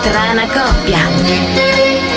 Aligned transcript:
Strana 0.00 0.46
coppia. 0.46 2.08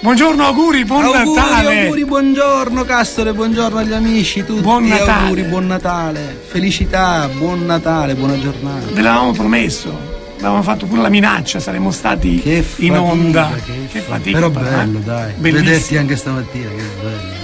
Buongiorno, 0.00 0.44
auguri, 0.44 0.84
buon 0.84 1.04
auguri, 1.04 1.34
Natale. 1.34 1.80
Auguri, 1.82 2.04
buongiorno 2.04 2.84
Castore, 2.84 3.32
buongiorno 3.32 3.78
agli 3.78 3.92
amici 3.92 4.44
tutti. 4.44 4.60
Buon 4.60 4.84
Natale. 4.86 5.22
Auguri, 5.24 5.42
buon 5.42 5.66
Natale. 5.66 6.42
Felicità, 6.46 7.28
buon 7.28 7.66
Natale, 7.66 8.14
buona 8.14 8.38
giornata. 8.38 8.86
Ve 8.92 9.00
l'avevamo 9.02 9.32
promesso. 9.32 10.14
Avevamo 10.36 10.62
fatto 10.62 10.86
pure 10.86 11.00
la 11.02 11.08
minaccia, 11.08 11.58
saremmo 11.58 11.90
stati 11.90 12.40
Che 12.40 12.62
fatica, 12.62 12.86
in 12.86 12.98
onda. 12.98 13.50
Che, 13.64 13.72
Che 13.90 13.98
fa- 14.00 14.12
fatica. 14.14 14.38
Però 14.38 14.50
però, 14.50 14.68
bello, 14.68 14.98
eh? 14.98 15.02
dai. 15.02 15.32
Bellissimo. 15.38 15.64
Vederti 15.70 15.96
anche 15.96 16.16
stamattina, 16.16 16.68
che 16.68 16.82
bello. 17.02 17.35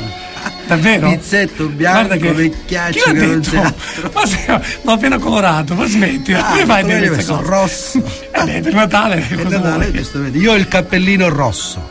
Davvero? 0.66 1.10
Pizzetto 1.10 1.66
bianco, 1.66 2.16
che 2.16 2.32
vecchiaccio 2.32 2.92
chi 2.92 3.14
l'ha 3.14 3.20
che 3.20 3.26
non 3.26 3.64
altro. 3.66 4.10
Ma 4.14 4.26
sei, 4.26 4.58
ma 4.82 4.92
appena 4.92 5.18
colorato, 5.18 5.74
ma 5.74 5.86
smetti, 5.86 6.32
Ah, 6.32 6.44
come 6.50 6.64
fai 6.64 6.80
a 6.82 6.84
dire 6.84 7.08
queste 7.08 7.32
cose? 7.32 7.44
rosso. 7.48 8.02
Eh 8.32 8.44
beh, 8.44 8.60
per 8.60 8.74
Natale, 8.74 9.26
È 9.28 9.34
cosa 9.34 9.58
Natale, 9.58 9.92
giustamente. 9.92 10.38
Io 10.38 10.52
ho 10.52 10.56
il 10.56 10.68
cappellino 10.68 11.28
rosso. 11.28 11.90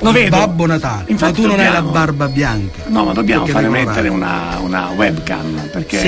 Lo 0.00 0.10
vedo. 0.12 0.36
Babbo 0.36 0.66
Natale. 0.66 1.04
Infatti 1.08 1.40
ma 1.40 1.46
tu 1.48 1.52
non 1.52 1.58
hai 1.60 1.66
la 1.66 1.72
dobbiamo- 1.80 1.90
barba 1.92 2.28
bianca. 2.28 2.78
No, 2.86 3.04
ma 3.04 3.12
dobbiamo 3.12 3.46
fare 3.46 3.68
mettere 3.68 4.08
una, 4.08 4.58
una 4.60 4.88
webcam 4.96 5.68
perché 5.72 5.98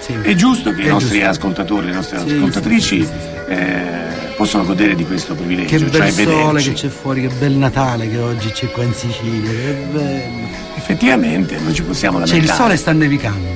Sì, 0.00 0.12
sì. 0.12 0.18
è 0.22 0.34
giusto 0.34 0.72
che 0.72 0.82
i 0.82 0.86
È 0.86 0.88
nostri 0.88 1.14
giusto. 1.18 1.30
ascoltatori, 1.30 1.86
le 1.86 1.92
nostre 1.94 2.18
Sì, 2.20 2.34
ascoltatrici 2.34 3.08
eh, 3.48 4.27
possano 4.38 4.64
godere 4.64 4.94
di 4.94 5.04
questo 5.04 5.34
privilegio. 5.34 5.76
Che 5.76 5.84
bel 5.90 6.14
cioè 6.14 6.24
sole 6.24 6.62
che 6.62 6.72
c'è 6.72 6.88
fuori, 6.88 7.22
che 7.22 7.28
bel 7.28 7.54
Natale 7.54 8.08
che 8.08 8.18
oggi 8.18 8.50
c'è 8.50 8.70
qua 8.70 8.84
in 8.84 8.94
Sicilia, 8.94 9.50
che 9.50 9.86
bello. 9.90 10.46
Effettivamente 10.76 11.58
non 11.58 11.74
ci 11.74 11.82
possiamo 11.82 12.18
Cioè 12.18 12.26
lamentare. 12.28 12.52
il 12.54 12.60
sole 12.62 12.76
sta 12.76 12.92
nevicando. 12.92 13.48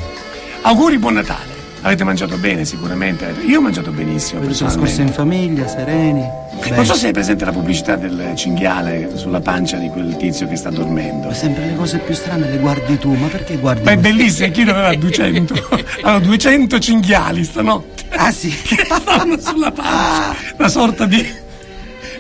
Auguri, 0.63 0.99
buon 0.99 1.15
Natale. 1.15 1.52
Avete 1.85 2.05
mangiato 2.05 2.37
bene 2.37 2.65
sicuramente. 2.65 3.35
Io 3.45 3.59
ho 3.59 3.61
mangiato 3.61 3.91
benissimo. 3.91 4.41
Avete 4.41 4.57
trascorso 4.57 5.01
in 5.01 5.09
famiglia, 5.09 5.67
sereni. 5.67 6.21
Non 6.21 6.77
Beh, 6.77 6.85
so 6.85 6.95
se 6.95 7.09
hai 7.09 7.13
presente 7.13 7.45
la 7.45 7.51
pubblicità 7.51 7.97
del 7.97 8.35
cinghiale 8.37 9.11
sulla 9.17 9.41
pancia 9.41 9.79
di 9.79 9.89
quel 9.89 10.17
tizio 10.17 10.47
che 10.47 10.55
sta 10.55 10.71
dormendo. 10.71 11.27
ma 11.27 11.35
sempre 11.35 11.67
le 11.67 11.75
cose 11.75 11.99
più 11.99 12.15
strane 12.15 12.49
le 12.49 12.59
guardi 12.59 12.99
tu, 12.99 13.13
ma 13.15 13.27
perché 13.27 13.57
guardi? 13.57 13.83
Ma 13.83 13.91
è 13.91 13.99
questo? 13.99 14.17
bellissimo, 14.17 14.51
chi 14.53 14.61
aveva 14.63 14.95
200? 14.95 15.55
Allora, 16.03 16.25
200 16.25 16.79
cinghiali 16.79 17.43
stanotte. 17.43 18.05
Ah 18.11 18.31
sì. 18.31 18.51
stanno 19.01 19.41
sulla 19.41 19.73
pancia. 19.73 20.37
Una 20.59 20.69
sorta 20.69 21.05
di. 21.07 21.41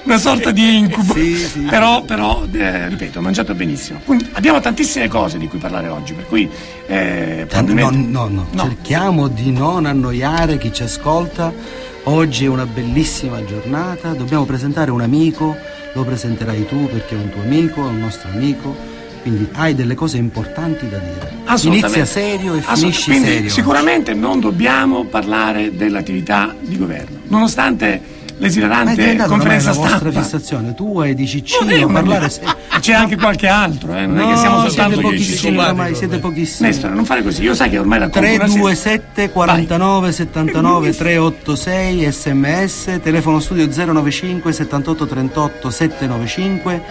Una 0.04 0.18
sorta 0.18 0.50
di 0.50 0.78
incubo. 0.78 1.14
Sì, 1.14 1.36
sì. 1.36 1.60
Però, 1.60 2.02
però 2.02 2.44
eh, 2.52 2.88
ripeto, 2.88 3.20
ho 3.20 3.22
mangiato 3.22 3.54
benissimo. 3.54 4.00
Quindi 4.04 4.28
abbiamo 4.32 4.58
tantissime 4.60 5.06
cose 5.08 5.38
di 5.38 5.46
cui 5.48 5.58
parlare 5.58 5.88
oggi, 5.88 6.12
per 6.12 6.26
cui. 6.26 6.48
Eh, 6.86 7.40
No, 7.42 7.46
probabilmente- 7.46 8.10
no, 8.10 8.28
no, 8.28 8.46
No. 8.50 8.62
cerchiamo 8.64 9.28
di 9.28 9.52
non 9.52 9.86
annoiare 9.86 10.58
chi 10.58 10.72
ci 10.72 10.82
ascolta. 10.82 11.52
Oggi 12.04 12.46
è 12.46 12.48
una 12.48 12.66
bellissima 12.66 13.44
giornata, 13.44 14.12
dobbiamo 14.12 14.44
presentare 14.44 14.90
un 14.90 15.02
amico, 15.02 15.56
lo 15.92 16.02
presenterai 16.04 16.66
tu 16.66 16.88
perché 16.88 17.14
è 17.14 17.18
un 17.18 17.30
tuo 17.30 17.42
amico, 17.42 17.82
è 17.86 17.88
un 17.88 18.00
nostro 18.00 18.28
amico, 18.30 18.74
quindi 19.22 19.46
hai 19.52 19.76
delle 19.76 19.94
cose 19.94 20.16
importanti 20.16 20.88
da 20.88 20.98
dire. 20.98 21.30
Inizia 21.62 22.04
serio 22.04 22.54
e 22.56 22.60
finisci 22.62 23.10
quindi 23.10 23.28
serio. 23.28 23.50
Sicuramente 23.50 24.14
non 24.14 24.40
dobbiamo 24.40 25.04
parlare 25.04 25.76
dell'attività 25.76 26.52
di 26.60 26.76
governo, 26.76 27.18
nonostante 27.28 28.00
l'esilarante 28.42 29.16
conferenza 29.26 29.70
la 29.70 29.76
vostra 29.76 29.98
stampa. 29.98 30.20
fissazione, 30.20 30.74
tu 30.74 31.00
e 31.02 31.14
di 31.14 31.26
Ciccino, 31.26 31.86
una 31.86 32.00
parlare 32.00 32.28
serio. 32.28 32.54
C'è 32.80 32.92
anche 32.92 33.16
qualche 33.16 33.46
altro, 33.46 33.94
eh, 33.94 34.06
non 34.06 34.18
è 34.18 34.32
che 34.32 34.36
siamo 34.36 34.56
No, 34.56 34.62
soltanto 34.68 34.94
siete 34.94 35.02
pochissimi 35.02 35.56
ormai, 35.58 35.94
siete 35.94 36.18
pochissimi. 36.18 36.68
Nestore, 36.68 36.94
non 36.94 37.04
fare 37.04 37.22
così, 37.22 37.42
io 37.42 37.54
sai 37.54 37.70
che 37.70 37.78
ormai 37.78 37.98
serie- 38.00 38.10
327 38.10 39.30
49 39.30 40.12
79 40.12 40.96
386 40.96 42.10
sms 42.10 43.00
telefono 43.02 43.38
studio 43.40 43.66
095 43.66 44.52
78 44.52 45.06
38 45.06 45.70
795 45.70 46.82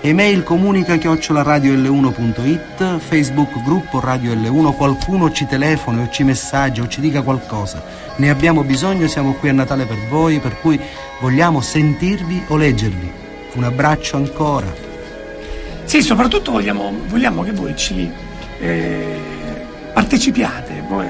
email 0.00 0.42
comunica 0.44 0.96
chiocciola 0.96 1.42
radio 1.42 1.72
L1.it 1.74 2.98
facebook 2.98 3.62
gruppo 3.62 4.00
radio 4.00 4.32
L1 4.32 4.74
qualcuno 4.74 5.32
ci 5.32 5.46
telefoni 5.46 6.02
o 6.02 6.08
ci 6.10 6.22
messaggia 6.22 6.82
o 6.82 6.88
ci 6.88 7.00
dica 7.00 7.22
qualcosa. 7.22 7.82
Ne 8.16 8.30
abbiamo 8.30 8.62
bisogno 8.62 9.08
siamo 9.08 9.32
qui 9.34 9.48
a 9.48 9.52
Natale 9.52 9.84
per 9.86 9.98
voi 10.08 10.38
per 10.38 10.60
cui 10.60 10.78
vogliamo 11.20 11.60
sentirvi 11.60 12.44
o 12.48 12.56
leggervi. 12.56 13.10
Un 13.54 13.64
abbraccio 13.64 14.16
ancora. 14.16 14.72
Sì, 15.84 16.02
soprattutto 16.02 16.52
vogliamo, 16.52 16.92
vogliamo 17.06 17.42
che 17.42 17.52
voi 17.52 17.74
ci 17.76 18.10
eh, 18.60 19.20
partecipiate 19.92 20.84
voi, 20.86 21.06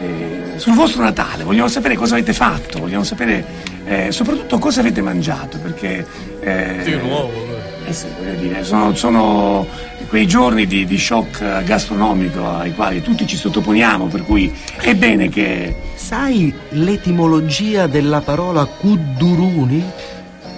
eh, 0.00 0.52
sul 0.56 0.74
vostro 0.74 1.02
Natale, 1.02 1.44
vogliamo 1.44 1.68
sapere 1.68 1.94
cosa 1.96 2.14
avete 2.14 2.32
fatto, 2.32 2.78
vogliamo 2.78 3.04
sapere 3.04 3.44
eh, 3.84 4.12
soprattutto 4.12 4.58
cosa 4.58 4.80
avete 4.80 5.00
mangiato, 5.00 5.58
perché... 5.58 6.06
Eh, 6.40 6.80
Di 6.84 6.96
nuovo. 6.96 7.49
Eh 7.90 7.92
sì, 7.92 8.06
voglio 8.16 8.38
dire, 8.38 8.62
sono, 8.62 8.94
sono 8.94 9.66
quei 10.08 10.26
giorni 10.26 10.66
di, 10.66 10.86
di 10.86 10.96
shock 10.96 11.64
gastronomico 11.64 12.48
ai 12.48 12.72
quali 12.72 13.02
tutti 13.02 13.26
ci 13.26 13.36
sottoponiamo, 13.36 14.06
per 14.06 14.22
cui 14.22 14.52
è 14.80 14.94
bene 14.94 15.28
che... 15.28 15.74
sai 15.96 16.54
l'etimologia 16.70 17.88
della 17.88 18.20
parola 18.20 18.64
cudduruni? 18.64 19.84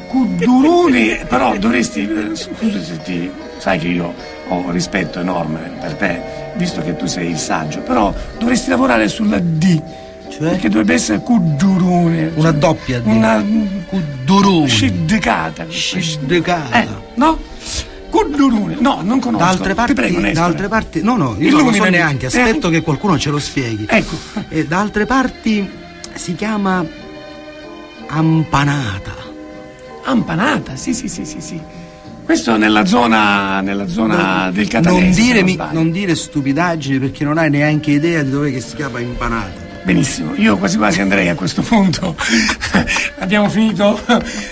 Kuduruni, 0.09 1.21
però 1.27 1.57
dovresti, 1.57 2.01
eh, 2.03 2.37
scusa 2.37 2.83
se 2.83 3.01
ti, 3.03 3.31
sai 3.57 3.79
che 3.79 3.89
io 3.89 4.13
ho 4.49 4.71
rispetto 4.71 5.19
enorme 5.19 5.73
per 5.81 5.95
te, 5.95 6.21
visto 6.57 6.83
che 6.83 6.97
tu 6.97 7.07
sei 7.07 7.31
il 7.31 7.39
saggio, 7.39 7.81
però 7.81 8.13
dovresti 8.39 8.69
lavorare 8.69 9.09
sulla 9.09 9.39
D, 9.39 9.81
Cioè? 10.33 10.49
perché 10.49 10.69
dovrebbe 10.69 10.95
essere 10.95 11.21
Kuduruni. 11.21 12.31
Una 12.35 12.53
doppia 12.53 13.01
D. 13.01 13.07
Una 13.07 13.45
Cudduruni. 13.87 14.67
sciddicata. 14.69 15.67
Sciddicata. 15.69 16.83
Eh, 16.83 16.89
no? 17.17 17.39
Kuduruni, 18.09 18.77
no, 18.79 19.01
non 19.03 19.21
conosco. 19.21 19.45
Da 19.45 19.51
altre 19.51 19.75
parti, 19.75 19.95
Ti 19.95 20.01
prego, 20.01 20.33
da 20.33 20.45
altre 20.45 20.69
parti, 20.69 21.03
no, 21.03 21.17
no, 21.17 21.35
io 21.39 21.51
non 21.51 21.51
lo 21.51 21.57
so 21.57 21.63
Illuminami. 21.63 21.91
neanche, 21.91 22.27
aspetto 22.27 22.69
che 22.69 22.83
qualcuno 22.83 23.19
ce 23.19 23.31
lo 23.31 23.39
spieghi. 23.39 23.87
Ecco. 23.89 24.17
E 24.49 24.67
da 24.67 24.81
altre 24.81 25.07
parti 25.07 25.69
si 26.15 26.35
chiama 26.35 26.85
ampanata. 28.09 29.15
Ampanata, 30.05 30.77
sì, 30.77 30.93
sì, 30.95 31.09
sì, 31.09 31.25
sì, 31.25 31.41
sì. 31.41 31.61
Questo 32.25 32.57
nella 32.57 32.85
zona, 32.85 33.61
nella 33.63 33.89
zona 33.89 34.51
del 34.53 34.69
Catanese. 34.69 35.43
non, 35.43 35.69
non 35.73 35.91
dire 35.91 36.15
stupidaggini 36.15 36.99
perché 36.99 37.25
non 37.25 37.39
hai 37.39 37.51
neanche 37.51 37.91
idea 37.93 38.23
di 38.23 38.31
dove 38.31 38.53
che 38.53 38.61
si 38.61 38.77
chiama 38.77 39.01
impanata. 39.01 39.72
Benissimo, 39.85 40.35
io 40.37 40.57
quasi 40.59 40.77
quasi 40.77 41.01
andrei 41.01 41.29
a 41.29 41.35
questo 41.35 41.61
punto. 41.63 42.15
Abbiamo 43.19 43.49
finito, 43.49 43.99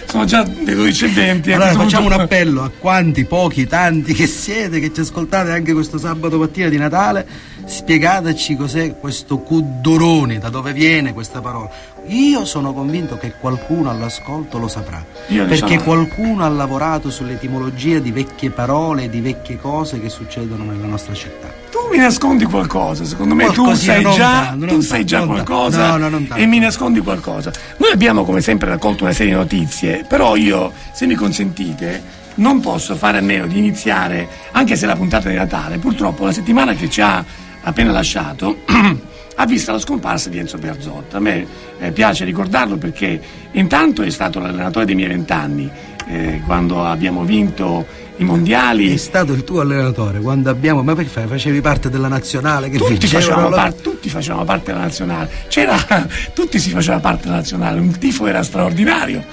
sono 0.06 0.24
già 0.24 0.42
le 0.42 0.74
12.20. 0.74 1.50
a 1.52 1.54
Allora 1.54 1.72
facciamo 1.72 2.04
un 2.06 2.08
punto- 2.10 2.22
appello 2.24 2.62
a 2.62 2.70
quanti, 2.76 3.24
pochi, 3.24 3.66
tanti 3.66 4.12
che 4.12 4.26
siete, 4.26 4.80
che 4.80 4.92
ci 4.92 5.00
ascoltate 5.00 5.52
anche 5.52 5.72
questo 5.72 5.98
sabato 5.98 6.36
mattina 6.38 6.68
di 6.68 6.76
Natale, 6.78 7.26
spiegateci 7.64 8.56
cos'è 8.56 8.96
questo 8.98 9.38
cuddorone, 9.38 10.38
da 10.38 10.48
dove 10.48 10.72
viene 10.72 11.12
questa 11.12 11.40
parola. 11.40 11.70
Io 12.06 12.44
sono 12.44 12.72
convinto 12.72 13.16
che 13.16 13.34
qualcuno 13.38 13.88
all'ascolto 13.88 14.58
lo 14.58 14.66
saprà, 14.66 15.04
Io 15.28 15.44
perché 15.46 15.78
sono- 15.78 15.82
qualcuno 15.82 16.44
ha 16.44 16.48
lavorato 16.48 17.08
sull'etimologia 17.10 18.00
di 18.00 18.10
vecchie 18.10 18.50
parole, 18.50 19.08
di 19.08 19.20
vecchie 19.20 19.58
cose 19.60 20.00
che 20.00 20.08
succedono 20.08 20.64
nella 20.64 20.86
nostra 20.86 21.14
città. 21.14 21.68
Mi 21.90 21.98
nascondi 21.98 22.44
qualcosa, 22.44 23.04
secondo 23.04 23.34
me 23.34 23.50
tu 23.50 23.74
sai 23.74 24.02
già, 24.02 24.46
tanto, 24.50 24.66
tu 24.66 24.80
sai 24.80 25.04
già 25.04 25.26
qualcosa 25.26 25.96
No, 25.96 26.08
no, 26.08 26.24
e 26.34 26.46
mi 26.46 26.58
nascondi 26.58 27.00
qualcosa. 27.00 27.50
Noi 27.78 27.90
abbiamo 27.90 28.24
come 28.24 28.40
sempre 28.40 28.68
raccolto 28.68 29.04
una 29.04 29.12
serie 29.12 29.32
di 29.32 29.38
notizie, 29.38 30.04
però 30.06 30.36
io, 30.36 30.72
se 30.92 31.06
mi 31.06 31.14
consentite, 31.14 32.02
non 32.36 32.60
posso 32.60 32.94
fare 32.94 33.18
a 33.18 33.20
meno 33.20 33.46
di 33.46 33.58
iniziare, 33.58 34.28
anche 34.52 34.76
se 34.76 34.84
è 34.84 34.88
la 34.88 34.94
puntata 34.96 35.28
di 35.28 35.34
Natale, 35.34 35.78
purtroppo 35.78 36.24
la 36.24 36.32
settimana 36.32 36.74
che 36.74 36.88
ci 36.88 37.00
ha 37.00 37.24
appena 37.62 37.90
lasciato 37.90 38.58
ha 39.36 39.46
visto 39.46 39.72
la 39.72 39.78
scomparsa 39.78 40.28
di 40.28 40.38
Enzo 40.38 40.58
Berzotto. 40.58 41.16
A 41.16 41.20
me 41.20 41.46
eh, 41.78 41.90
piace 41.92 42.24
ricordarlo 42.24 42.76
perché 42.76 43.20
intanto 43.52 44.02
è 44.02 44.10
stato 44.10 44.38
l'allenatore 44.38 44.84
dei 44.84 44.94
miei 44.94 45.08
vent'anni, 45.08 45.68
eh, 46.06 46.42
quando 46.46 46.84
abbiamo 46.84 47.24
vinto 47.24 47.86
i 48.20 48.24
mondiali. 48.24 48.92
È 48.92 48.96
stato 48.96 49.32
il 49.32 49.44
tuo 49.44 49.60
allenatore 49.60 50.20
quando 50.20 50.50
abbiamo. 50.50 50.82
Ma 50.82 50.94
perché? 50.94 51.26
Facevi 51.26 51.60
parte 51.60 51.88
della 51.90 52.08
nazionale 52.08 52.68
che 52.68 52.78
tutti 52.78 53.06
facevamo, 53.06 53.48
la- 53.48 53.56
parte, 53.56 53.82
tutti 53.82 54.08
facevamo 54.08 54.44
parte 54.44 54.72
della 54.72 54.84
nazionale, 54.84 55.30
c'era, 55.48 55.76
tutti 56.34 56.58
si 56.58 56.70
faceva 56.70 56.98
parte 57.00 57.24
della 57.24 57.36
nazionale, 57.36 57.80
un 57.80 57.98
tifo 57.98 58.26
era 58.26 58.42
straordinario. 58.42 59.24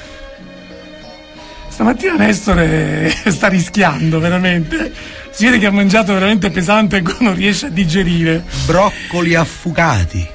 Stamattina 1.70 2.16
Nestore 2.16 3.14
sta 3.28 3.48
rischiando 3.48 4.20
veramente, 4.20 4.92
si 5.30 5.46
vede 5.46 5.60
che 5.60 5.68
ha 5.68 5.72
mangiato 5.72 6.14
veramente 6.14 6.50
pesante 6.50 6.98
e 6.98 7.04
non 7.20 7.36
riesce 7.36 7.68
a 7.68 7.70
digerire. 7.70 8.44
broccoli 8.66 9.36
affugati. 9.36 10.28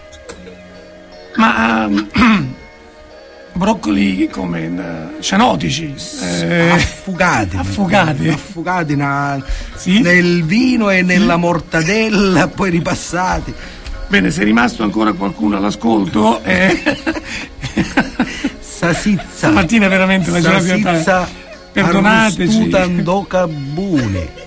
Ma 1.36 1.84
ehm, 1.86 2.54
broccoli 3.52 4.28
come 4.30 4.64
eh, 5.18 5.22
cianotici, 5.22 5.94
eh, 6.22 6.70
affugati. 6.70 7.56
affugati. 7.56 8.28
Affugati 8.28 8.96
na- 8.96 9.42
Sì. 9.74 10.00
nel 10.00 10.44
vino 10.44 10.90
e 10.90 11.02
nella 11.02 11.36
mortadella, 11.36 12.48
poi 12.48 12.70
ripassati. 12.70 13.52
Bene, 14.08 14.30
se 14.30 14.42
è 14.42 14.44
rimasto 14.44 14.82
ancora 14.82 15.12
qualcuno 15.12 15.56
all'ascolto, 15.56 16.42
eh, 16.44 16.82
Sasizza. 18.60 19.22
stamattina 19.34 19.86
è 19.86 19.88
veramente 19.88 20.30
una 20.30 20.40
giornata 20.40 20.62
Sasizza. 20.66 21.28
Perdonateci. 21.72 22.42
Arrustutandocabune. 22.42 24.40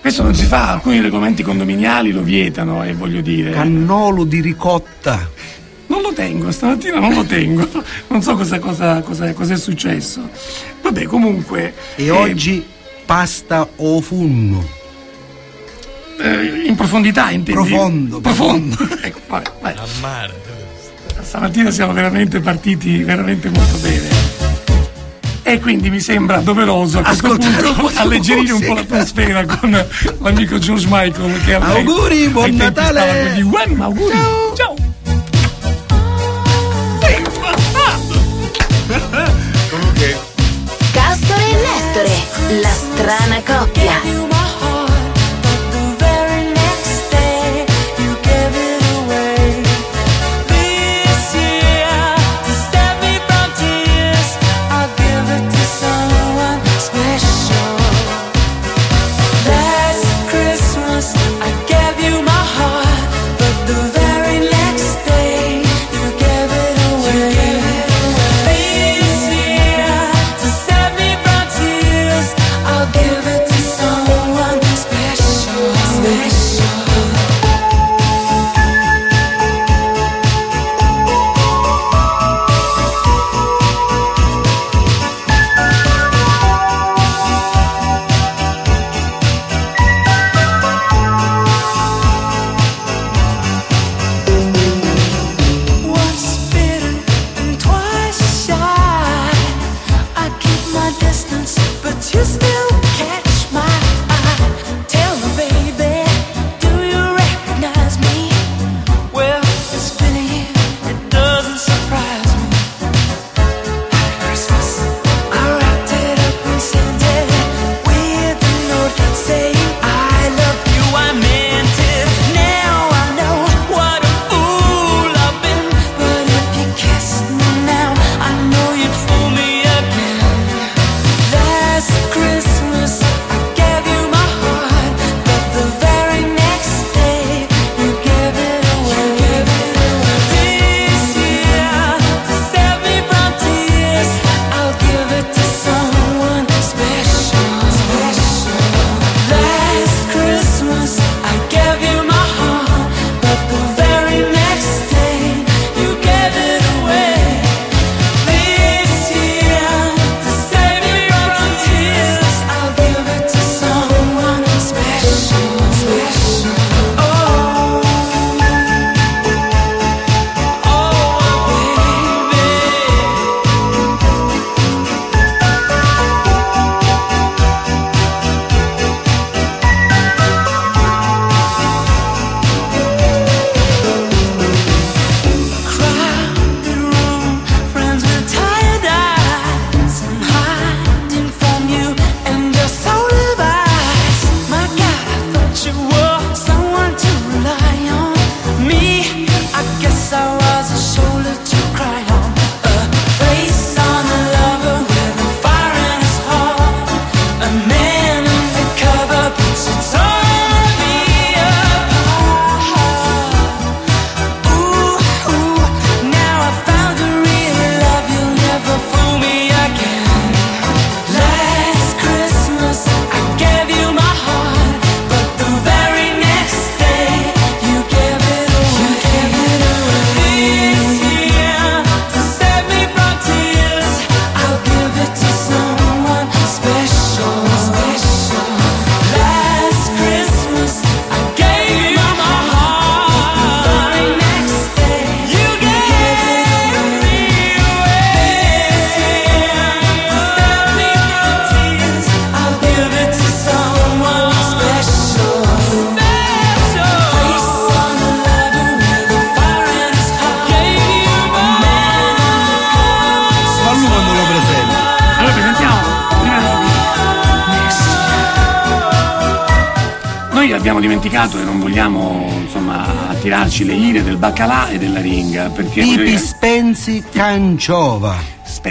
Questo 0.00 0.22
non 0.24 0.34
si 0.34 0.44
fa, 0.44 0.72
alcuni 0.72 1.00
regolamenti 1.00 1.42
condominiali 1.44 2.10
lo 2.10 2.22
vietano 2.22 2.82
e 2.82 2.92
voglio 2.92 3.20
dire. 3.20 3.52
Cannolo 3.52 4.24
di 4.24 4.40
ricotta. 4.40 5.30
Non 5.92 6.00
lo 6.00 6.12
tengo, 6.14 6.50
stamattina 6.50 6.98
non 6.98 7.12
lo 7.12 7.22
tengo, 7.22 7.68
non 8.08 8.22
so 8.22 8.34
cosa, 8.34 8.58
cosa, 8.58 9.02
cosa, 9.02 9.30
cosa 9.34 9.52
è 9.52 9.58
successo. 9.58 10.26
Vabbè, 10.80 11.02
comunque. 11.04 11.74
E 11.96 12.06
eh, 12.06 12.10
oggi 12.10 12.64
pasta 13.04 13.68
o 13.76 14.00
funno. 14.00 14.66
eh, 16.18 16.62
in 16.64 16.74
profondità 16.76 17.30
intendi? 17.30 17.52
Profondo, 17.52 18.20
Profondo. 18.20 18.76
ecco, 19.02 19.20
vabbè, 19.26 19.50
vai. 19.60 19.74
A 19.74 19.86
mare. 20.00 20.32
Stamattina 21.20 21.70
siamo 21.70 21.92
veramente 21.92 22.40
partiti 22.40 23.02
veramente 23.02 23.50
molto 23.50 23.76
bene. 23.76 24.08
E 25.42 25.60
quindi 25.60 25.90
mi 25.90 26.00
sembra 26.00 26.38
doveroso 26.38 27.00
a 27.00 27.02
questo 27.02 27.26
Ascolta, 27.26 27.48
punto 27.48 27.90
alleggerire 28.00 28.52
un 28.52 28.64
po' 28.64 28.72
l'atmosfera 28.72 29.44
con 29.44 29.86
l'amico 30.20 30.56
George 30.56 30.86
Michael 30.88 31.44
che 31.44 31.54
Auguri, 31.54 32.28
buon 32.28 32.54
Natale! 32.54 33.34
auguri! 33.36 34.10
Ciao! 34.10 34.54
Ciao! 34.54 34.91
La 42.60 42.70
strana 42.70 43.42
coppia. 43.42 44.31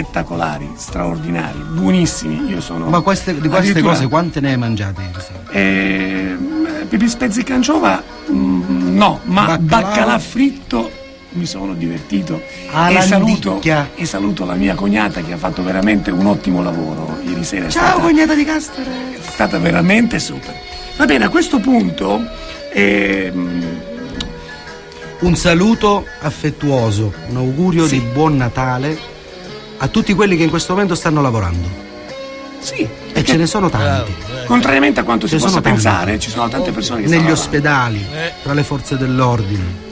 Spettacolari, 0.02 0.68
straordinari, 0.74 1.58
buonissimi. 1.70 2.48
Io 2.48 2.60
sono 2.60 2.86
Ma 2.88 3.00
queste, 3.00 3.38
di 3.38 3.48
queste 3.48 3.80
cose 3.80 4.08
quante 4.08 4.40
ne 4.40 4.50
hai 4.50 4.56
mangiate 4.56 5.00
ieri 5.02 5.20
sera? 5.20 5.50
Eh, 5.50 6.36
Pipi 6.88 7.08
Spezzi 7.08 7.42
Canciova 7.44 8.02
mm, 8.30 8.96
no, 8.96 9.20
ma 9.24 9.56
Baccalà. 9.58 9.58
baccalà. 9.88 10.18
fritto 10.18 10.90
mi 11.34 11.46
sono 11.46 11.72
divertito 11.74 12.42
Alla 12.72 12.98
e 12.98 13.02
saluto, 13.02 13.60
e 13.94 14.04
saluto 14.04 14.44
la 14.44 14.54
mia 14.54 14.74
cognata 14.74 15.22
che 15.22 15.32
ha 15.32 15.38
fatto 15.38 15.62
veramente 15.62 16.10
un 16.10 16.26
ottimo 16.26 16.62
lavoro 16.62 17.18
ieri 17.24 17.44
sera. 17.44 17.68
Ciao 17.68 17.86
stata, 17.88 18.00
cognata 18.02 18.34
di 18.34 18.44
Castore! 18.44 18.90
è 19.16 19.20
stata 19.22 19.58
veramente 19.58 20.18
super. 20.18 20.54
Va 20.96 21.04
bene, 21.06 21.24
a 21.24 21.28
questo 21.30 21.58
punto 21.60 22.20
ehm, 22.72 23.64
Un 25.20 25.36
saluto 25.36 26.04
affettuoso, 26.20 27.14
un 27.28 27.36
augurio 27.36 27.86
Sì. 27.86 28.00
di 28.00 28.06
buon 28.12 28.36
Natale 28.36 28.98
a 29.84 29.88
tutti 29.88 30.14
quelli 30.14 30.36
che 30.36 30.44
in 30.44 30.50
questo 30.50 30.72
momento 30.74 30.94
stanno 30.94 31.20
lavorando. 31.20 31.68
sì, 32.60 32.88
E 33.12 33.24
ce 33.24 33.36
ne 33.36 33.46
sono 33.46 33.68
tanti. 33.68 34.14
contrariamente 34.46 35.00
a 35.00 35.02
quanto 35.02 35.26
Ce 35.26 35.38
si 35.38 35.44
possa 35.44 35.60
pensare, 35.60 36.18
ci 36.20 36.30
sono 36.30 36.48
tante 36.48 36.70
persone 36.70 37.00
che 37.02 37.08
Negli 37.08 37.18
stanno 37.20 37.32
ospedali, 37.34 38.06
Eh. 38.12 38.32
tra 38.42 38.52
le 38.54 38.62
forze 38.62 38.96
dell'ordine. 38.96 39.90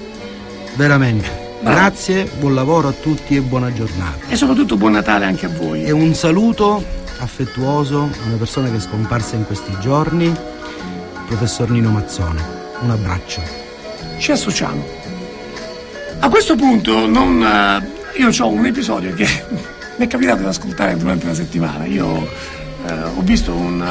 Veramente. 0.75 1.49
Bravo. 1.61 1.77
Grazie, 1.77 2.31
buon 2.39 2.55
lavoro 2.55 2.89
a 2.89 2.93
tutti 2.93 3.35
e 3.37 3.41
buona 3.41 3.73
giornata. 3.73 4.25
E 4.29 4.37
soprattutto 4.37 4.77
buon 4.77 4.93
Natale 4.93 5.25
anche 5.27 5.47
a 5.47 5.51
voi. 5.51 5.85
E 5.85 5.91
un 5.91 6.15
saluto 6.15 6.83
affettuoso 7.19 8.03
a 8.23 8.27
una 8.29 8.37
persona 8.39 8.71
che 8.71 8.77
è 8.77 8.81
scomparsa 8.81 9.35
in 9.37 9.45
questi 9.45 9.77
giorni, 9.81 10.27
il 10.27 10.37
professor 11.27 11.69
Nino 11.71 11.91
Mazzone. 11.91 12.43
Un 12.81 12.91
abbraccio. 12.91 13.43
ci 14.19 14.31
associamo. 14.33 14.83
A 16.21 16.29
questo 16.29 16.55
punto 16.55 17.07
non, 17.07 17.43
eh, 17.43 18.19
io 18.21 18.29
ho 18.39 18.49
un 18.49 18.65
episodio 18.67 19.13
che 19.15 19.27
mi 20.01 20.07
è 20.07 20.09
capitato 20.09 20.41
di 20.41 20.47
ascoltare 20.49 20.97
durante 20.97 21.27
la 21.27 21.35
settimana. 21.35 21.85
Io 21.85 22.27
eh, 22.87 22.93
ho 23.15 23.21
visto 23.21 23.53
un- 23.55 23.85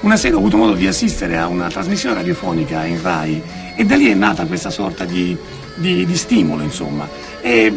una 0.00 0.16
sera, 0.16 0.34
ho 0.34 0.38
avuto 0.38 0.56
modo 0.56 0.72
di 0.74 0.88
assistere 0.88 1.38
a 1.38 1.46
una 1.46 1.68
trasmissione 1.68 2.16
radiofonica 2.16 2.84
in 2.84 3.00
Rai 3.00 3.40
e 3.76 3.84
da 3.84 3.94
lì 3.94 4.10
è 4.10 4.14
nata 4.14 4.44
questa 4.46 4.70
sorta 4.70 5.04
di, 5.04 5.36
di- 5.76 6.04
di 6.04 6.16
stimolo, 6.16 6.64
insomma. 6.64 7.08
E, 7.40 7.72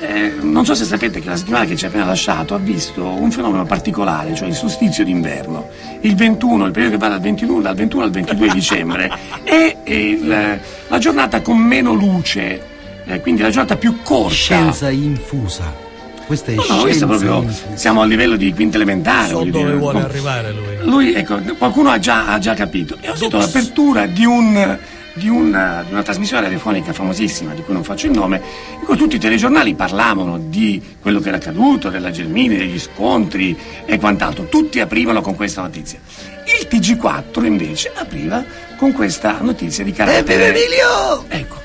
eh, 0.00 0.32
non 0.40 0.64
so 0.64 0.74
se 0.74 0.86
sapete 0.86 1.20
che 1.20 1.28
la 1.28 1.36
settimana 1.36 1.66
che 1.66 1.76
ci 1.76 1.84
ha 1.84 1.88
appena 1.88 2.06
lasciato 2.06 2.54
ha 2.54 2.58
visto 2.58 3.04
un 3.06 3.30
fenomeno 3.30 3.66
particolare, 3.66 4.34
cioè 4.34 4.48
il 4.48 4.54
solstizio 4.54 5.04
d'inverno. 5.04 5.68
Il 6.00 6.14
21, 6.14 6.64
il 6.64 6.72
periodo 6.72 6.94
che 6.96 7.00
va 7.02 7.08
dal 7.08 7.20
21, 7.20 7.60
dal 7.60 7.74
21 7.74 8.02
al 8.04 8.10
22 8.10 8.48
dicembre, 8.54 9.10
è 9.44 9.76
il- 9.84 10.58
la 10.88 10.98
giornata 10.98 11.42
con 11.42 11.58
meno 11.58 11.92
luce, 11.92 12.62
eh, 13.04 13.20
quindi 13.20 13.42
la 13.42 13.50
giornata 13.50 13.76
più 13.76 13.98
corta. 14.02 14.32
Scienza 14.32 14.88
infusa. 14.88 15.88
Questa 16.30 16.52
è 16.52 16.54
No, 16.54 16.60
no, 16.60 16.64
scienza 16.66 17.06
questo 17.06 17.06
proprio 17.06 17.44
siamo 17.74 18.02
a 18.02 18.04
livello 18.04 18.36
di 18.36 18.54
quinta 18.54 18.76
elementare. 18.76 19.30
So 19.30 19.38
dove 19.38 19.50
dire. 19.50 19.74
vuole 19.74 19.98
No. 19.98 20.04
arrivare 20.04 20.52
lui. 20.52 20.88
Lui, 20.88 21.12
ecco, 21.12 21.40
qualcuno 21.58 21.90
ha 21.90 21.98
già, 21.98 22.28
ha 22.28 22.38
già 22.38 22.54
capito. 22.54 22.96
E 23.00 23.10
ho 23.10 23.16
sentito 23.16 23.38
l'apertura 23.38 24.06
di, 24.06 24.24
un, 24.24 24.78
di, 25.14 25.28
una, 25.28 25.82
di 25.84 25.92
una 25.92 26.04
trasmissione 26.04 26.42
radiofonica 26.42 26.92
famosissima, 26.92 27.52
di 27.52 27.62
cui 27.62 27.74
non 27.74 27.82
faccio 27.82 28.06
il 28.06 28.12
nome, 28.12 28.40
in 28.78 28.84
cui 28.84 28.96
tutti 28.96 29.16
i 29.16 29.18
telegiornali 29.18 29.74
parlavano 29.74 30.38
di 30.38 30.80
quello 31.00 31.18
che 31.18 31.28
era 31.28 31.38
accaduto, 31.38 31.88
della 31.90 32.12
Gelmini, 32.12 32.56
degli 32.56 32.78
scontri 32.78 33.58
e 33.84 33.98
quant'altro. 33.98 34.44
Tutti 34.44 34.78
aprivano 34.78 35.22
con 35.22 35.34
questa 35.34 35.62
notizia. 35.62 35.98
Il 36.44 36.68
TG4 36.70 37.44
invece 37.44 37.90
apriva 37.92 38.44
con 38.76 38.92
questa 38.92 39.38
notizia 39.40 39.82
di 39.82 39.90
carattere... 39.90 40.46
Emilio! 40.46 41.24
Ecco, 41.26 41.56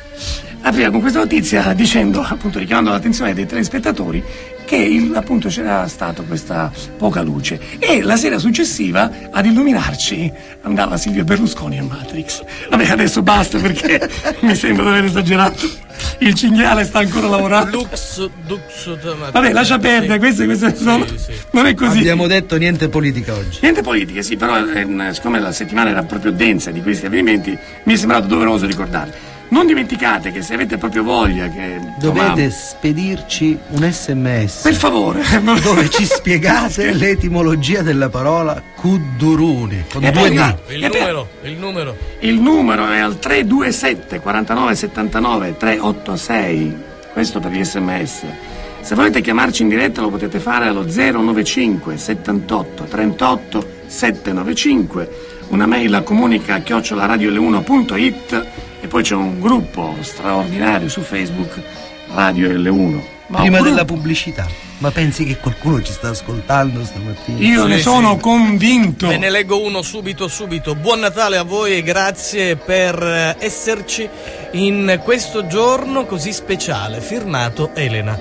apriva 0.62 0.90
con 0.90 1.02
questa 1.02 1.20
notizia 1.20 1.74
dicendo, 1.74 2.26
appunto 2.28 2.58
richiamando 2.58 2.90
l'attenzione 2.90 3.36
dei 3.36 3.46
telespettatori, 3.46 4.24
che 4.66 4.76
il- 4.76 5.14
appunto 5.16 5.48
c'era 5.50 5.88
stata 5.88 6.24
questa 6.24 6.72
poca 6.98 7.22
luce. 7.22 7.60
E 7.80 8.02
la 8.02 8.18
sera 8.18 8.38
successiva 8.40 9.10
ad 9.32 9.46
illuminarci 9.46 10.32
andava 10.64 10.98
Silvio 10.98 11.24
Berlusconi 11.24 11.78
a 11.80 11.84
Matrix. 11.84 12.44
Vabbè, 12.70 12.90
adesso 12.90 13.22
basta 13.22 13.58
perché 13.60 14.10
mi 14.42 14.56
sembra 14.56 14.84
di 14.86 14.90
aver 14.90 15.04
esagerato. 15.06 15.84
Il 16.20 16.34
cinghiale 16.34 16.84
sta 16.84 17.00
ancora 17.00 17.28
lavorando. 17.28 17.78
Lux, 17.78 18.30
Dux, 18.46 19.32
Vabbè, 19.32 19.54
lascia 19.54 19.78
perdere, 19.78 20.18
queste, 20.20 20.46
queste 20.46 20.76
sono. 20.76 21.06
sì. 21.08 21.32
Non 21.52 21.66
è 21.68 21.74
così. 21.74 22.00
Abbiamo 22.00 22.28
detto 22.28 22.58
niente 22.58 22.90
politica 22.90 23.34
oggi. 23.34 23.60
Niente 23.62 23.82
politiche, 23.82 24.22
sì, 24.22 24.36
però 24.36 24.58
ehm, 24.58 25.12
siccome 25.12 25.40
la 25.40 25.52
settimana 25.54 25.90
era 25.92 26.04
proprio 26.04 26.32
densa 26.32 26.72
di 26.72 26.82
questi 26.82 27.06
avvenimenti, 27.06 27.58
mi 27.84 27.94
è 27.94 27.96
sembrato 27.96 28.28
doveroso 28.28 28.66
ricordarli. 28.66 29.14
Non 29.48 29.68
dimenticate 29.68 30.32
che 30.32 30.42
se 30.42 30.56
avete 30.56 30.78
proprio 30.78 31.04
voglia 31.04 31.48
che... 31.50 31.80
insomma, 31.80 32.24
Dovete 32.30 32.50
spedirci 32.50 33.58
un 33.70 33.90
sms 33.92 34.62
per 34.62 34.74
favore, 34.74 35.22
dove 35.62 35.90
ci 35.90 36.04
spiegate 36.06 36.92
l'etimologia 36.98 37.82
della 37.82 38.10
parola 38.10 38.62
Cudduruni 38.76 39.86
con 39.92 40.04
E 40.04 40.12
due 40.12 40.32
D. 40.32 40.56
Il 40.70 40.80
per- 40.80 40.92
numero, 40.92 41.28
il 41.44 41.58
numero. 41.58 41.98
Il 42.20 42.40
numero 42.40 42.88
è 42.90 42.98
al 42.98 43.20
327 43.20 44.20
49 44.20 44.76
79 44.76 45.58
386, 45.58 46.76
questo 47.14 47.40
per 47.40 47.52
gli 47.52 47.64
sms. 47.64 48.24
Se 48.82 48.94
volete 48.96 49.22
chiamarci 49.22 49.62
in 49.62 49.70
diretta 49.70 50.02
lo 50.02 50.10
potete 50.10 50.40
fare 50.40 50.68
allo 50.68 50.86
095 50.86 51.98
78 51.98 52.84
38 52.84 53.68
795, 53.86 55.10
una 55.50 55.66
mail 55.66 55.94
a 55.94 56.02
comunica 56.02 56.58
chiocciolaradio1.it 56.58 58.48
e 58.86 58.88
poi 58.88 59.02
c'è 59.02 59.16
un 59.16 59.40
gruppo 59.40 59.96
straordinario 60.02 60.88
su 60.90 61.02
Facebook 61.02 61.60
Radio 62.14 62.50
L1. 62.50 63.02
Ma 63.28 63.40
Prima 63.40 63.60
della 63.62 63.84
pubblicità. 63.84 64.48
Ma 64.78 64.92
pensi 64.92 65.26
che 65.26 65.38
qualcuno 65.38 65.82
ci 65.82 65.92
sta 65.92 66.10
ascoltando 66.10 66.84
stamattina? 66.86 67.40
Io 67.40 67.64
Sì, 67.64 67.68
ne 67.68 67.76
sì. 67.78 67.82
sono 67.82 68.18
convinto. 68.18 69.08
Ve 69.08 69.18
ne 69.18 69.32
leggo 69.32 69.60
uno 69.64 69.82
subito 69.82 70.28
subito. 70.28 70.76
Buon 70.76 71.00
Natale 71.00 71.38
a 71.38 71.44
voi 71.44 71.78
e 71.78 71.82
grazie 71.82 72.56
per 72.58 73.02
eh, 73.02 73.36
esserci 73.40 74.08
in 74.52 75.02
questo 75.04 75.48
giorno 75.48 76.06
così 76.06 76.32
speciale. 76.32 77.02
Firmato 77.02 77.72
Elena. 77.74 78.20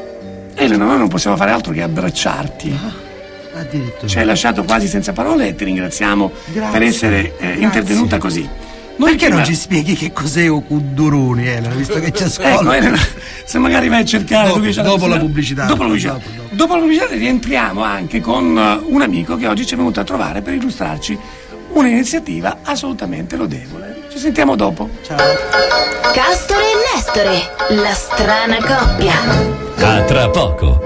Elena, 0.54 0.84
noi 0.86 0.96
non 0.96 1.08
possiamo 1.08 1.36
fare 1.36 1.50
altro 1.50 1.74
che 1.74 1.82
abbracciarti. 1.82 2.78
Addirittura. 3.54 4.06
Ci 4.06 4.18
hai 4.18 4.24
lasciato 4.24 4.64
quasi 4.64 4.88
senza 4.88 5.12
parole 5.12 5.48
e 5.48 5.54
ti 5.54 5.64
ringraziamo 5.64 6.32
Grazie, 6.46 6.72
per 6.72 6.82
essere 6.82 7.36
eh, 7.38 7.52
intervenuta 7.58 8.16
così. 8.16 8.48
Noi 8.96 9.10
Perché 9.10 9.24
prima- 9.26 9.36
non 9.40 9.44
ci 9.44 9.54
spieghi 9.56 9.94
che 9.94 10.12
cos'è 10.12 10.46
un 10.46 10.64
Cudduruni, 10.64 11.46
Elena, 11.48 11.74
visto 11.74 11.98
che 11.98 12.12
ci 12.12 12.22
ascolta? 12.22 12.52
Ecco, 12.60 12.72
Elena, 12.72 12.98
se 13.44 13.58
magari 13.58 13.88
vai 13.88 14.02
a 14.02 14.04
cercare 14.04 14.48
Dopo- 14.48 14.60
che 14.60 14.70
c'hai 14.72 14.84
dopo 14.84 15.06
la 15.08 15.18
pubblicità. 15.18 15.64
Dopo 15.64 15.82
la 15.82 15.88
pubblicità. 15.88 16.12
Dopo, 16.12 16.24
dopo. 16.30 16.54
Dopo 16.54 16.74
la 16.74 16.80
pubblicità 16.80 17.06
rientriamo 17.08 17.82
anche 17.82 18.20
con 18.20 18.56
eh, 18.56 18.86
un 18.92 19.02
amico 19.02 19.36
che 19.36 19.48
oggi 19.48 19.66
ci 19.66 19.74
è 19.74 19.76
venuto 19.76 19.98
a 19.98 20.04
trovare 20.04 20.42
per 20.42 20.54
illustrarci 20.54 21.18
un'iniziativa 21.72 22.58
assolutamente 22.62 23.36
lodevole. 23.36 24.04
Ci 24.12 24.18
sentiamo 24.18 24.54
dopo. 24.54 24.88
Ciao. 25.04 25.16
Castore 26.12 26.60
e 26.62 26.94
Nestore, 26.94 27.82
la 27.82 27.92
strana 27.94 28.56
coppia. 28.58 29.14
A 29.76 30.02
tra 30.02 30.28
poco. 30.30 30.84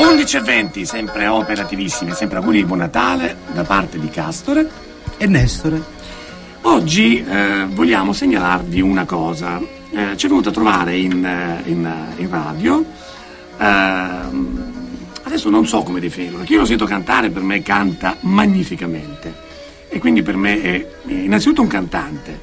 11 0.00 0.36
e 0.36 0.40
20, 0.40 0.84
sempre 0.84 1.28
operativissime, 1.28 2.14
sempre 2.14 2.38
auguri 2.38 2.58
di 2.58 2.64
buon 2.64 2.78
Natale 2.80 3.36
da 3.52 3.62
parte 3.62 3.98
di 4.00 4.10
Castore. 4.10 4.68
E 5.18 5.26
Nestore? 5.28 5.94
Oggi 6.68 7.24
eh, 7.24 7.64
vogliamo 7.70 8.12
segnalarvi 8.12 8.80
una 8.80 9.04
cosa. 9.04 9.60
Eh, 9.60 10.16
ci 10.16 10.26
è 10.26 10.28
venuto 10.28 10.48
a 10.48 10.52
trovare 10.52 10.96
in, 10.96 11.24
eh, 11.24 11.62
in, 11.70 11.86
eh, 11.86 12.20
in 12.20 12.28
radio. 12.28 12.84
ehm, 13.56 14.64
adesso 15.22 15.48
non 15.48 15.64
so 15.68 15.84
come 15.84 16.00
definirlo, 16.00 16.38
perché 16.38 16.54
io 16.54 16.58
lo 16.58 16.64
sento 16.66 16.84
cantare, 16.84 17.30
per 17.30 17.42
me 17.42 17.62
canta 17.62 18.16
magnificamente. 18.22 19.32
E 19.88 20.00
quindi 20.00 20.22
per 20.22 20.36
me 20.36 20.60
è 20.60 20.86
innanzitutto 21.06 21.62
un 21.62 21.68
cantante. 21.68 22.38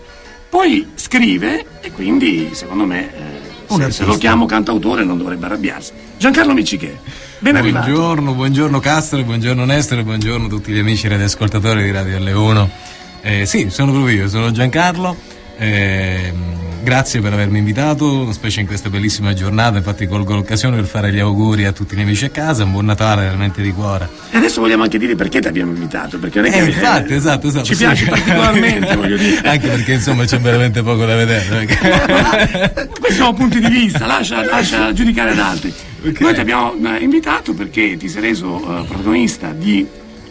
Poi 0.48 0.92
scrive 0.96 1.66
e 1.82 1.92
quindi 1.92 2.52
secondo 2.54 2.86
me 2.86 3.12
eh, 3.14 3.76
se, 3.76 3.92
se 3.92 4.06
lo 4.06 4.18
chiamo 4.18 4.46
cantautore 4.46 5.04
non 5.04 5.18
dovrebbe 5.18 5.48
arrabbiarsi. 5.48 5.92
Giancarlo 6.18 6.54
Miccichè, 6.54 6.96
ben 7.40 7.58
arrivato. 7.58 7.92
Buongiorno, 7.92 8.34
buongiorno 8.34 8.80
Castro, 8.80 9.22
buongiorno 9.22 9.66
Nestore, 9.66 10.04
buongiorno 10.04 10.46
a 10.46 10.50
tutti 10.50 10.72
gli 10.72 10.80
amici 10.80 11.10
radioascoltatori 11.10 11.84
di 11.84 11.92
Radio 11.92 12.20
L1. 12.20 12.93
Eh, 13.26 13.46
sì, 13.46 13.68
sono 13.70 13.92
proprio 13.94 14.16
io, 14.16 14.28
sono 14.28 14.52
Giancarlo. 14.52 15.16
ehm, 15.58 16.52
grazie 16.84 17.22
per 17.22 17.32
avermi 17.32 17.60
invitato, 17.60 18.30
specie 18.34 18.60
in 18.60 18.68
questa 18.68 18.90
bellissima 18.90 19.34
giornata. 19.34 19.78
Infatti, 19.78 20.06
colgo 20.08 20.36
l'occasione 20.36 20.76
per 20.76 20.86
fare 20.86 21.14
gli 21.14 21.20
auguri 21.20 21.64
a 21.64 21.72
tutti 21.72 21.96
gli 21.96 22.02
amici 22.02 22.26
a 22.26 22.30
casa. 22.30 22.66
Un 22.66 22.72
buon 22.74 22.84
Natale 22.86 23.22
veramente 23.24 23.62
di 23.62 23.72
cuore. 23.72 24.10
E 24.32 24.36
adesso 24.38 24.60
vogliamo 24.60 24.84
anche 24.84 24.98
dire 24.98 25.16
perché 25.16 25.40
ti 25.40 25.48
abbiamo 25.48 25.72
invitato, 25.72 26.20
perché 26.20 26.42
non 26.42 26.50
è 26.50 26.52
che 26.52 26.60
Eh, 26.60 26.66
infatti, 26.66 27.14
esatto, 27.14 27.48
esatto. 27.48 27.66
ci 27.66 27.76
sì. 27.76 27.84
piace 27.86 28.06
particolarmente, 28.08 28.96
voglio 28.98 29.16
dire. 29.16 29.40
Anche 29.48 29.68
perché 29.70 29.94
insomma 29.94 30.26
c'è 30.26 30.40
veramente 30.42 30.84
poco 30.84 31.06
da 31.06 31.16
vedere. 31.16 31.66
perché- 31.66 32.90
Questi 33.00 33.18
sono 33.18 33.34
punti 33.34 33.60
di 33.62 33.70
vista, 33.70 34.06
lascia, 34.06 34.44
lascia 34.44 34.92
giudicare 34.92 35.32
ad 35.32 35.40
altri. 35.40 35.74
Ok. 36.06 36.20
Noi 36.20 36.34
ti 36.34 36.40
abbiamo 36.42 36.74
eh, 36.74 36.98
invitato 37.02 37.54
perché 37.54 37.96
ti 37.96 38.10
sei 38.10 38.22
reso 38.22 38.58
eh, 38.58 38.84
protagonista 38.86 39.54
di 39.54 39.88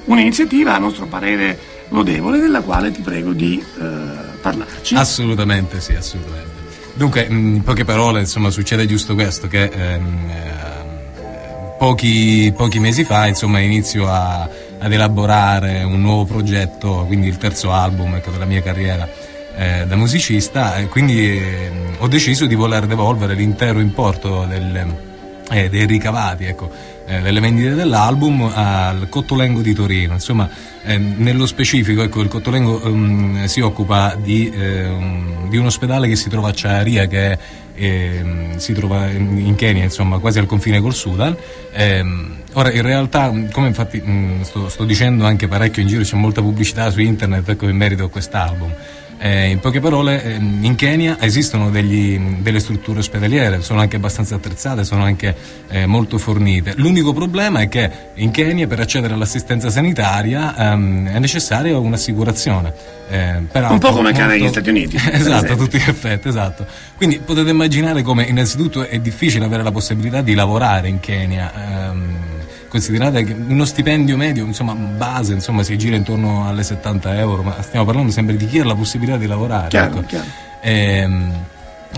un'iniziativa 0.06 0.74
a 0.74 0.78
nostro 0.78 1.06
parere 1.06 1.58
lodevole, 1.88 2.38
della 2.38 2.60
quale 2.62 2.90
ti 2.90 3.02
prego 3.02 3.32
di 3.32 3.58
eh, 3.60 3.84
parlarci. 4.40 4.94
Assolutamente 4.94 5.80
sì, 5.80 5.94
assolutamente. 5.94 6.50
Dunque, 6.94 7.26
in 7.28 7.62
poche 7.62 7.84
parole, 7.84 8.20
insomma, 8.20 8.50
succede 8.50 8.86
giusto 8.86 9.14
questo, 9.14 9.48
che 9.48 9.64
ehm, 9.64 10.30
ehm, 10.30 11.72
pochi, 11.78 12.52
pochi 12.56 12.78
mesi 12.78 13.04
fa, 13.04 13.26
insomma, 13.26 13.60
inizio 13.60 14.08
a- 14.08 14.48
ad 14.78 14.92
elaborare 14.92 15.82
un 15.84 16.00
nuovo 16.00 16.24
progetto, 16.24 17.04
quindi 17.06 17.28
il 17.28 17.38
terzo 17.38 17.72
album 17.72 18.16
ecco, 18.16 18.30
della 18.30 18.44
mia 18.46 18.62
carriera 18.62 19.08
eh, 19.56 19.84
da 19.86 19.96
musicista, 19.96 20.76
e 20.76 20.88
quindi 20.88 21.38
ehm, 21.38 21.96
ho 21.98 22.08
deciso 22.08 22.46
di 22.46 22.54
voler 22.54 22.86
devolvere 22.86 23.34
l'intero 23.34 23.78
importo 23.78 24.44
del, 24.46 24.86
eh, 25.50 25.68
dei 25.68 25.86
ricavati, 25.86 26.44
ecco, 26.44 26.70
eh, 27.06 27.20
delle 27.20 27.40
vendite 27.40 27.74
dell'album 27.74 28.50
al 28.54 29.08
Cottolengo 29.08 29.60
di 29.60 29.74
Torino. 29.74 30.14
Insomma, 30.14 30.48
eh, 30.84 30.98
nello 30.98 31.46
specifico, 31.46 32.02
ecco, 32.02 32.20
il 32.20 32.28
Cottolengo 32.28 32.82
ehm, 32.82 33.44
si 33.46 33.60
occupa 33.60 34.16
di, 34.20 34.50
ehm, 34.54 35.48
di 35.48 35.56
un 35.56 35.66
ospedale 35.66 36.08
che 36.08 36.16
si 36.16 36.28
trova 36.28 36.48
a 36.48 36.52
Ciaria, 36.52 37.06
che 37.06 37.38
ehm, 37.74 38.56
si 38.56 38.72
trova 38.72 39.08
in 39.08 39.54
Kenya, 39.56 39.84
insomma, 39.84 40.18
quasi 40.18 40.38
al 40.38 40.46
confine 40.46 40.80
col 40.80 40.94
Sudan. 40.94 41.36
Ehm, 41.72 42.36
ora, 42.52 42.70
in 42.72 42.82
realtà, 42.82 43.32
come 43.50 43.66
infatti 43.66 44.00
mh, 44.00 44.42
sto, 44.42 44.68
sto 44.68 44.84
dicendo 44.84 45.24
anche 45.24 45.48
parecchio 45.48 45.82
in 45.82 45.88
giro, 45.88 46.02
c'è 46.02 46.16
molta 46.16 46.40
pubblicità 46.40 46.90
su 46.90 47.00
internet 47.00 47.48
ecco, 47.48 47.68
in 47.68 47.76
merito 47.76 48.04
a 48.04 48.08
quest'album. 48.08 48.72
Eh, 49.24 49.50
in 49.50 49.60
poche 49.60 49.78
parole, 49.78 50.20
ehm, 50.20 50.64
in 50.64 50.74
Kenya 50.74 51.16
esistono 51.20 51.70
degli- 51.70 52.18
delle 52.40 52.58
strutture 52.58 52.98
ospedaliere, 52.98 53.62
sono 53.62 53.78
anche 53.78 53.94
abbastanza 53.94 54.34
attrezzate, 54.34 54.82
sono 54.82 55.04
anche 55.04 55.32
eh, 55.68 55.86
molto 55.86 56.18
fornite. 56.18 56.72
L'unico 56.76 57.12
problema 57.12 57.60
è 57.60 57.68
che 57.68 57.88
in 58.14 58.32
Kenya 58.32 58.66
per 58.66 58.80
accedere 58.80 59.14
all'assistenza 59.14 59.70
sanitaria 59.70 60.56
ehm, 60.72 61.08
è 61.10 61.18
necessaria 61.20 61.78
un'assicurazione. 61.78 62.72
Eh, 63.08 63.42
peraltro 63.52 63.74
Un 63.74 63.78
po' 63.78 63.92
come 63.92 64.10
molto- 64.10 64.26
negli 64.26 64.48
Stati 64.48 64.70
Uniti, 64.70 64.96
esatto, 65.12 65.52
a 65.52 65.56
tutti 65.56 65.78
gli 65.78 65.88
effetti, 65.88 66.26
esatto. 66.26 66.66
Quindi 66.96 67.20
potete 67.20 67.50
immaginare 67.50 68.02
come 68.02 68.24
innanzitutto 68.24 68.88
è 68.88 68.98
difficile 68.98 69.44
avere 69.44 69.62
la 69.62 69.70
possibilità 69.70 70.20
di 70.20 70.34
lavorare 70.34 70.88
in 70.88 70.98
Kenya. 70.98 71.52
ehm, 71.90 72.31
Considerate 72.72 73.22
che 73.24 73.34
uno 73.34 73.66
stipendio 73.66 74.16
medio, 74.16 74.46
insomma, 74.46 74.74
base, 74.74 75.34
insomma, 75.34 75.62
si 75.62 75.76
gira 75.76 75.94
intorno 75.94 76.48
alle 76.48 76.62
70 76.62 77.18
euro, 77.18 77.42
ma 77.42 77.60
stiamo 77.60 77.84
parlando 77.84 78.10
sempre 78.10 78.34
di 78.34 78.46
chi 78.46 78.60
ha 78.60 78.64
la 78.64 78.74
possibilità 78.74 79.18
di 79.18 79.26
lavorare. 79.26 79.68
Chiaro, 79.68 79.98
ecco. 79.98 80.06
chiaro. 80.06 80.26
Ehm, 80.62 81.32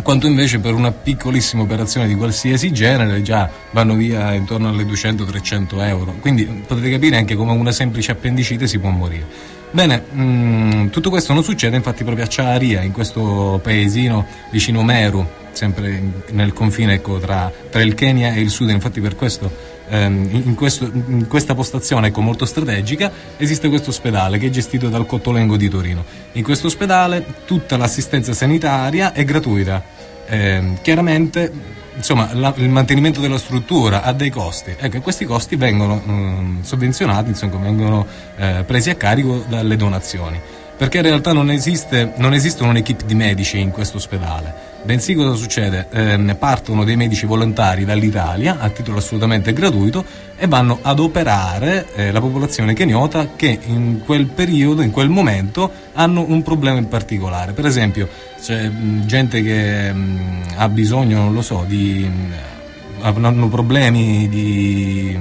quanto 0.03 0.27
invece 0.27 0.59
per 0.59 0.75
una 0.75 0.91
piccolissima 0.91 1.63
operazione 1.63 2.09
di 2.09 2.17
qualsiasi 2.17 2.73
genere 2.73 3.23
già 3.23 3.49
vanno 3.71 3.95
via 3.95 4.33
intorno 4.33 4.69
alle 4.69 4.83
200-300 4.83 5.81
euro. 5.87 6.17
Quindi 6.19 6.45
potete 6.45 6.91
capire 6.91 7.19
anche 7.19 7.37
come 7.37 7.53
una 7.53 7.71
semplice 7.71 8.11
appendicite 8.11 8.67
si 8.67 8.81
può 8.81 8.91
morire. 8.91 9.27
Bene, 9.71 10.03
mm, 10.13 10.89
tutto 10.89 11.09
questo 11.09 11.33
non 11.33 11.45
succede 11.45 11.77
infatti 11.77 12.03
proprio 12.03 12.25
a 12.25 12.29
Ciaria, 12.29 12.83
in 12.83 12.91
questo 12.91 13.61
paesino 13.63 14.27
vicino 14.51 14.83
Meru, 14.83 15.25
sempre 15.55 16.03
nel 16.31 16.53
confine 16.53 16.95
ecco, 16.95 17.19
tra, 17.19 17.51
tra 17.71 17.83
il 17.83 17.95
Kenya 17.95 18.35
e 18.35 18.41
il 18.41 18.51
Sudan, 18.51 18.75
infatti 18.75 19.01
per 19.01 19.17
questo 19.17 19.73
ehm, 19.89 20.29
in, 20.45 20.55
questo- 20.55 20.91
in 20.93 21.27
questa 21.29 21.55
postazione 21.55 22.09
ecco, 22.09 22.21
molto 22.21 22.45
strategica 22.45 23.11
esiste 23.37 23.69
questo 23.69 23.91
ospedale 23.91 24.39
che 24.39 24.47
è 24.47 24.51
gestito 24.51 24.89
dal 24.89 25.07
Cottolengo 25.07 25.57
di 25.57 25.69
Torino. 25.69 26.05
In 26.33 26.43
questo 26.43 26.67
ospedale 26.67 27.25
tutta 27.47 27.77
l'assistenza 27.77 28.33
sanitaria 28.33 29.13
è 29.13 29.25
gratuita. 29.25 29.83
Ehm, 30.27 30.79
chiaramente 30.83 31.53
insomma, 31.97 32.31
la- 32.33 32.55
il 32.57 32.69
mantenimento 32.69 33.21
della 33.21 33.39
struttura 33.39 34.03
ha 34.03 34.13
dei 34.13 34.31
costi. 34.31 34.75
Ecco, 34.77 35.01
questi 35.01 35.25
costi 35.25 35.57
vengono 35.57 36.03
mm, 36.07 36.63
sovvenzionati, 36.63 37.29
insomma, 37.29 37.59
vengono 37.59 38.07
eh, 38.37 38.65
presi 38.67 38.91
a 38.91 38.95
carico 38.97 39.45
dalle 39.49 39.77
donazioni. 39.77 40.41
Perché 40.77 40.97
in 40.97 41.05
realtà 41.05 41.33
non 41.33 41.51
esiste, 41.51 42.15
non 42.17 42.35
esiste 42.35 42.65
un'equipe 42.65 43.05
di 43.07 43.15
medici 43.15 43.61
in 43.61 43.71
questo 43.71 43.99
ospedale. 43.99 44.73
Bensì 44.85 45.15
cosa 45.15 45.35
succede? 45.35 45.87
Ehm, 45.93 46.37
partono 46.39 46.85
dei 46.85 46.95
medici 46.95 47.25
volontari 47.25 47.87
dall'Italia 47.87 48.59
a 48.61 48.69
titolo 48.69 48.99
assolutamente 48.99 49.55
gratuito 49.55 50.05
e 50.37 50.47
vanno 50.47 50.79
ad 50.83 50.99
operare 50.99 51.87
eh, 51.95 52.13
la 52.13 52.21
popolazione 52.21 52.75
keniota 52.75 53.31
che 53.35 53.59
in 53.65 54.03
quel 54.05 54.27
periodo, 54.27 54.83
in 54.83 54.91
quel 54.91 55.09
momento, 55.09 55.71
hanno 55.95 56.23
un 56.29 56.43
problema 56.43 56.77
in 56.77 56.89
particolare. 56.89 57.53
Per 57.53 57.65
esempio, 57.65 58.07
c'è 58.39 58.69
mh, 58.69 59.07
gente 59.07 59.43
che 59.43 59.91
mh, 59.91 60.43
ha 60.57 60.69
bisogno, 60.69 61.23
non 61.23 61.33
lo 61.33 61.41
so, 61.41 61.65
di. 61.67 62.07
mh, 62.07 63.05
hanno 63.05 63.49
problemi 63.49 64.29
di. 64.29 65.19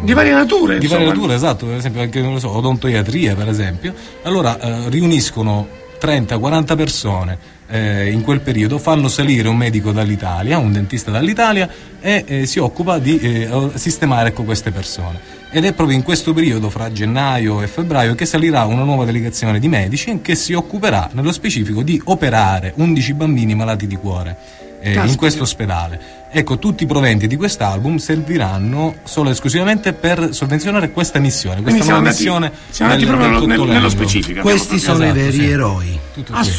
Di 0.00 0.12
varie 0.14 0.32
nature, 0.32 0.78
di 0.78 0.84
insomma. 0.86 1.04
varie 1.04 1.14
nature, 1.14 1.34
esatto, 1.34 1.66
per 1.66 1.76
esempio 1.76 2.00
anche 2.00 2.22
non 2.22 2.32
lo 2.32 2.38
so, 2.38 2.50
odontoiatria 2.56 3.34
per 3.34 3.48
esempio, 3.48 3.94
allora 4.22 4.58
eh, 4.58 4.88
riuniscono 4.88 5.68
30-40 6.00 6.76
persone 6.76 7.38
eh, 7.72 8.10
in 8.10 8.20
quel 8.20 8.40
periodo, 8.40 8.78
fanno 8.78 9.08
salire 9.08 9.48
un 9.48 9.56
medico 9.56 9.92
dall'Italia, 9.92 10.58
un 10.58 10.72
dentista 10.72 11.10
dall'Italia 11.10 11.68
e 12.00 12.24
eh, 12.26 12.46
si 12.46 12.58
occupa 12.58 12.98
di 12.98 13.18
eh, 13.18 13.70
sistemare 13.74 14.28
ecco, 14.28 14.42
queste 14.42 14.70
persone. 14.70 15.40
Ed 15.50 15.64
è 15.64 15.72
proprio 15.72 15.96
in 15.96 16.02
questo 16.02 16.34
periodo, 16.34 16.68
fra 16.68 16.92
gennaio 16.92 17.62
e 17.62 17.66
febbraio, 17.66 18.14
che 18.14 18.26
salirà 18.26 18.64
una 18.66 18.84
nuova 18.84 19.06
delegazione 19.06 19.58
di 19.58 19.68
medici 19.68 20.20
che 20.20 20.34
si 20.34 20.52
occuperà 20.52 21.08
nello 21.12 21.32
specifico 21.32 21.82
di 21.82 22.00
operare 22.04 22.74
11 22.76 23.14
bambini 23.14 23.54
malati 23.54 23.86
di 23.86 23.96
cuore 23.96 24.36
eh, 24.80 24.94
in 25.06 25.16
questo 25.16 25.42
ospedale. 25.42 26.20
Ecco, 26.34 26.58
tutti 26.58 26.84
i 26.84 26.86
proventi 26.86 27.26
di 27.26 27.36
quest'album 27.36 27.98
serviranno 27.98 28.94
solo 29.04 29.28
e 29.28 29.32
esclusivamente 29.32 29.92
per 29.92 30.28
sovvenzionare 30.32 30.90
questa 30.90 31.18
missione, 31.18 31.60
questa 31.60 31.80
nuova 31.84 31.98
andati, 31.98 32.16
missione. 32.16 32.52
siamo 32.70 32.92
andati 32.92 33.06
proprio 33.10 33.28
nello, 33.28 33.46
nello 33.46 33.62
Cottolengo. 33.64 33.88
specifico. 33.90 34.40
Questi 34.40 34.78
sono 34.78 34.98
i 35.00 35.02
Esatto, 35.08 35.20
veri 35.20 35.32
sì. 35.36 35.44
eroi. 35.50 35.98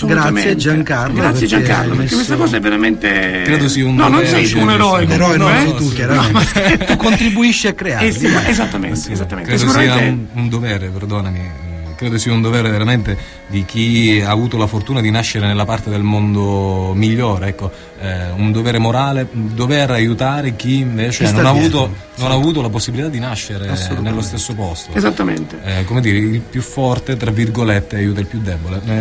Grazie, 0.05 0.55
Giancarlo, 0.55 1.13
Grazie 1.15 1.31
perché 1.31 1.47
Giancarlo, 1.47 1.87
perché 1.87 2.01
messo- 2.03 2.15
questa 2.15 2.35
cosa 2.35 2.57
è 2.57 2.59
veramente. 2.59 3.41
Credo 3.45 3.67
sia 3.67 3.85
un 3.87 3.95
No, 3.95 4.07
non 4.09 4.25
sei 4.27 4.47
tu 4.47 4.59
un 4.59 4.69
eroe. 4.69 5.07
Eroe 5.07 5.37
non 5.37 5.51
sei 5.57 5.69
eh. 5.69 5.75
tu, 5.75 5.89
chiaramente. 5.91 6.77
tu 6.85 6.95
contribuisci 6.95 7.67
a 7.67 7.73
crearli. 7.73 8.07
Eh 8.07 8.49
esattamente, 8.49 9.11
esattamente. 9.11 9.55
Credo 9.55 9.71
sia 9.71 9.95
un, 9.95 10.49
dovere, 10.49 10.89
perdonami, 10.89 11.39
eh, 11.39 11.72
credo 12.03 12.17
sia 12.17 12.33
un 12.33 12.41
dovere 12.41 12.69
veramente 12.69 13.17
di 13.47 13.63
chi 13.65 14.21
ha 14.25 14.29
avuto 14.29 14.57
la 14.57 14.67
fortuna 14.67 14.99
di 15.01 15.09
nascere 15.09 15.47
nella 15.47 15.65
parte 15.65 15.89
del 15.89 16.03
mondo 16.03 16.91
migliore, 16.93 17.47
ecco, 17.47 17.71
eh, 17.99 18.29
un 18.35 18.51
dovere 18.51 18.77
morale, 18.77 19.27
dover 19.31 19.91
aiutare 19.91 20.55
chi 20.55 20.79
invece 20.79 21.31
non 21.31 21.45
ha, 21.45 21.49
avuto, 21.49 21.91
non 22.17 22.31
ha 22.31 22.33
avuto 22.33 22.61
la 22.61 22.69
possibilità 22.69 23.09
di 23.09 23.19
nascere 23.19 23.71
nello 24.01 24.21
stesso 24.21 24.53
posto. 24.53 24.91
Esattamente. 24.93 25.57
Eh, 25.63 25.85
come 25.85 26.01
dire, 26.01 26.17
il 26.17 26.41
più 26.41 26.61
forte, 26.61 27.15
tra 27.15 27.31
virgolette, 27.31 27.95
aiuta 27.95 28.19
il 28.19 28.27
più 28.27 28.39
debole. 28.41 28.81
Eh, 28.85 28.91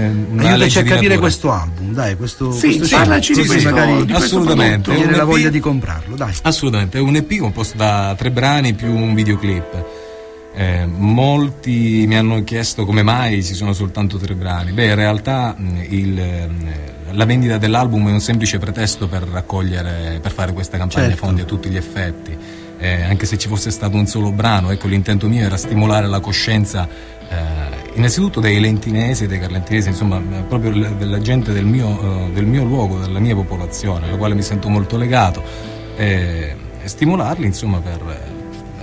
Aiutaci 0.47 0.79
a 0.79 0.83
capire 0.83 1.01
natura. 1.01 1.19
questo 1.19 1.51
album, 1.53 1.93
dai, 1.93 2.17
questo, 2.17 2.53
Sì, 2.53 2.67
questo 2.67 2.85
sì, 2.87 2.95
parlaci 2.95 3.33
CD, 3.33 3.41
di 3.41 3.47
questo- 3.47 3.69
magari 3.71 3.93
di 3.93 4.12
questo 4.12 4.25
assolutamente. 4.37 4.73
prodotto. 4.83 4.93
viene 4.93 5.12
un 5.12 5.19
la 5.19 5.25
voglia 5.25 5.49
di 5.51 5.61
comprarlo, 5.61 6.15
dai. 6.17 6.35
Assolutamente, 6.43 6.99
è 6.99 7.01
un 7.01 7.17
EP 7.17 7.37
composto 7.38 7.77
da 7.77 8.15
tre 8.17 8.31
brani 8.31 8.75
più 8.75 8.95
un 8.95 9.12
videoclip. 9.15 9.85
Eh, 10.55 10.85
molti 10.87 12.05
mi 12.07 12.17
hanno 12.17 12.45
chiesto 12.45 12.85
come 12.85 13.03
mai 13.03 13.43
ci 13.43 13.55
sono 13.55 13.73
soltanto 13.73 14.19
tre 14.19 14.35
brani. 14.35 14.73
Beh, 14.73 14.87
in 14.87 14.95
realtà 14.95 15.55
mh, 15.57 15.87
il, 15.88 16.11
mh, 16.11 17.15
la 17.17 17.25
vendita 17.25 17.57
dell'album 17.59 18.09
è 18.09 18.12
un 18.12 18.21
semplice 18.21 18.59
pretesto 18.59 19.09
per 19.09 19.23
raccogliere, 19.23 20.19
per 20.21 20.31
fare 20.31 20.53
questa 20.53 20.77
campagna 20.77 21.09
Certo. 21.09 21.25
fondi 21.25 21.41
a 21.41 21.45
tutti 21.45 21.69
gli 21.71 21.77
effetti. 21.77 22.37
Eh, 22.79 23.03
anche 23.03 23.27
se 23.27 23.38
ci 23.38 23.49
fosse 23.49 23.71
stato 23.71 23.97
un 23.97 24.07
solo 24.07 24.33
brano, 24.33 24.71
ecco, 24.71 24.88
l'intento 24.88 25.29
mio 25.29 25.45
era 25.45 25.57
stimolare 25.57 26.09
la 26.09 26.19
coscienza 26.19 26.88
eh, 27.29 27.95
innanzitutto 27.95 28.41
dei 28.41 28.59
lentinesi 28.61 29.25
e 29.25 29.27
dei 29.29 29.38
carlentinesi, 29.38 29.88
insomma, 29.88 30.19
eh, 30.19 30.43
proprio 30.43 30.73
della 30.97 31.21
gente 31.21 31.53
del 31.53 31.65
mio, 31.65 32.27
eh, 32.27 32.33
del 32.33 32.45
mio 32.45 32.65
luogo, 32.65 32.99
della 32.99 33.21
mia 33.21 33.37
popolazione, 33.37 34.09
alla 34.09 34.17
quale 34.17 34.35
mi 34.35 34.43
sento 34.43 34.69
molto 34.69 34.97
legato, 34.97 35.45
e, 35.97 36.57
e 36.83 36.88
stimolarli, 36.88 37.47
insomma, 37.47 37.79
per 37.79 38.01
eh, 38.01 38.42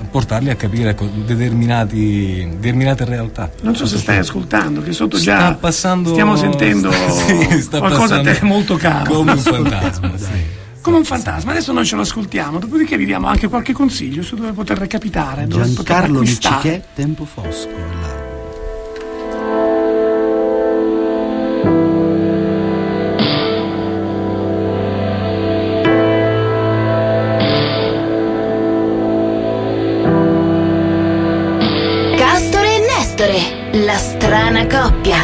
portarli 0.10 0.50
a 0.50 0.56
capire 0.56 0.96
determinati, 1.26 2.48
determinate 2.56 3.06
realtà. 3.06 3.50
Non 3.62 3.76
so 3.76 3.86
se 3.86 3.98
stai 3.98 4.18
ascoltando, 4.18 4.82
che 4.82 4.92
sotto 4.92 5.18
Sta 5.18 5.38
già 5.38 5.54
passando- 5.54 6.12
stiamo 6.12 6.36
sentendo 6.36 6.92
Sì, 6.92 7.62
sta 7.62 7.80
qualcosa 7.80 8.16
a 8.16 8.22
te 8.22 8.32
passando 8.32 8.54
molto 8.54 8.76
caro. 8.76 9.14
Come 9.14 9.32
un 9.34 9.38
fantasma, 9.38 10.18
sì. 10.18 10.58
Come 10.82 10.98
un 10.98 11.04
fantasma, 11.04 11.52
adesso 11.52 11.74
noi 11.74 11.86
ce 11.86 11.96
lo 11.96 12.02
ascoltiamo, 12.02 12.58
dopodiché 12.58 12.98
vi 12.98 13.06
diamo 13.06 13.28
anche 13.28 13.48
qualche 13.48 13.74
consiglio 13.74 14.24
su 14.24 14.36
dove 14.36 14.54
poter 14.54 14.78
recapitare, 14.78 15.46
dove 15.46 15.66
poter 15.68 15.86
Giancarlo. 15.86 16.20
Micichè, 16.22 16.84
Tempo 16.96 17.26
Fosco. 17.26 17.99
Coppia. 34.70 35.19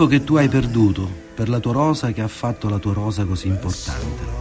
Tempo 0.00 0.06
che 0.06 0.24
tu 0.24 0.36
hai 0.36 0.48
perduto 0.48 1.06
per 1.34 1.48
la 1.50 1.58
tua 1.58 1.72
rosa 1.72 2.10
che 2.12 2.22
ha 2.22 2.28
fatto 2.28 2.68
la 2.70 2.78
tua 2.78 2.94
rosa 2.94 3.24
così 3.24 3.48
importante. 3.48 4.38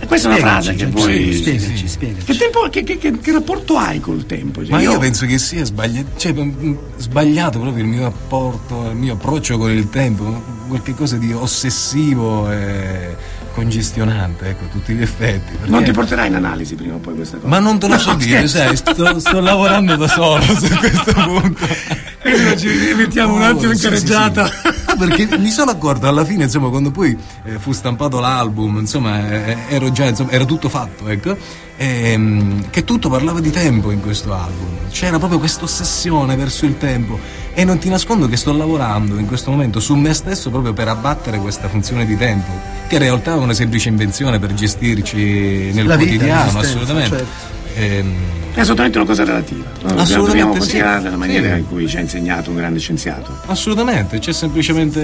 E 0.00 0.06
questa 0.06 0.28
è 0.28 0.32
una 0.32 0.40
frase 0.40 0.74
che 0.74 0.86
vuoi. 0.86 1.32
spiegaci, 1.32 1.88
spiegaci. 1.88 2.24
Che, 2.26 2.36
tempo, 2.36 2.68
che, 2.70 2.82
che- 2.82 2.98
che- 2.98 3.18
che 3.18 3.32
rapporto 3.32 3.76
hai 3.78 3.98
col 4.00 4.26
tempo? 4.26 4.60
Cioè, 4.62 4.70
Ma 4.72 4.80
io 4.80 4.98
penso 4.98 5.24
che 5.26 5.38
sia 5.38 5.64
sbaglia- 5.64 6.04
cioè, 6.16 6.32
mm, 6.34 6.74
sbagliato 6.98 7.58
proprio 7.60 7.82
il 7.82 7.88
mio 7.88 8.02
rapporto, 8.02 8.90
il 8.90 8.96
mio 8.96 9.14
approccio 9.14 9.56
con 9.58 9.70
il 9.70 9.88
tempo, 9.88 10.24
qualcosa 10.68 11.16
di 11.16 11.32
ossessivo 11.32 12.50
e 12.50 13.16
congestionante, 13.54 14.50
ecco, 14.50 14.64
a 14.64 14.68
tutti 14.68 14.92
gli 14.94 15.02
effetti. 15.02 15.52
perché- 15.56 15.70
Non 15.70 15.82
ti 15.82 15.90
porterai 15.92 16.28
in 16.28 16.34
analisi 16.34 16.74
prima 16.74 16.94
o 16.94 16.98
poi 16.98 17.14
questa 17.14 17.36
cosa. 17.38 17.48
Ma 17.48 17.58
non 17.58 17.78
te 17.78 17.88
lo 17.88 17.98
so 17.98 18.10
No, 18.12 18.16
dire, 18.18 18.46
scherzo. 18.46 18.56
sai, 18.58 18.76
sto, 18.76 19.18
sto 19.18 19.40
lavorando 19.40 19.96
da 19.96 20.06
solo 20.08 20.42
su 20.42 20.68
questo 20.78 21.12
punto. 21.12 21.66
Quindi 22.30 22.58
ci 22.58 22.94
mettiamo 22.96 23.34
un 23.34 23.42
Oh, 23.42 23.46
attimo 23.46 23.70
in 23.72 23.76
sì, 23.76 23.82
sì, 23.82 23.88
carreggiata. 23.88 24.46
sì. 24.46 24.52
Ah, 24.86 24.96
perché 24.96 25.36
mi 25.38 25.50
sono 25.50 25.70
accorto 25.70 26.06
alla 26.08 26.24
fine, 26.24 26.44
insomma, 26.44 26.68
quando 26.70 26.90
poi 26.90 27.16
eh, 27.44 27.58
fu 27.58 27.72
stampato 27.72 28.20
l'album, 28.20 28.78
insomma, 28.78 29.46
eh, 29.46 29.56
ero 29.68 29.90
già, 29.92 30.06
insomma, 30.06 30.30
era 30.30 30.44
tutto 30.44 30.68
fatto, 30.68 31.08
ecco, 31.08 31.36
ehm, 31.76 32.70
che 32.70 32.84
tutto 32.84 33.08
parlava 33.08 33.40
di 33.40 33.50
tempo 33.50 33.90
in 33.90 34.00
questo 34.00 34.32
album. 34.32 34.66
C'era 34.90 35.18
proprio 35.18 35.38
questa 35.38 35.64
ossessione 35.64 36.36
verso 36.36 36.64
il 36.66 36.78
tempo 36.78 37.18
e 37.54 37.64
non 37.64 37.78
ti 37.78 37.88
nascondo 37.88 38.28
che 38.28 38.36
sto 38.36 38.52
lavorando 38.56 39.18
in 39.18 39.26
questo 39.26 39.50
momento 39.50 39.80
su 39.80 39.94
me 39.94 40.14
stesso 40.14 40.50
proprio 40.50 40.72
per 40.72 40.88
abbattere 40.88 41.38
questa 41.38 41.68
funzione 41.68 42.06
di 42.06 42.16
tempo, 42.16 42.50
che 42.88 42.94
in 42.96 43.00
realtà 43.02 43.32
è 43.34 43.36
una 43.36 43.54
semplice 43.54 43.88
invenzione 43.88 44.38
per 44.38 44.54
gestirci 44.54 45.70
nel 45.72 45.86
La 45.86 45.96
vita, 45.96 46.10
quotidiano, 46.10 46.44
l'esistenza, 46.44 46.58
assolutamente. 46.60 47.16
certo. 47.16 47.56
Ehm, 47.78 48.14
È 48.54 48.60
assolutamente 48.62 48.98
una 48.98 49.06
cosa 49.06 49.24
relativa. 49.24 49.62
Noi 49.62 49.72
dobbiamo- 49.82 50.00
Assolutamente 50.00 50.26
Dobbiamo 50.30 50.52
sì. 50.54 50.58
considerare 50.58 51.02
della 51.02 51.16
maniera 51.16 51.52
Sì. 51.54 51.58
in 51.60 51.68
cui 51.68 51.88
ci 51.88 51.96
ha 51.96 52.00
insegnato 52.00 52.50
un 52.50 52.56
grande 52.56 52.78
scienziato. 52.80 53.38
Assolutamente, 53.46 54.18
c'è 54.18 54.32
semplicemente 54.32 54.98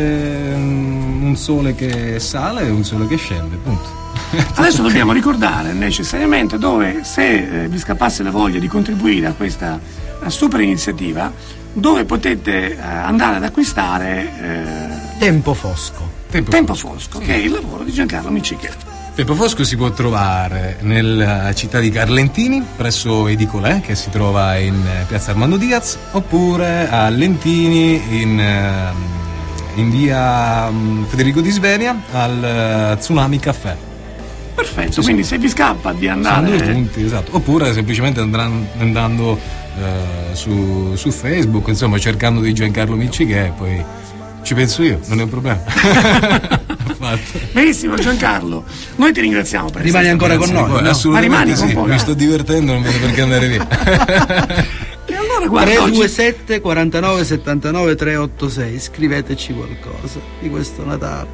un 0.57 1.35
sole 1.37 1.75
che 1.77 2.19
sale 2.19 2.63
e 2.67 2.71
un 2.71 2.83
sole 2.85 3.07
che 3.07 3.17
scende, 3.17 3.55
punto. 3.63 4.03
Adesso 4.55 4.83
dobbiamo 4.83 5.13
ricordare 5.13 5.73
necessariamente 5.73 6.59
dove, 6.59 7.03
se 7.05 7.65
eh, 7.65 7.69
vi 7.69 7.79
scappasse 7.79 8.25
la 8.25 8.31
voglia 8.33 8.59
di 8.59 8.67
contribuire 8.67 9.27
a 9.29 9.33
questa 9.35 9.79
super 10.27 10.61
iniziativa, 10.61 11.33
dove 11.73 12.05
potete 12.05 12.73
eh, 12.77 12.81
andare 12.81 13.37
ad 13.37 13.45
acquistare 13.45 14.33
eh, 14.43 15.19
Tempo 15.21 15.55
fosco. 15.55 16.11
Tempo, 16.29 16.51
Tempo 16.51 16.75
Fosco, 16.75 17.21
che 17.21 17.35
è 17.35 17.37
il 17.37 17.53
lavoro 17.53 17.85
di 17.85 17.93
Giancarlo 17.93 18.31
Micicchetti. 18.31 18.85
Tempo 19.15 19.37
Fosco 19.37 19.63
si 19.63 19.77
può 19.77 19.93
trovare 19.93 20.79
nella 20.81 21.55
città 21.55 21.79
di 21.79 21.89
Carlentini, 21.89 22.61
presso 22.77 23.29
Edicolè, 23.29 23.81
che 23.81 23.95
si 23.95 24.11
trova 24.11 24.57
in 24.57 24.75
eh, 24.75 25.05
piazza 25.07 25.31
Armando 25.31 25.57
Diaz, 25.57 25.97
oppure 26.11 26.89
a 26.89 27.09
Lentini 27.11 28.21
in, 28.21 28.41
ehm, 28.41 28.97
in 29.77 29.91
via 29.91 30.69
mm, 30.69 31.05
Federico 31.05 31.41
di 31.41 31.51
Svevia 31.51 31.97
al 32.11 32.45
eh, 32.93 32.97
Tsunami 32.99 33.39
Caffè. 33.39 33.77
Perfetto, 34.57 35.01
quindi 35.03 35.23
se 35.23 35.39
vi 35.39 35.49
scappa 35.49 35.93
di 35.93 36.07
Sono 36.07 36.21
due 36.21 36.31
andare 36.31 36.73
punti, 36.73 37.05
esatto. 37.05 37.37
Oppure 37.37 37.73
semplicemente 37.73 38.19
andran- 38.19 38.67
andando 38.79 39.39
eh, 39.79 40.35
su, 40.35 40.97
su 40.97 41.13
Facebook, 41.13 41.69
insomma, 41.69 41.99
cercando 41.99 42.41
di 42.41 42.53
Giancarlo 42.53 42.97
Miccichè, 42.97 43.53
poi 43.57 43.81
ci 44.43 44.55
penso 44.55 44.83
io, 44.83 44.99
non 45.07 45.21
è 45.21 45.23
un 45.23 45.31
problema. 45.31 46.63
Fatto. 47.17 47.45
Benissimo 47.53 47.95
Giancarlo, 47.97 48.65
noi 48.97 49.13
ti 49.13 49.21
ringraziamo 49.21 49.71
per 49.71 49.83
Rimani 49.83 50.07
essere 50.07 50.11
ancora 50.11 50.37
con 50.37 50.47
con 50.47 50.55
noi, 50.55 50.83
no? 50.83 50.89
Assolutamente 50.89 51.37
Ma 51.37 51.43
rimani 51.43 51.71
sì, 51.71 51.77
mi 51.77 51.95
eh. 51.95 51.99
sto 51.99 52.15
divertendo, 52.15 52.73
non 52.73 52.83
vedo 52.83 52.99
perché 52.99 53.21
andare 53.21 53.49
via. 53.49 54.83
E 55.07 55.15
allora 55.15 55.47
guarda, 55.47 55.71
oggi 55.83 55.99
327 55.99 56.61
49 56.61 57.25
79 57.25 57.95
386 57.95 58.81
scriveteci 58.81 59.53
qualcosa 59.53 60.19
di 60.41 60.49
questo 60.49 60.83
Natale 60.83 61.29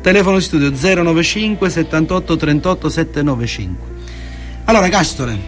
telefono 0.00 0.40
studio 0.40 0.70
095 0.70 1.68
78 1.68 2.36
38 2.36 2.88
795 2.88 3.86
allora 4.64 4.88
Castore 4.88 5.38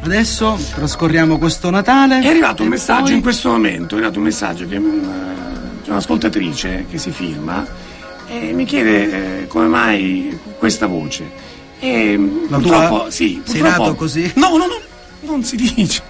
adesso 0.00 0.58
trascorriamo 0.74 1.38
questo 1.38 1.68
Natale 1.68 2.20
è 2.20 2.28
arrivato 2.28 2.62
un 2.62 2.68
messaggio 2.68 3.02
poi- 3.02 3.14
in 3.14 3.20
questo 3.20 3.50
momento, 3.50 3.94
è 3.94 3.98
arrivato 3.98 4.18
un 4.18 4.24
messaggio 4.24 4.66
che 4.66 4.78
mm, 4.78 5.04
c'è 5.84 5.90
un'ascoltatrice 5.90 6.86
che 6.88 6.98
si 6.98 7.10
firma 7.10 7.66
e 8.30 8.52
mi 8.52 8.64
chiede 8.64 9.42
eh, 9.42 9.46
come 9.48 9.66
mai 9.66 10.38
questa 10.58 10.86
voce. 10.86 11.48
E 11.80 12.16
La 12.48 12.58
purtroppo, 12.58 12.98
tua? 13.02 13.10
sì, 13.10 13.40
Sei 13.44 13.60
purtroppo- 13.60 13.82
nato 13.82 13.94
così? 13.94 14.30
No, 14.36 14.50
no, 14.56 14.66
no, 14.66 14.80
non 15.22 15.42
si 15.44 15.56
dice. 15.56 16.02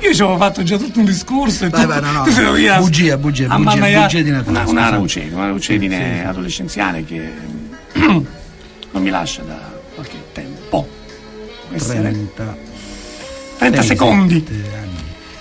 Io 0.00 0.14
ci 0.14 0.22
avevo 0.22 0.36
fatto 0.38 0.62
già 0.62 0.76
tutto 0.76 1.00
un 1.00 1.04
discorso 1.06 1.64
e 1.64 1.68
Vai, 1.70 1.80
tu, 1.82 1.86
vai, 1.88 2.00
no, 2.00 2.10
no, 2.12 2.22
tu 2.22 2.30
sei 2.30 2.44
no. 2.44 2.52
via- 2.52 2.78
Bugie, 2.78 3.16
bugie, 3.18 3.44
a 3.46 3.56
bugie, 3.56 3.64
mannaia- 3.64 4.00
bugie 4.02 4.22
di 4.22 4.30
Natale, 4.30 4.58
Una, 4.58 4.68
una 4.70 4.88
raucedine, 4.90 5.34
una 5.34 5.46
raucedine 5.46 6.26
adolescenziale 6.26 7.04
che 7.04 7.28
non 7.94 8.26
mi 8.92 9.10
lascia 9.10 9.42
da 9.42 9.58
qualche 9.94 10.16
tempo. 10.32 10.86
Questi 11.68 11.96
30 11.96 12.56
30 13.58 13.82
secondi. 13.82 14.44
anni. 14.46 14.96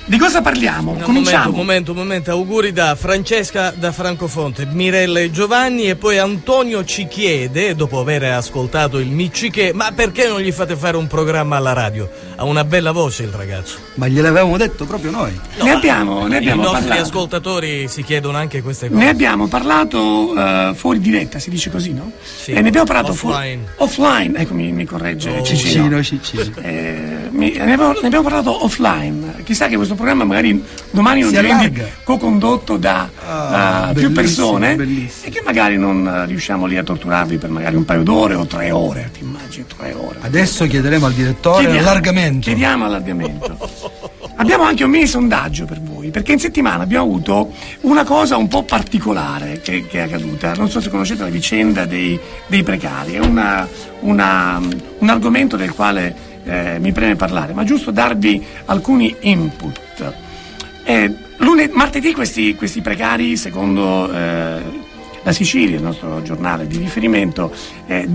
Di 0.10 0.18
cosa 0.18 0.42
parliamo? 0.42 0.92
Un 0.92 1.02
Cominciamo. 1.02 1.50
momento, 1.52 1.52
un 1.52 1.56
momento, 1.58 1.92
un 1.92 1.98
momento. 1.98 2.32
Auguri 2.32 2.72
da 2.72 2.96
Francesca 2.96 3.74
da 3.76 3.92
Francofonte, 3.92 4.66
Mirella 4.66 5.20
e 5.20 5.32
Giovanni 5.32 5.90
e 5.90 5.98
poi 5.98 6.18
Antonio 6.18 6.86
ci 6.86 7.08
chiede, 7.10 7.76
dopo 7.76 8.00
aver 8.00 8.24
ascoltato 8.24 9.00
il 9.00 9.10
Micciche, 9.10 9.74
ma 9.74 9.92
perché 9.94 10.26
non 10.30 10.40
gli 10.40 10.52
fate 10.54 10.78
fare 10.78 10.96
un 10.96 11.08
programma 11.08 11.58
alla 11.58 11.74
radio? 11.74 12.10
Ha 12.38 12.46
una 12.46 12.64
bella 12.64 12.94
voce 12.94 13.24
il 13.24 13.32
ragazzo. 13.32 13.80
ma 13.96 14.08
gliel'avevamo 14.08 14.56
detto 14.56 14.86
proprio 14.86 15.12
noi 15.12 15.38
ne 15.62 15.72
abbiamo, 15.72 16.26
ne 16.28 16.38
abbiamo 16.38 16.62
I 16.62 16.66
nostri 16.66 16.88
parlato. 16.88 17.08
ascoltatori 17.10 17.88
si 17.90 18.02
chiedono 18.04 18.38
anche 18.38 18.62
queste 18.62 18.88
cose. 18.88 19.00
Ne 19.04 19.10
abbiamo 19.10 19.48
parlato 19.48 20.34
eh, 20.38 20.72
fuori 20.76 21.00
diretta, 21.02 21.38
si 21.40 21.50
dice 21.50 21.70
così, 21.70 21.92
no? 21.92 22.14
Sì, 22.24 22.52
e 22.52 22.62
ne 22.62 22.70
abbiamo 22.70 22.86
parlato 22.86 23.14
fu- 23.14 23.28
offline. 23.28 23.66
offline. 23.78 24.38
Ecco, 24.40 24.54
mi, 24.54 24.72
mi 24.72 24.86
corregge 24.86 25.32
Oh, 25.32 25.42
Cicino. 25.44 26.02
Ciccino 26.02 26.04
Ciccino 26.04 26.62
Eh, 26.62 27.28
mi- 27.32 27.52
ne, 27.58 27.62
abbiamo, 27.74 27.92
ne 27.92 28.06
abbiamo 28.08 28.24
parlato 28.24 28.64
offline. 28.64 29.42
Chissà 29.44 29.68
che 29.68 29.76
questo 29.76 29.96
programma 29.98 30.24
magari 30.24 30.64
domani 30.92 31.22
non 31.22 31.32
diventi 31.32 31.82
co-condotto 32.04 32.78
da 32.78 33.10
Ah, 33.28 33.90
eh, 33.90 33.94
più 33.94 34.12
persone 34.14 34.76
bellissimo. 34.76 35.26
e 35.28 35.30
che 35.32 35.42
magari 35.44 35.78
non 35.78 36.08
eh, 36.08 36.26
riusciamo 36.26 36.66
lì 36.66 36.78
a 36.78 36.84
torturarvi 36.84 37.38
per 37.38 37.50
magari 37.50 37.76
un 37.76 37.84
paio 37.84 38.04
d'ore 38.04 38.36
o 38.36 38.46
tre 38.46 38.72
ore. 38.72 39.10
Ti 39.14 39.24
immagini 39.24 39.66
tre 39.76 39.94
ore? 39.94 40.20
adesso 40.22 40.66
chiederemo 40.66 41.06
al 41.06 41.14
direttore 41.14 41.64
Chiediamo- 41.64 41.86
l'allargamento 41.86 42.40
Chiediamo 42.48 42.86
allargamento. 42.86 43.70
Abbiamo 44.40 44.64
anche 44.66 44.84
un 44.84 44.92
mini 44.92 45.08
sondaggio 45.08 45.66
per 45.66 45.82
voi, 45.82 46.12
perché 46.12 46.32
in 46.34 46.40
settimana 46.40 46.84
abbiamo 46.84 47.06
avuto 47.06 47.54
una 47.82 48.04
cosa 48.04 48.38
un 48.38 48.48
po' 48.48 48.62
particolare 48.64 49.62
che, 49.62 49.88
che 49.88 49.98
è 49.98 50.02
accaduta. 50.04 50.54
Non 50.54 50.70
so 50.70 50.80
se 50.80 50.90
conoscete 50.92 51.24
la 51.24 51.30
vicenda 51.30 51.86
dei, 51.86 52.20
dei 52.46 52.62
precari, 52.62 53.14
è 53.14 53.20
una- 53.20 53.68
una- 54.02 54.62
un 55.00 55.10
argomento 55.10 55.58
del 55.58 55.74
quale 55.74 56.16
eh, 56.48 56.80
mi 56.80 56.92
preme 56.92 57.16
parlare, 57.16 57.54
ma 57.54 57.64
giusto 57.64 57.92
darvi 57.92 58.44
alcuni 58.66 59.16
input. 59.22 60.14
Eh, 60.84 61.14
lune- 61.38 61.70
martedì 61.74 62.14
questi, 62.14 62.56
questi 62.56 62.82
precari, 62.82 63.36
secondo 63.36 64.12
eh, 64.12 64.62
la 65.24 65.32
Sicilia, 65.34 65.76
il 65.76 65.84
nostro 65.84 66.22
giornale 66.22 66.68
di 66.68 66.78
riferimento, 66.78 67.54
eh, 67.86 68.08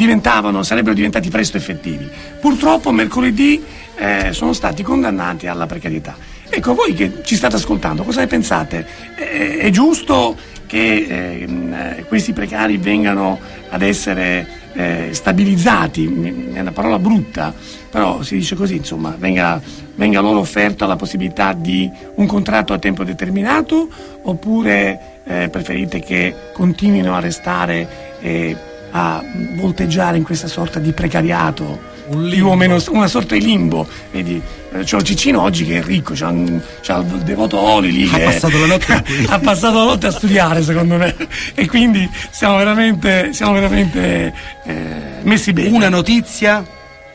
sarebbero 0.62 0.95
diventati 0.95 1.29
presto 1.29 1.59
effettivi. 1.59 2.09
Purtroppo 2.40 2.90
mercoledì 2.90 3.62
eh, 3.97 4.33
sono 4.33 4.55
stati 4.55 4.83
condannati 4.83 5.47
alla 5.47 5.66
precarietà. 5.66 6.16
Ecco, 6.49 6.75
voi 6.75 6.95
che 6.95 7.23
ci 7.23 7.37
state 7.37 7.57
ascoltando, 7.57 8.03
cosa 8.03 8.21
ne 8.21 8.27
pensate? 8.27 8.87
Eh, 9.16 9.59
è 9.59 9.71
giusto 9.71 10.37
che 10.66 11.07
ehm, 11.07 11.73
eh, 11.73 12.05
questi 12.09 12.33
precari 12.33 12.79
vengano 12.79 13.38
ad 13.68 13.83
essere 13.83 14.62
eh, 14.74 15.08
stabilizzati, 15.12 16.50
è 16.52 16.61
una 16.61 16.72
parola 16.72 16.98
brutta, 16.98 17.54
però 17.90 18.22
si 18.22 18.37
dice 18.37 18.54
così, 18.54 18.76
insomma, 18.76 19.14
venga, 19.18 19.61
venga 19.94 20.20
loro 20.20 20.38
offerta 20.38 20.87
la 20.87 20.96
possibilità 20.96 21.52
di 21.52 21.90
un 22.16 22.26
contratto 22.26 22.72
a 22.72 22.78
tempo 22.78 23.04
determinato 23.04 23.88
oppure 24.22 25.20
eh, 25.24 25.48
preferite 25.48 26.00
che 26.00 26.35
continuino 26.52 27.14
a 27.14 27.20
restare 27.20 28.18
e 28.20 28.56
a 28.90 29.22
volteggiare 29.54 30.16
in 30.16 30.24
questa 30.24 30.48
sorta 30.48 30.78
di 30.78 30.92
precariato? 30.92 31.91
Un 32.04 32.28
più 32.30 32.48
o 32.48 32.56
meno 32.56 32.82
una 32.90 33.06
sorta 33.06 33.34
di 33.34 33.42
limbo. 33.42 33.86
Vedi, 34.10 34.40
eh, 34.72 34.84
c'ho 34.84 34.96
il 34.96 35.04
Cicino 35.04 35.40
oggi 35.40 35.64
che 35.64 35.78
è 35.78 35.82
ricco, 35.82 36.14
c'ha, 36.14 36.28
un- 36.28 36.60
c'ha 36.82 36.96
il 36.98 37.04
devoto 37.22 37.58
Oli 37.58 37.92
lì 37.92 38.08
Ha 38.12 38.16
che 38.16 38.24
passato 38.24 38.58
la 38.58 38.66
notte 38.66 39.04
ha 39.28 39.38
passato 39.38 39.78
la 39.78 39.84
notte 39.84 40.06
a 40.08 40.10
studiare 40.10 40.62
secondo 40.62 40.96
me 40.96 41.14
e 41.54 41.66
quindi 41.68 42.08
siamo 42.30 42.56
veramente, 42.56 43.32
siamo 43.32 43.52
veramente 43.52 44.34
eh, 44.64 44.84
messi 45.22 45.52
bene. 45.52 45.68
Una 45.68 45.88
notizia 45.88 46.64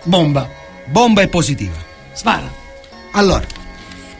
bomba, 0.03 0.49
bomba 0.85 1.21
e 1.21 1.27
positiva. 1.27 1.75
spara. 2.13 2.49
Allora, 3.11 3.45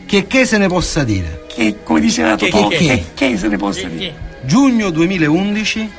che 0.06 0.26
che 0.26 0.44
se 0.44 0.58
ne 0.58 0.68
possa 0.68 1.02
dire? 1.04 1.44
Che 1.54 1.76
come 1.82 2.00
diceva 2.00 2.34
Che- 2.36 2.48
Totò, 2.50 2.68
che- 2.68 2.76
che, 2.76 3.04
che 3.14 3.36
se 3.38 3.48
ne 3.48 3.56
possa 3.56 3.88
dire? 3.88 4.14
Giugno 4.42 4.90
2011 4.90 5.90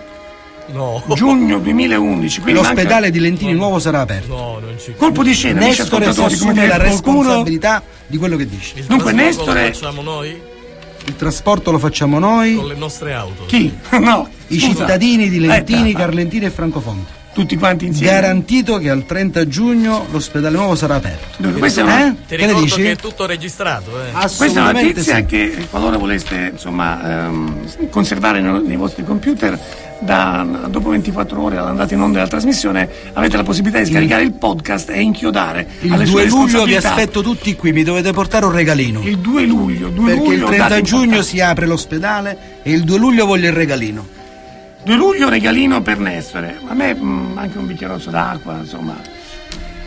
No. 0.72 1.04
Giugno 1.16 1.60
2011, 1.60 2.42
quindi 2.42 2.60
l'ospedale 2.62 2.90
manca- 2.94 3.10
di 3.10 3.20
Lentini 3.20 3.54
Nuovo 3.54 3.80
sarà 3.80 4.02
aperto. 4.02 4.36
No, 4.36 4.60
non 4.60 4.76
ci 4.80 4.94
colpo 4.96 5.24
di 5.24 5.34
scena, 5.34 5.60
Nestore 5.60 6.14
si 6.14 6.22
assume 6.22 6.68
la 6.68 6.76
qualcuno, 6.78 7.22
responsabilità 7.22 7.84
di 8.08 8.18
quello 8.18 8.36
che 8.38 8.48
dice. 8.48 8.74
Il 8.80 8.86
Dunque, 8.86 9.12
Nestore- 9.12 9.68
lo 9.68 9.74
facciamo 9.74 10.02
noi 10.02 10.42
Il 11.06 11.16
trasporto 11.16 11.72
lo 11.72 11.80
facciamo 11.80 12.20
noi, 12.20 12.56
con 12.56 12.68
le 12.68 12.76
nostre 12.76 13.14
auto. 13.14 13.46
chi? 13.46 13.74
No, 14.00 14.28
i 14.48 14.60
cittadini 14.60 15.28
di 15.30 15.40
Lentini, 15.40 15.94
Carlentini 15.94 16.46
e 16.46 16.50
Francofonte. 16.52 17.12
Tutti 17.40 17.56
quanti 17.58 17.86
insieme. 17.86 18.12
Garantito 18.12 18.78
che 18.80 18.90
al 18.90 19.06
30 19.06 19.48
giugno 19.48 20.06
l'ospedale 20.12 20.58
nuovo 20.58 20.76
sarà 20.76 20.96
aperto. 20.96 21.28
Dunque, 21.38 21.60
questa 21.60 21.80
è 21.82 21.84
una- 21.84 22.08
Eh? 22.08 22.12
Ti 22.12 22.16
Che 22.28 22.36
ne 22.36 22.48
ricordo 22.48 22.64
dici? 22.66 22.82
che 22.82 22.92
è 22.92 22.96
tutto 22.98 23.26
registrato, 23.26 23.92
eh. 24.02 24.12
Questa 24.12 24.46
è 24.46 24.50
una 24.52 24.72
notizia 24.74 25.16
sì. 25.16 25.26
che 25.26 25.68
qualora 25.70 25.98
voleste 25.98 26.50
insomma, 26.52 27.28
ehm, 27.28 27.90
conservare 27.90 28.42
nei, 28.42 28.62
nei 28.66 28.76
vostri 28.76 29.06
computer, 29.06 29.58
da, 30.02 30.46
dopo 30.68 30.90
24 30.90 31.42
ore 31.42 31.56
dall'andata 31.56 31.94
in 31.94 32.00
onda 32.02 32.18
della 32.20 32.30
trasmissione 32.30 32.88
avete 33.14 33.36
la 33.36 33.44
possibilità 33.44 33.80
di 33.80 33.86
scaricare 33.90 34.24
il 34.24 34.32
podcast 34.32 34.90
e 34.92 35.02
inchiodare 35.02 35.68
Il 35.82 35.92
alle 35.92 36.06
2 36.06 36.30
sue 36.30 36.30
luglio 36.30 36.64
vi 36.66 36.76
aspetto 36.78 37.22
tutti 37.22 37.54
qui, 37.56 37.72
mi 37.74 37.84
dovete 37.84 38.12
portare 38.14 38.46
un 38.46 38.52
regalino. 38.54 39.02
Il 39.04 39.18
2 39.18 39.46
luglio, 39.46 39.90
2 39.90 40.06
Perché 40.06 40.20
luglio, 40.22 40.34
il 40.36 40.44
30 40.46 40.68
data 40.68 40.82
giugno 40.82 41.04
importante. 41.04 41.26
si 41.28 41.40
apre 41.42 41.66
l'ospedale 41.66 42.38
e 42.64 42.72
il 42.72 42.84
2 42.84 42.98
luglio 42.98 43.26
voglio 43.26 43.48
il 43.48 43.54
regalino. 43.54 44.08
2 44.90 44.98
luglio 44.98 45.30
regalino 45.30 45.84
per 45.84 46.00
Nestore. 46.00 46.60
A 46.66 46.74
me 46.74 46.96
mm, 46.96 47.38
anche 47.38 47.60
un 47.60 47.68
bicchierozzo 47.68 48.10
d'acqua, 48.10 48.58
insomma. 48.58 49.00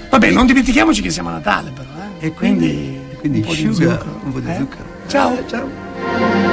Vabbè, 0.09 0.31
non 0.31 0.47
dimentichiamoci 0.47 1.03
che 1.03 1.11
siamo 1.11 1.31
a 1.31 1.33
Natale 1.33 1.73
però, 1.73 1.89
eh. 2.21 2.27
E 2.27 2.33
quindi, 2.33 3.01
quindi 3.19 3.39
un 3.39 3.45
po' 3.45 3.53
di 3.53 3.75
zucchero, 3.75 4.21
un 4.23 4.33
po' 4.33 4.39
di 4.39 4.49
eh? 4.49 4.57
zucchero. 4.59 4.85
Ciao. 5.09 5.37
Eh, 5.37 5.45
ciao. 5.49 6.51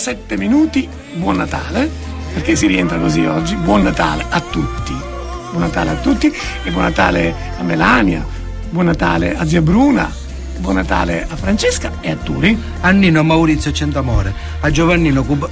37 0.00 0.38
minuti, 0.38 0.88
buon 1.12 1.36
Natale, 1.36 1.90
perché 2.32 2.56
si 2.56 2.66
rientra 2.66 2.96
così 2.96 3.26
oggi, 3.26 3.54
buon 3.56 3.82
Natale 3.82 4.24
a 4.30 4.40
tutti. 4.40 4.96
Buon 5.50 5.60
Natale 5.60 5.90
a 5.90 5.94
tutti 5.96 6.32
e 6.64 6.70
buon 6.70 6.84
Natale 6.84 7.34
a 7.58 7.62
Melania, 7.62 8.24
buon 8.70 8.86
Natale 8.86 9.36
a 9.36 9.46
zia 9.46 9.60
Bruna, 9.60 10.10
buon 10.56 10.76
Natale 10.76 11.26
a 11.28 11.36
Francesca 11.36 11.92
e 12.00 12.12
a 12.12 12.16
Turi. 12.16 12.48
Eh? 12.48 12.56
A 12.80 12.90
Nino 12.92 13.22
Maurizio 13.22 13.72
Centamore, 13.72 14.32
a 14.60 14.70
Giovannino 14.70 15.22
Cuba... 15.22 15.48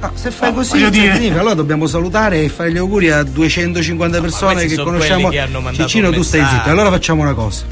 No, 0.00 0.10
se 0.14 0.30
fai 0.30 0.50
no, 0.50 0.58
così 0.58 0.78
significa, 0.78 1.40
allora 1.40 1.54
dobbiamo 1.54 1.88
salutare 1.88 2.44
e 2.44 2.48
fare 2.48 2.70
gli 2.70 2.78
auguri 2.78 3.10
a 3.10 3.24
250 3.24 4.16
no, 4.16 4.22
persone 4.22 4.66
che 4.66 4.76
conosciamo. 4.76 5.30
Che 5.30 5.48
Cicino, 5.72 6.12
tu 6.12 6.22
stai 6.22 6.46
zitto. 6.46 6.68
Allora 6.68 6.90
facciamo 6.90 7.22
una 7.22 7.34
cosa. 7.34 7.64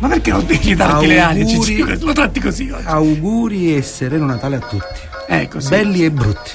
Ma 0.00 0.08
perché 0.08 0.32
non 0.32 0.44
devi 0.44 0.74
darti 0.74 0.94
auguri, 0.94 1.06
le 1.06 1.20
ali? 1.20 1.46
Ciccino, 1.46 1.96
lo 2.00 2.12
tratti 2.12 2.40
così 2.40 2.68
oggi. 2.70 2.84
Auguri 2.86 3.76
e 3.76 3.82
sereno 3.82 4.26
Natale 4.26 4.56
a 4.56 4.58
tutti. 4.58 5.12
Ecco, 5.26 5.60
sì. 5.60 5.68
Belli 5.68 6.04
e 6.04 6.10
brutti. 6.10 6.50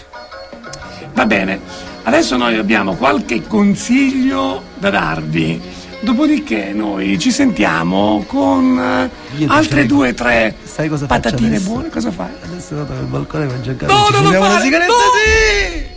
Va 1.14 1.26
bene, 1.26 1.60
adesso 2.04 2.38
noi 2.38 2.56
abbiamo 2.58 2.96
qualche 2.96 3.46
consiglio 3.46 4.64
da 4.78 4.90
darvi. 4.90 5.62
Dopodiché 6.02 6.72
noi 6.74 7.20
ci 7.20 7.30
sentiamo 7.30 8.24
con 8.26 9.10
eh, 9.38 9.46
altre 9.48 9.86
due 9.86 10.10
o 10.10 10.14
tre 10.14 10.56
Sai 10.64 10.88
cosa 10.88 11.08
patatine 11.08 11.56
adesso? 11.58 11.70
buone. 11.70 11.90
Cosa 11.90 12.10
fai? 12.10 12.30
Adesso 12.42 12.76
vado 12.78 12.94
al 12.94 13.04
balcone 13.06 13.48
per 13.48 13.60
giocare. 13.60 13.92
No, 13.92 14.06
ci 14.06 14.12
non 14.14 14.22
lo 14.22 14.28
fumiamo 14.30 14.46
una 14.46 14.54
fare, 14.54 14.64
sigaretta, 14.64 14.92
no! 14.94 14.98
sì! 15.18 15.88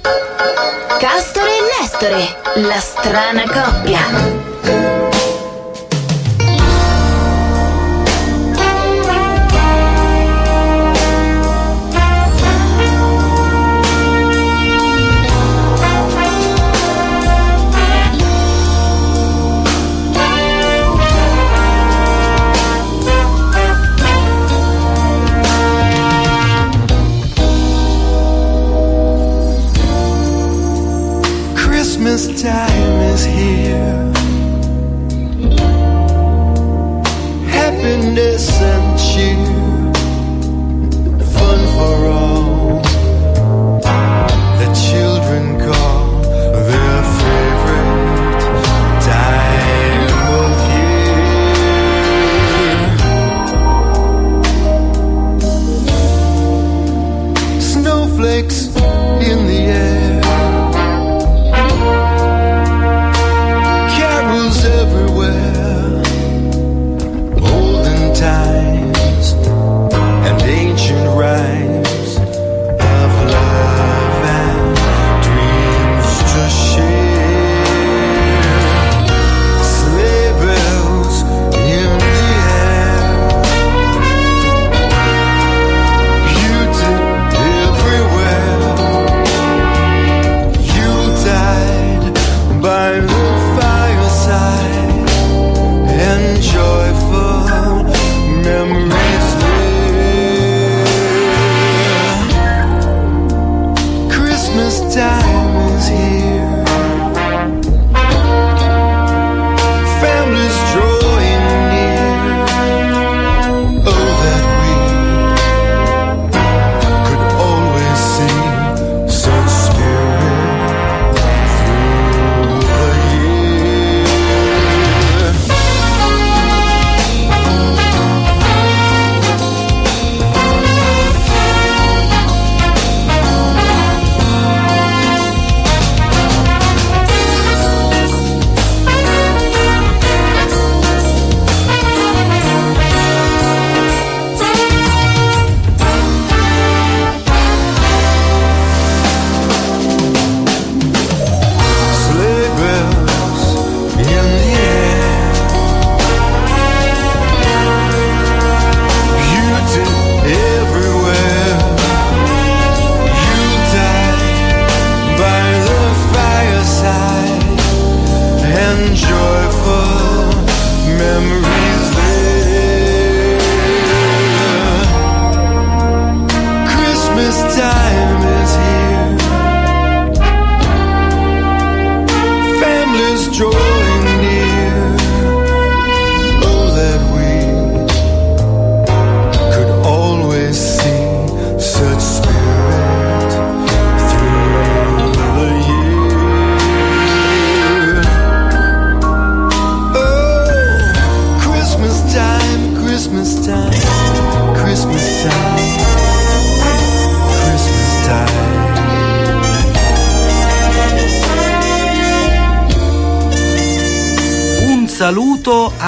Castore 0.98 1.50
e 1.50 1.80
Nestore, 1.80 2.68
la 2.68 2.80
strana 2.80 3.42
coppia. 3.42 4.50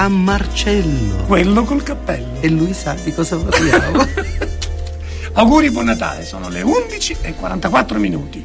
A 0.04 0.08
Marcello. 0.08 1.24
Quello 1.24 1.64
col 1.64 1.82
cappello. 1.82 2.40
E 2.40 2.48
lui 2.50 2.74
sa 2.74 2.94
di 3.02 3.12
cosa 3.14 3.38
parliamo. 3.38 4.06
Auguri, 5.32 5.70
buon 5.70 5.86
Natale, 5.86 6.24
sono 6.24 6.48
le 6.48 6.60
11 6.60 7.16
e 7.22 7.34
44 7.34 7.98
minuti. 7.98 8.44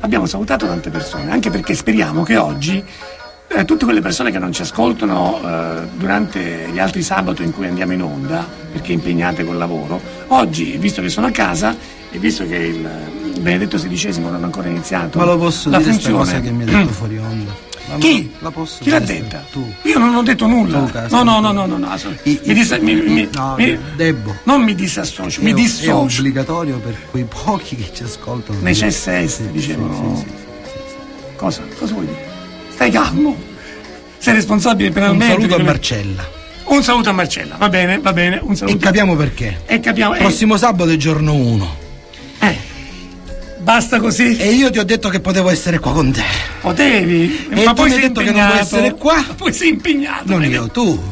Abbiamo 0.00 0.26
salutato 0.26 0.66
tante 0.66 0.90
persone, 0.90 1.30
anche 1.30 1.50
perché 1.50 1.74
speriamo 1.74 2.22
che 2.22 2.36
oggi 2.36 2.84
eh, 3.48 3.64
tutte 3.64 3.84
quelle 3.84 4.00
persone 4.00 4.30
che 4.30 4.38
non 4.38 4.52
ci 4.52 4.62
ascoltano 4.62 5.40
eh, 5.42 5.88
durante 5.94 6.68
gli 6.70 6.78
altri 6.78 7.02
sabato 7.02 7.42
in 7.42 7.52
cui 7.52 7.66
andiamo 7.66 7.92
in 7.92 8.02
onda, 8.02 8.46
perché 8.70 8.92
impegnate 8.92 9.44
col 9.44 9.56
lavoro, 9.56 10.00
oggi, 10.28 10.76
visto 10.76 11.00
che 11.02 11.08
sono 11.08 11.26
a 11.26 11.30
casa 11.30 11.74
e 12.10 12.18
visto 12.18 12.46
che 12.46 12.56
il 12.56 12.88
benedetto 13.40 13.78
XVI 13.78 14.20
non 14.20 14.34
ha 14.34 14.44
ancora 14.44 14.68
iniziato 14.68 15.18
Ma 15.18 15.24
lo 15.24 15.38
posso 15.38 15.70
la 15.70 15.78
dire 15.78 15.90
questa 15.90 16.10
funzione, 16.10 16.40
cosa 16.40 16.40
che 16.40 16.50
mi 16.50 16.64
hai 16.64 16.70
detto 16.70 16.92
fuori? 16.92 17.19
Ma 17.90 17.98
Chi? 17.98 18.30
La 18.38 18.50
posso 18.50 18.78
Chi 18.82 18.90
l'ha 18.90 19.00
detta? 19.00 19.44
Tu. 19.50 19.72
Io 19.82 19.98
non 19.98 20.14
ho 20.14 20.22
detto 20.22 20.46
nulla. 20.46 20.84
Castro. 20.84 21.22
no, 21.22 21.40
no, 21.40 21.52
no, 21.52 21.66
no, 21.66 21.76
no, 21.76 21.76
no, 21.88 21.96
I- 22.24 22.40
mi, 22.44 22.54
disa- 22.54 22.78
mi- 22.78 22.94
mi- 22.94 23.28
no, 23.32 23.54
mi- 23.58 23.78
debbo. 23.96 24.36
non 24.44 24.62
mi 24.62 24.74
disassocio, 24.74 25.42
mi 25.42 25.50
È- 25.50 25.52
È 25.52 25.56
dissocio. 25.56 26.20
obbligatorio 26.20 26.78
per 26.78 26.94
quei 27.10 27.24
pochi 27.24 27.76
che 27.76 27.90
ci 27.92 28.02
ascoltano. 28.04 28.58
Necessa 28.60 29.18
est, 29.18 29.42
Sì, 29.42 29.50
dicevano. 29.50 30.16
sì, 30.16 30.22
sì, 30.22 30.70
sì. 30.86 31.36
Cosa? 31.36 31.62
Cosa 31.78 31.92
vuoi 31.94 32.06
dire? 32.06 32.28
Stai 32.72 32.90
calmo. 32.90 33.36
sei 34.18 34.34
responsabile 34.34 34.88
Un 34.88 34.94
penalmente. 34.94 35.34
saluto 35.34 35.54
a 35.56 35.62
Marcella. 35.62 36.28
Un 36.66 36.82
saluto 36.84 37.08
a 37.08 37.12
Marcella, 37.12 37.56
va 37.56 37.68
bene, 37.68 37.98
va 37.98 38.12
bene, 38.12 38.38
un 38.42 38.54
saluto. 38.54 38.76
E 38.76 38.80
capiamo 38.80 39.16
perché. 39.16 39.62
E 39.66 39.80
capiamo. 39.80 40.14
eh, 40.14 40.18
Prossimo 40.18 40.56
sabato 40.56 40.90
è 40.90 40.96
giorno 40.96 41.34
1. 41.34 41.79
Eh, 43.70 43.74
basta 43.74 44.00
così? 44.00 44.36
E 44.36 44.50
io 44.52 44.70
ti 44.70 44.78
ho 44.78 44.84
detto 44.84 45.08
che 45.08 45.20
potevo 45.20 45.48
essere 45.50 45.78
qua 45.78 45.92
con 45.92 46.10
te. 46.12 46.22
Potevi, 46.60 47.46
E 47.50 47.64
ma 47.64 47.70
tu 47.70 47.74
poi 47.74 47.84
mi 47.88 47.94
hai 47.94 47.98
sei 48.00 48.08
detto 48.08 48.20
che 48.20 48.26
non 48.30 48.34
vuoi 48.34 48.44
impegnato. 48.44 48.76
essere 48.76 48.94
qua? 48.94 49.14
Ma 49.14 49.34
Poi 49.34 49.52
sei 49.52 49.68
impegnato. 49.70 50.22
Non 50.26 50.42
hai 50.42 50.48
io, 50.50 50.68
tu. 50.68 51.02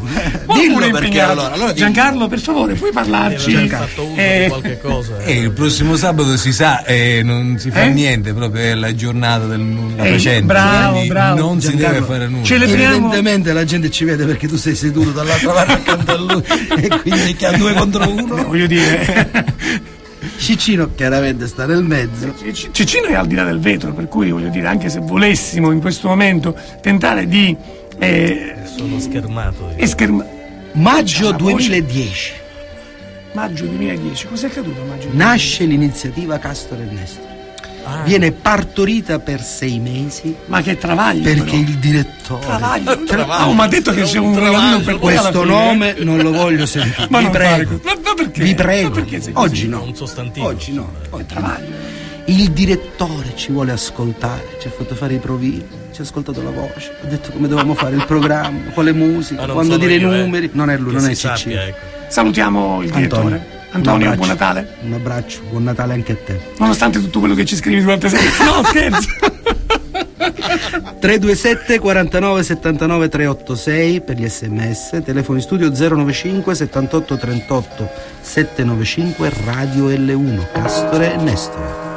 Ma 0.47 0.55
Dillo 0.55 0.77
perché 0.79 0.89
impegnato. 1.07 1.31
allora. 1.33 1.53
allora. 1.55 1.73
Giancarlo, 1.73 2.29
per 2.29 2.41
favore, 2.41 2.75
puoi 2.75 2.93
parlarci? 2.93 3.55
Aver 3.55 3.69
fatto 3.69 4.03
uso 4.05 4.17
Eh, 4.21 4.41
di 4.43 4.49
qualche 4.49 4.79
cosa. 4.81 5.19
E 5.25 5.33
il 5.39 5.51
prossimo 5.53 5.97
sabato 5.97 6.37
si 6.37 6.53
sa 6.53 6.85
e 6.85 7.23
non 7.25 7.57
si 7.59 7.71
fa 7.71 7.85
Eh? 7.85 7.89
niente, 7.91 8.35
proprio 8.35 8.63
è 8.63 8.75
la 8.75 8.95
giornata 8.95 9.47
del 9.47 9.61
nulla 9.61 10.03
Eh, 10.05 10.13
facente. 10.13 10.43
bravo, 10.43 10.91
quindi 10.93 11.09
bravo, 11.09 11.39
non 11.41 11.61
si 11.61 11.69
Giancarlo. 11.69 11.95
deve 11.95 12.07
fare 12.07 12.29
nulla. 12.29 12.45
Celebriamo- 12.45 12.95
Evidentemente 12.97 13.53
la 13.53 13.65
gente 13.65 13.91
ci 13.91 14.05
vede 14.05 14.25
perché 14.27 14.49
tu 14.49 14.57
sei 14.57 14.75
seduto 14.75 15.11
dall'altra 15.11 15.53
parte 15.53 15.73
accanto 15.73 16.13
a 16.13 16.17
lui 16.17 16.43
e 16.77 16.89
quindi 17.03 17.35
che 17.37 17.47
ha 17.47 17.53
due 17.57 17.73
contro 17.75 18.09
uno. 18.11 18.45
voglio 18.45 18.67
dire, 18.67 19.31
Ciccino 20.37 20.91
chiaramente 20.95 21.47
sta 21.47 21.67
nel 21.67 21.83
mezzo. 21.83 22.33
C- 22.35 22.71
Cecino 22.71 23.07
è 23.07 23.15
al 23.15 23.27
di 23.27 23.35
là 23.35 23.45
del 23.45 23.59
vetro, 23.61 23.93
per 23.93 24.09
cui 24.09 24.31
voglio 24.31 24.49
dire, 24.49 24.67
anche 24.67 24.89
se 24.89 25.01
volessimo 25.01 25.71
in 25.71 25.81
questo 25.81 26.09
momento 26.09 26.57
tentare 26.81 27.27
di 27.27 27.57
eh, 27.99 28.55
Sono 28.77 28.99
schermato. 29.01 29.71
io. 29.77 29.83
escherma- 29.83 30.27
Maggio 30.73 31.31
La 31.31 31.37
voce. 31.37 31.55
2010 31.55 32.33
Maggio 33.33 33.65
2010, 33.67 34.27
cos'è 34.27 34.47
accaduto 34.47 34.81
a 34.81 34.85
maggio? 34.85 35.09
nasce 35.13 35.65
l'iniziativa 35.65 36.39
Castor 36.39 36.81
e 36.81 36.85
Nestor. 36.91 37.27
Ah. 37.85 38.03
Viene 38.03 38.33
partorita 38.33 39.19
per 39.19 39.43
sei 39.43 39.79
mesi 39.79 40.35
Ma 40.47 40.61
che 40.61 40.77
travaglio! 40.77 41.23
perché 41.23 41.43
però. 41.45 41.57
il 41.57 41.77
direttore. 41.79 42.45
travaglio! 42.45 43.05
Travaglio. 43.05 43.33
Ah, 43.51 43.53
ma 43.55 43.65
ha 43.65 43.69
detto 43.69 43.93
che 43.93 44.03
c'è 44.03 44.19
un 44.19 44.39
lavoro 44.39 44.81
per 44.81 44.99
Questo 44.99 45.45
nome 45.45 45.95
non 46.01 46.19
lo 46.19 46.33
voglio 46.33 46.67
sentire. 46.67 47.07
Ma 47.09 47.21
Vi 47.21 47.29
prego. 47.31 47.81
Ma, 47.85 47.93
ma 48.03 48.15
perché? 48.15 48.43
Vi 48.43 48.55
prego. 48.55 48.89
Ma 48.89 48.95
perché? 48.95 49.31
Oggi 49.35 49.69
no. 49.69 49.83
Un 49.83 49.95
sostantivo. 49.95 50.47
Oggi 50.47 50.73
no. 50.73 50.91
Oggi. 51.11 51.27
Travaglio. 51.27 51.97
Il 52.27 52.51
direttore 52.51 53.33
ci 53.37 53.53
vuole 53.53 53.73
ascoltare, 53.73 54.59
ci 54.61 54.67
ha 54.69 54.71
fatto 54.71 54.95
fare 54.95 55.15
i 55.15 55.19
provini, 55.19 55.65
ci 55.95 56.01
ha 56.03 56.05
ascoltato 56.05 56.43
la 56.43 56.51
voce, 56.51 56.93
ha 57.03 57.07
detto 57.07 57.31
come 57.33 57.49
dovevamo 57.49 57.73
fare 57.73 57.97
il 57.97 58.05
programma, 58.05 58.71
quale 58.75 58.93
musica, 58.93 59.47
quando 59.47 59.79
dire 59.79 59.95
i 59.95 59.99
io, 59.99 60.13
eh. 60.13 60.19
numeri. 60.25 60.51
Non 60.53 60.69
è 60.69 60.77
lui, 60.77 60.93
Che 60.93 61.01
non 61.01 61.09
è 61.09 61.15
sappia, 61.15 61.65
ecco. 61.67 61.79
Salutiamo 62.09 62.83
il 62.83 62.91
direttore. 62.91 63.57
Antonio. 63.71 64.11
Abbraccio. 64.11 64.17
buon 64.17 64.29
Natale. 64.29 64.75
Un 64.83 64.93
abbraccio, 64.93 65.41
buon 65.51 65.65
Natale 65.65 65.95
anche 65.95 66.13
a 66.13 66.17
te. 66.25 66.41
Nonostante 66.59 67.01
tutto 67.01 67.19
quello 67.19 67.35
che 67.35 67.45
ci 67.45 67.57
scrivi 67.57 67.81
durante 67.81 68.09
settimana. 68.09 68.57
No, 68.57 68.65
scherzo. 68.65 69.09
327 71.01 71.79
49 71.79 72.43
79 72.43 73.09
386 73.09 74.01
per 74.01 74.17
gli 74.17 74.29
sms, 74.29 75.03
telefono 75.05 75.39
in 75.39 75.45
studio 75.45 75.71
095 75.71 76.55
78 76.55 77.17
38 77.17 77.91
795 78.21 79.33
Radio 79.45 79.89
L1, 79.89 80.53
Castore 80.53 81.15
e 81.15 81.17
Nestore. 81.17 81.97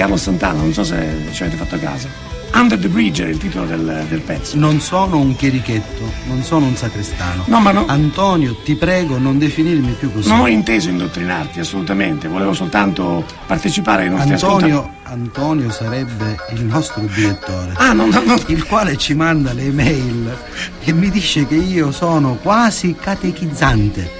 La 0.00 0.16
chitarra 0.16 0.16
di 0.16 0.16
Carlo 0.16 0.16
Santana, 0.16 0.60
non 0.60 0.72
so 0.72 0.84
se 0.84 1.16
ci 1.32 1.42
avete 1.42 1.56
fatto 1.58 1.78
caso. 1.78 2.28
Under 2.52 2.76
the 2.80 2.88
Bridge 2.88 3.22
era 3.22 3.30
il 3.30 3.38
titolo 3.38 3.64
del, 3.64 4.06
del 4.08 4.20
pezzo. 4.22 4.56
Non 4.56 4.80
sono 4.80 5.18
un 5.18 5.36
chierichetto, 5.36 6.02
non 6.26 6.42
sono 6.42 6.66
un 6.66 6.74
sacrestano. 6.74 7.44
No, 7.46 7.60
ma 7.60 7.70
no- 7.70 7.84
Antonio, 7.86 8.56
ti 8.64 8.74
prego, 8.74 9.18
non 9.18 9.38
definirmi 9.38 9.92
più 9.92 10.12
così. 10.12 10.28
Non 10.28 10.40
ho 10.40 10.46
inteso 10.48 10.88
indottrinarti 10.88 11.60
assolutamente, 11.60 12.26
volevo 12.26 12.52
soltanto 12.52 13.24
partecipare 13.46 14.02
ai 14.02 14.10
nostri 14.10 14.32
ascoltatori. 14.34 14.72
Antonio, 14.72 14.94
Antonio 15.04 15.70
sarebbe 15.70 16.36
il 16.52 16.64
nostro 16.64 17.02
direttore. 17.02 17.72
Ah, 17.76 17.92
no, 17.92 18.06
no, 18.06 18.20
no. 18.24 18.36
Il 18.48 18.64
quale 18.66 18.96
ci 18.96 19.14
manda 19.14 19.52
le 19.52 19.70
mail 19.70 20.36
e 20.82 20.92
mi 20.92 21.08
dice 21.08 21.46
che 21.46 21.54
io 21.54 21.92
sono 21.92 22.34
quasi 22.42 22.96
catechizzante. 22.98 24.10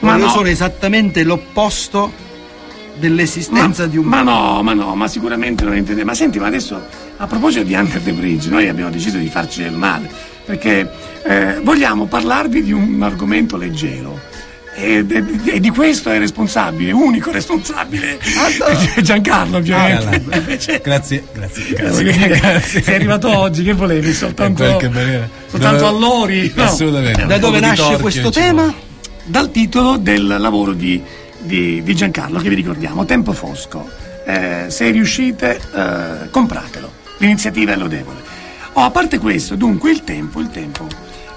Ma 0.00 0.12
Ma 0.12 0.18
io 0.18 0.24
no. 0.26 0.30
sono 0.32 0.48
esattamente 0.48 1.24
l'opposto 1.24 2.12
dell'esistenza 3.00 3.86
di 3.86 3.96
un 3.96 4.04
Ma 4.04 4.22
no, 4.22 4.62
ma 4.62 4.72
no, 4.74 4.94
ma 4.94 5.08
sicuramente 5.08 5.64
non 5.64 5.76
intende. 5.76 6.04
Ma 6.04 6.14
senti, 6.14 6.38
ma 6.38 6.46
adesso 6.46 6.80
a 7.16 7.26
proposito 7.26 7.64
di 7.64 7.74
Under 7.74 8.00
the 8.00 8.12
Bridge, 8.12 8.48
noi 8.48 8.68
abbiamo 8.68 8.90
deciso 8.90 9.16
di 9.18 9.28
farci 9.28 9.62
del 9.62 9.72
male 9.72 10.08
perché 10.44 10.88
eh, 11.24 11.60
vogliamo 11.62 12.06
parlarvi 12.06 12.62
di 12.62 12.72
un 12.72 13.00
argomento 13.02 13.56
leggero. 13.56 14.18
E, 14.76 15.04
e- 15.06 15.24
e 15.56 15.60
di 15.60 15.68
questo 15.70 16.10
è 16.10 16.18
responsabile, 16.18 16.92
unico 16.92 17.30
responsabile, 17.32 18.18
Giancarlo 19.02 19.58
ovviamente. 19.58 20.22
Ah, 20.30 20.38
Grazie, 20.38 20.80
grazie, 20.80 21.24
grazie. 21.74 22.04
grazie. 22.28 22.82
Sei 22.82 22.94
arrivato 22.94 23.36
oggi, 23.36 23.62
che 23.64 23.72
volevi? 23.74 24.12
Soltanto, 24.12 24.64
soltanto 25.48 25.84
Dove- 25.84 25.86
all'ori? 25.86 26.52
No. 26.54 26.62
Assolutamente. 26.62 27.26
Da 27.26 27.38
dove 27.38 27.60
nasce 27.60 27.98
questo 27.98 28.30
ci 28.30 28.40
tema? 28.40 28.72
dal 29.24 29.50
titolo 29.50 29.96
del 29.98 30.26
lavoro 30.38 30.72
di, 30.72 31.00
di- 31.40 31.82
di 31.82 31.94
Giancarlo 31.94 32.38
che 32.40 32.48
vi 32.48 32.54
ricordiamo, 32.54 33.04
Tempo 33.04 33.32
Fosco. 33.32 33.88
Eh, 34.24 34.66
se 34.68 34.90
riuscite, 34.90 35.60
eh, 35.74 36.30
compratelo. 36.30 36.92
L'iniziativa 37.18 37.72
è 37.72 37.76
lodevole. 37.76 38.18
Oh, 38.74 38.82
a 38.82 38.90
parte 38.90 39.18
questo, 39.18 39.56
dunque, 39.56 39.90
il 39.90 40.04
tempo, 40.04 40.40
il 40.40 40.50
tempo. 40.50 40.86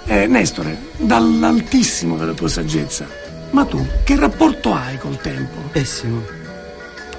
Eh, 0.06 0.28
Nestore, 0.28 0.78
dall'altissimo 0.98 2.18
della 2.18 2.34
tua 2.34 2.50
saggezza, 2.50 3.08
ma 3.52 3.66
tu 3.66 3.86
che 4.04 4.16
rapporto 4.16 4.74
hai 4.74 4.98
col 4.98 5.20
tempo? 5.20 5.60
Pessimo. 5.72 6.22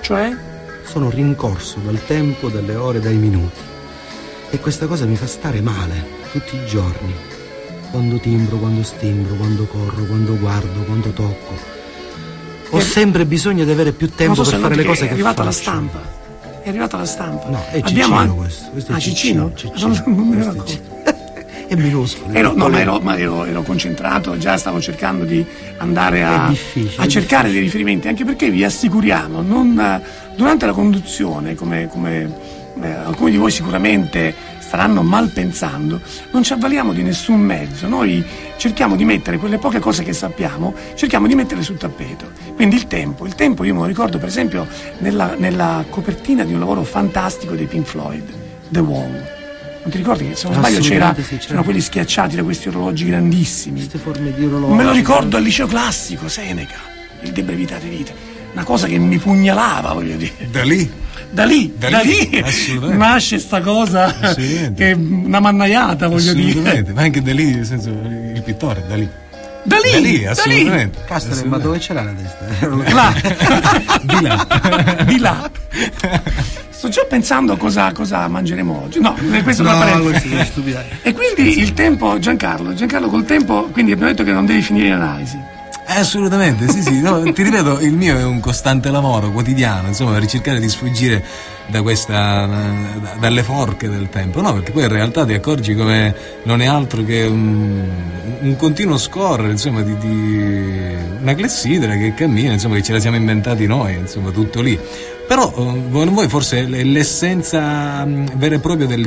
Cioè? 0.01 0.37
Sono 0.85 1.09
rincorso 1.11 1.78
dal 1.78 1.99
tempo, 2.07 2.49
dalle 2.49 2.74
ore, 2.74 3.01
dai 3.01 3.16
minuti. 3.16 3.61
E 4.51 4.61
questa 4.61 4.87
cosa 4.87 5.07
mi 5.07 5.16
fa 5.16 5.26
stare 5.26 5.61
male 5.61 6.05
tutti 6.30 6.57
i 6.57 6.66
giorni. 6.66 7.14
Quando 7.91 8.18
timbro, 8.18 8.59
quando 8.59 8.82
stimbro, 8.82 9.35
quando 9.35 9.64
corro, 9.66 10.05
quando 10.05 10.37
guardo, 10.39 10.82
quando 10.85 11.09
tocco. 11.11 11.55
Ho 12.70 12.80
sempre 12.80 13.24
bisogno 13.26 13.64
di 13.64 13.70
avere 13.70 13.92
più 13.92 14.10
tempo 14.14 14.42
so 14.42 14.50
per 14.50 14.60
fare 14.60 14.74
le 14.74 14.82
noti 14.82 14.82
che 14.82 14.88
cose 15.00 15.08
è 15.08 15.12
arrivata 15.12 15.44
la 15.44 15.50
faccio. 15.50 15.62
stampa. 15.62 16.00
È 16.62 16.68
arrivata 16.68 16.96
la 16.96 17.04
stampa. 17.04 17.48
No, 17.48 17.64
è 17.70 17.78
Abbiamo 17.78 17.88
Cicino 17.92 18.16
anche- 18.16 18.34
questo. 18.36 18.70
questo 18.70 18.92
è 18.92 18.94
ah, 18.94 18.98
Cicino? 18.98 19.52
Cicino. 19.54 19.86
Non- 19.88 20.02
non 20.16 20.28
me 20.28 20.36
ne 20.36 20.44
Questo 20.54 20.92
è 21.68 21.74
minuscolo. 21.76 22.32
Ero, 22.34 22.52
no, 22.54 22.68
ma, 22.68 22.80
ero, 22.80 23.00
ma 23.00 23.18
ero- 23.18 23.44
ero 23.44 23.62
concentrato, 23.62 24.36
già 24.38 24.56
stavo 24.56 24.80
cercando 24.80 25.24
di 25.24 25.44
andare 25.78 26.22
a, 26.22 26.52
a 26.96 27.08
cercare 27.08 27.50
dei 27.50 27.60
riferimenti, 27.60 28.08
anche 28.08 28.24
perché 28.24 28.50
vi 28.50 28.64
assicuriamo, 28.64 29.40
non, 29.42 30.02
durante 30.36 30.66
la 30.66 30.72
conduzione, 30.72 31.54
come, 31.54 31.88
come, 31.88 32.32
eh, 32.80 32.86
alcuni 32.90 33.30
di 33.32 33.36
voi 33.38 33.50
sicuramente 33.50 34.34
staranno 34.74 35.02
mal 35.02 35.28
pensando, 35.28 36.00
non 36.32 36.42
ci 36.42 36.52
avvaliamo 36.52 36.92
di 36.92 37.04
nessun 37.04 37.38
mezzo, 37.38 37.86
noi 37.86 38.24
cerchiamo 38.56 38.96
di 38.96 39.04
mettere 39.04 39.38
quelle 39.38 39.58
poche 39.58 39.78
cose 39.78 40.02
che 40.02 40.12
sappiamo, 40.12 40.74
cerchiamo 40.96 41.28
di 41.28 41.36
metterle 41.36 41.62
sul 41.62 41.76
tappeto. 41.76 42.32
Quindi 42.56 42.74
il 42.74 42.88
tempo, 42.88 43.24
il 43.24 43.36
tempo 43.36 43.62
io 43.62 43.72
me 43.72 43.80
lo 43.80 43.86
ricordo 43.86 44.18
per 44.18 44.26
esempio 44.26 44.66
nella, 44.98 45.36
nella 45.36 45.84
copertina 45.88 46.42
di 46.42 46.52
un 46.52 46.58
lavoro 46.58 46.82
fantastico 46.82 47.54
dei 47.54 47.66
Pink 47.66 47.86
Floyd, 47.86 48.24
The 48.68 48.80
Wall. 48.80 49.12
Non 49.82 49.90
ti 49.92 49.96
ricordi 49.96 50.30
che 50.30 50.34
se 50.34 50.48
non 50.48 50.56
sbaglio 50.56 50.80
c'era, 50.80 51.14
sì, 51.14 51.22
certo. 51.22 51.44
c'erano 51.46 51.62
quelli 51.62 51.80
schiacciati 51.80 52.34
da 52.34 52.42
questi 52.42 52.66
orologi 52.66 53.04
grandissimi? 53.04 53.76
Queste 53.76 53.98
forme 53.98 54.34
di 54.34 54.44
orologi. 54.44 54.74
Me 54.74 54.82
lo 54.82 54.90
ricordo 54.90 55.36
al 55.36 55.44
liceo 55.44 55.68
classico, 55.68 56.26
Seneca, 56.26 56.78
il 57.20 57.30
De 57.30 57.44
Brevitate 57.44 57.86
Vita. 57.86 58.12
Una 58.50 58.64
cosa 58.64 58.88
che 58.88 58.98
mi 58.98 59.18
pugnalava, 59.18 59.92
voglio 59.92 60.16
dire. 60.16 60.48
Da 60.50 60.64
lì. 60.64 60.90
Da 61.30 61.44
lì, 61.44 61.74
da, 61.76 61.90
Da 61.90 62.00
lì, 62.00 62.28
lì, 62.30 62.38
assolutamente. 62.40 62.96
nasce 63.04 63.38
sta 63.38 63.60
cosa 63.60 64.04
Assolutamente. 64.20 64.74
che 64.74 64.90
è 64.90 64.94
una 64.94 65.40
mannaiata, 65.40 66.06
voglio 66.08 66.32
dire. 66.32 66.50
Assolutamente, 66.50 66.92
ma 66.92 67.02
anche 67.02 67.22
da 67.22 67.32
lì, 67.32 67.54
nel 67.54 67.66
senso, 67.66 67.88
il 67.90 68.42
pittore, 68.44 68.84
da 68.88 68.94
lì. 68.96 69.08
Da 69.66 69.76
lì, 69.78 69.90
Da 69.92 69.98
lì, 69.98 70.20
da 70.22 70.30
assolutamente. 70.32 70.98
Castore, 71.06 71.44
ma 71.44 71.58
dove 71.58 71.78
c'era 71.78 72.02
la 72.02 72.12
testa? 72.12 72.66
Là. 72.94 73.14
Di 74.02 74.20
là. 74.20 75.04
di 75.06 75.18
là. 75.18 75.50
Sto 76.70 76.88
già 76.90 77.04
pensando 77.08 77.54
a 77.54 77.56
cosa, 77.56 77.90
cosa 77.92 78.28
mangeremo 78.28 78.82
oggi. 78.84 79.00
No, 79.00 79.16
questo 79.42 79.62
è 79.62 79.66
una 79.66 79.94
No, 79.96 80.18
sono 80.18 80.44
stupidate. 80.44 80.98
E 81.02 81.14
quindi 81.14 81.58
il 81.60 81.72
tempo, 81.72 82.18
Giancarlo, 82.18 82.74
Giancarlo 82.74 83.08
col 83.08 83.24
tempo, 83.24 83.68
quindi 83.72 83.92
abbiamo 83.92 84.10
detto 84.10 84.22
che 84.22 84.32
non 84.32 84.44
devi 84.44 84.60
finire 84.60 84.90
l'analisi. 84.90 85.38
Eh, 85.87 85.99
assolutamente, 85.99 86.66
sì, 86.68 86.82
sì. 86.82 87.01
no, 87.01 87.20
ti 87.30 87.43
ripeto, 87.43 87.80
il 87.80 87.93
mio 87.93 88.16
è 88.16 88.24
un 88.24 88.41
costante 88.41 88.91
lavoro 88.91 89.30
quotidiano, 89.30 89.89
insomma, 89.89 90.12
per 90.12 90.26
cercare 90.26 90.59
di 90.59 90.68
sfuggire 90.68 91.22
da 91.66 91.82
questa, 91.82 92.47
da- 92.47 93.16
dalle 93.18 93.43
forche 93.43 93.89
del 93.91 94.09
tempo, 94.09 94.41
no? 94.41 94.55
Perché 94.55 94.72
poi 94.72 94.85
in 94.85 94.89
realtà 94.89 95.26
ti 95.26 95.35
accorgi 95.35 95.74
come 95.74 96.14
non 96.45 96.62
è 96.62 96.66
altro 96.66 97.05
che 97.05 97.24
un, 97.24 97.87
un 98.41 98.57
continuo 98.57 98.97
scorrere, 98.97 99.51
insomma, 99.51 99.82
di, 99.82 99.97
di 99.99 100.97
una 101.20 101.35
clessidra 101.35 101.97
che 101.97 102.14
cammina, 102.14 102.53
insomma, 102.53 102.76
che 102.76 102.82
ce 102.82 102.93
la 102.93 103.01
siamo 103.01 103.16
inventati 103.16 103.66
noi, 103.66 103.95
insomma, 103.95 104.30
tutto 104.30 104.62
lì. 104.62 104.78
Però, 105.28 105.53
eh, 105.55 105.80
voi 105.91 106.28
forse 106.28 106.61
è 106.61 106.82
l'essenza 106.82 108.05
mh, 108.07 108.39
vera 108.39 108.55
e 108.55 108.59
propria 108.59 108.87
delle 108.87 109.07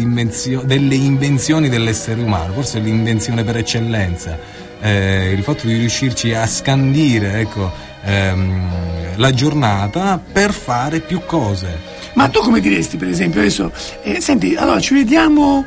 invenzioni 0.95 1.69
dell'essere 1.69 2.21
umano, 2.21 2.53
forse 2.53 2.77
è 2.77 2.81
l'invenzione 2.81 3.43
per 3.43 3.57
eccellenza 3.57 4.65
eh, 4.81 5.31
il 5.35 5.43
fatto 5.43 5.67
di 5.67 5.73
riuscirci 5.75 6.33
a 6.33 6.45
scandire 6.47 7.39
ecco, 7.39 7.71
ehm, 8.03 9.15
la 9.17 9.31
giornata 9.31 10.19
per 10.31 10.51
fare 10.51 10.99
più 10.99 11.21
cose. 11.25 11.95
Ma 12.13 12.27
tu 12.29 12.39
come 12.41 12.59
diresti, 12.59 12.97
per 12.97 13.07
esempio, 13.09 13.39
adesso, 13.41 13.71
eh, 14.03 14.19
senti, 14.21 14.55
allora 14.55 14.79
ci 14.79 14.93
vediamo 14.95 15.65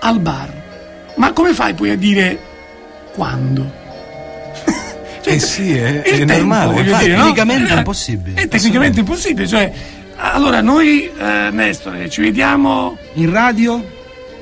al 0.00 0.18
bar, 0.20 0.50
ma 1.16 1.32
come 1.32 1.52
fai 1.54 1.74
poi 1.74 1.90
a 1.90 1.96
dire 1.96 2.38
quando? 3.14 3.80
Cioè, 5.22 5.34
Eh 5.34 5.38
sì, 5.38 5.76
è- 5.76 6.02
è 6.02 6.16
tempo, 6.24 6.32
normale, 6.34 6.80
infatti, 6.80 7.04
dire, 7.04 7.16
no? 7.16 7.22
tecnicamente 7.24 7.70
è 7.70 7.74
Eh, 7.74 7.78
impossibile. 7.78 8.40
È 8.42 8.48
tecnicamente 8.48 9.00
impossibile, 9.00 9.46
cioè, 9.46 9.72
allora 10.16 10.60
noi, 10.60 11.10
eh, 11.16 11.48
Nestore, 11.52 12.08
ci 12.10 12.20
vediamo, 12.22 12.96
In 13.14 13.30
radio? 13.32 13.84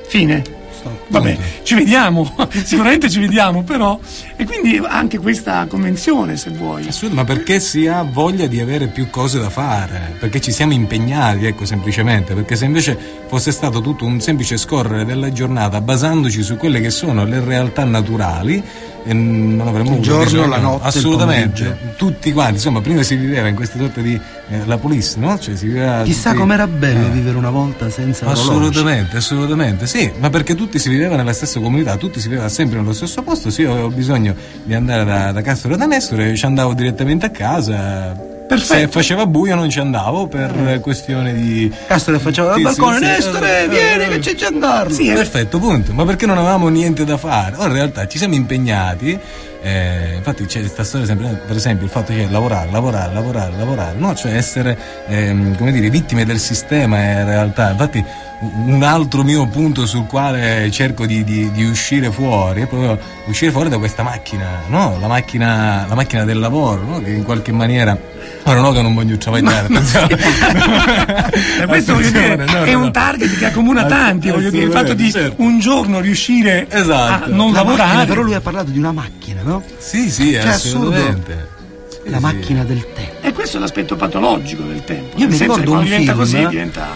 fine. 0.07 0.41
Stop. 0.81 1.09
Vabbè, 1.09 1.37
ci 1.61 1.75
vediamo, 1.75 2.35
sicuramente 2.63 3.07
ci 3.07 3.19
vediamo, 3.19 3.61
però. 3.61 3.99
E 4.35 4.45
quindi 4.45 4.81
anche 4.83 5.19
questa 5.19 5.65
convenzione, 5.67 6.35
se 6.37 6.49
vuoi. 6.49 6.87
Assurdo, 6.87 7.15
ma 7.15 7.23
perché 7.23 7.59
si 7.59 7.85
ha 7.85 8.01
voglia 8.01 8.47
di 8.47 8.59
avere 8.59 8.87
più 8.87 9.09
cose 9.11 9.39
da 9.39 9.51
fare? 9.51 10.15
Perché 10.19 10.41
ci 10.41 10.51
siamo 10.51 10.73
impegnati, 10.73 11.45
ecco, 11.45 11.65
semplicemente. 11.65 12.33
Perché 12.33 12.55
se 12.55 12.65
invece 12.65 12.97
fosse 13.27 13.51
stato 13.51 13.79
tutto 13.81 14.05
un 14.05 14.19
semplice 14.19 14.57
scorrere 14.57 15.05
della 15.05 15.31
giornata 15.31 15.79
basandoci 15.81 16.41
su 16.41 16.57
quelle 16.57 16.81
che 16.81 16.89
sono 16.89 17.25
le 17.25 17.39
realtà 17.43 17.83
naturali, 17.83 18.63
eh, 19.03 19.13
non 19.13 19.67
avremmo 19.67 19.91
avuto 19.91 20.01
giorno, 20.01 20.47
la 20.47 20.57
notte, 20.59 20.87
Assolutamente. 20.87 21.77
Tutti 21.97 22.31
quanti, 22.31 22.53
insomma, 22.55 22.81
prima 22.81 23.03
si 23.03 23.15
viveva 23.15 23.47
in 23.47 23.55
questa 23.55 23.77
sorta 23.77 24.01
di 24.01 24.13
eh, 24.49 24.65
la 24.65 24.77
police, 24.77 25.17
no? 25.19 25.37
Cioè 25.39 25.55
si 25.55 25.67
viveva 25.67 26.03
Chissà 26.03 26.29
tutti- 26.29 26.41
com'era 26.41 26.67
bello 26.67 27.07
Eh. 27.07 27.09
vivere 27.09 27.37
una 27.37 27.49
volta 27.49 27.89
senza 27.89 28.25
orologi. 28.27 28.49
Assolutamente, 28.49 29.17
assolutamente, 29.17 29.87
sì, 29.87 30.11
ma 30.19 30.29
perché 30.29 30.55
tutti 30.55 30.79
si 30.79 30.89
viveva 30.89 31.15
nella 31.15 31.33
stessa 31.33 31.59
comunità, 31.59 31.95
tutti 31.97 32.19
si 32.19 32.27
viveva 32.29 32.49
sempre 32.49 32.79
nello 32.79 32.93
stesso 32.93 33.21
posto, 33.23 33.49
se 33.49 33.61
io 33.63 33.71
avevo 33.71 33.89
bisogno 33.89 34.35
di 34.63 34.73
andare 34.73 35.03
da, 35.05 35.31
da 35.31 35.41
Castro 35.41 35.75
da 35.75 35.85
Nestore, 35.85 36.35
ci 36.35 36.45
andavo 36.45 36.73
direttamente 36.73 37.25
a 37.25 37.29
casa. 37.29 38.30
Perfetto. 38.51 38.79
Se 38.81 38.87
faceva 38.89 39.25
buio 39.25 39.55
non 39.55 39.69
ci 39.69 39.79
andavo 39.79 40.27
per 40.27 40.79
questione 40.81 41.33
di... 41.33 41.73
Castore 41.87 42.19
faceva 42.19 42.49
dal 42.49 42.61
balcone, 42.61 42.97
sì, 42.97 43.03
Nestore, 43.05 43.63
eh, 43.63 43.67
vieni 43.69 44.03
eh, 44.03 44.07
che 44.09 44.19
c'è 44.19 44.35
Giancarlo. 44.35 44.93
Sì, 44.93 45.07
eh, 45.07 45.13
Perfetto, 45.13 45.57
punto. 45.57 45.93
Ma 45.93 46.03
perché 46.03 46.25
non 46.25 46.37
avevamo 46.37 46.67
niente 46.67 47.05
da 47.05 47.15
fare? 47.15 47.55
Ora 47.55 47.67
in 47.67 47.73
realtà 47.75 48.09
ci 48.09 48.17
siamo 48.17 48.35
impegnati. 48.35 49.17
Eh, 49.61 50.15
infatti 50.17 50.45
c'è 50.45 50.59
questa 50.59 50.83
storia 50.83 51.05
sempre, 51.05 51.41
per 51.45 51.55
esempio, 51.55 51.85
il 51.85 51.91
fatto 51.91 52.13
che 52.13 52.27
lavorare, 52.29 52.71
lavorare, 52.71 53.13
lavorare, 53.13 53.53
lavorare, 53.57 53.97
no? 53.97 54.15
Cioè 54.15 54.33
essere, 54.35 54.77
ehm, 55.07 55.55
come 55.57 55.71
dire, 55.71 55.89
vittime 55.89 56.25
del 56.25 56.39
sistema 56.39 56.99
in 56.99 57.25
realtà. 57.25 57.71
Infatti 57.71 58.03
un 58.41 58.81
altro 58.81 59.21
mio 59.21 59.45
punto 59.47 59.85
sul 59.85 60.07
quale 60.07 60.71
cerco 60.71 61.05
di, 61.05 61.23
di- 61.23 61.51
di 61.51 61.63
uscire 61.63 62.09
fuori 62.11 62.63
è 62.63 62.65
proprio 62.65 62.97
uscire 63.27 63.51
fuori 63.51 63.69
da 63.69 63.77
questa 63.77 64.01
macchina, 64.01 64.45
no? 64.67 64.97
La 64.99 65.07
macchina, 65.07 65.85
la 65.87 65.93
macchina 65.93 66.23
del 66.25 66.39
lavoro, 66.39 66.83
no? 66.83 66.99
Che 67.01 67.11
in 67.11 67.23
qualche 67.23 67.51
maniera... 67.51 67.95
Ora 68.43 68.59
no 68.59 68.71
che 68.71 68.81
non 68.81 68.95
voglio 68.95 69.15
travagliare, 69.17 69.67
attenzione. 69.67 70.17
Eh, 71.61 71.65
questo 71.67 71.93
voglio 71.93 72.09
dire, 72.09 72.33
Attenzione, 72.33 72.59
no, 72.59 72.65
è 72.65 72.71
no, 72.71 72.77
un 72.79 72.83
no. 72.85 72.91
target 72.91 73.37
che 73.37 73.45
accomuna 73.45 73.85
tanti, 73.85 74.29
voglio 74.29 74.49
dire, 74.49 74.65
il 74.65 74.71
fatto 74.71 74.93
di 74.93 75.11
certo. 75.11 75.41
un 75.41 75.59
giorno 75.59 75.99
riuscire 75.99 76.67
Esatto. 76.69 77.25
a 77.25 77.27
non 77.27 77.51
La 77.51 77.63
macchina, 77.63 77.83
lavorare. 77.85 78.05
però 78.07 78.21
lui 78.21 78.33
ha 78.33 78.41
parlato 78.41 78.71
di 78.71 78.77
una 78.79 78.91
macchina, 78.91 79.30
no? 79.43 79.63
Sì, 79.77 80.09
sì, 80.09 80.31
Cioè, 80.33 80.47
assolutamente. 80.47 81.49
La 82.05 82.19
macchina 82.19 82.63
del 82.63 82.85
tempo. 82.93 83.27
E 83.27 83.31
questo 83.31 83.57
è 83.57 83.59
l'aspetto 83.59 83.95
patologico 83.95 84.63
del 84.63 84.83
tempo. 84.83 85.17
Io 85.19 85.27
mi 85.27 85.37
ricordo 85.37 85.71
un 85.73 85.85
film, 85.85 86.15
così 86.15 86.37
eh. 86.41 86.47
diventa. 86.47 86.87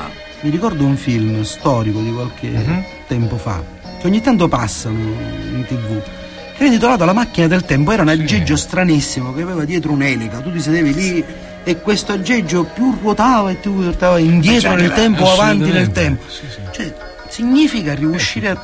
Mi 0.41 0.49
ricordo 0.49 0.83
un 0.85 0.95
film 0.97 1.41
storico 1.43 1.99
di 2.01 2.11
qualche 2.11 2.47
Mhm. 2.49 2.83
tempo 3.07 3.37
fa, 3.37 3.63
che 3.99 4.07
ogni 4.07 4.21
tanto 4.21 4.47
passano 4.47 4.97
in 4.97 5.63
tv. 5.67 6.01
Che 6.01 6.61
era 6.63 6.65
intitolato 6.67 7.05
La 7.05 7.13
macchina 7.13 7.47
del 7.47 7.65
tempo, 7.65 7.91
era 7.91 8.01
un 8.01 8.07
aggeggio 8.09 8.55
stranissimo 8.55 9.33
che 9.33 9.41
aveva 9.41 9.63
dietro 9.65 9.91
un'elica, 9.91 10.39
tu 10.39 10.51
ti 10.51 10.59
sedevi 10.61 10.93
lì 10.93 11.23
e 11.63 11.81
questo 11.81 12.13
aggeggio 12.13 12.63
più 12.63 12.95
ruotava 13.01 13.51
e 13.51 13.59
ti 13.59 13.69
portava 13.69 14.17
indietro 14.19 14.69
Cioè, 14.71 14.79
nel 14.81 14.91
tempo 14.93 15.23
o 15.23 15.33
avanti 15.33 15.71
nel 15.71 15.91
tempo. 15.91 16.23
Cioè, 16.71 16.95
significa 17.27 17.93
riuscire 17.93 18.49
a 18.49 18.63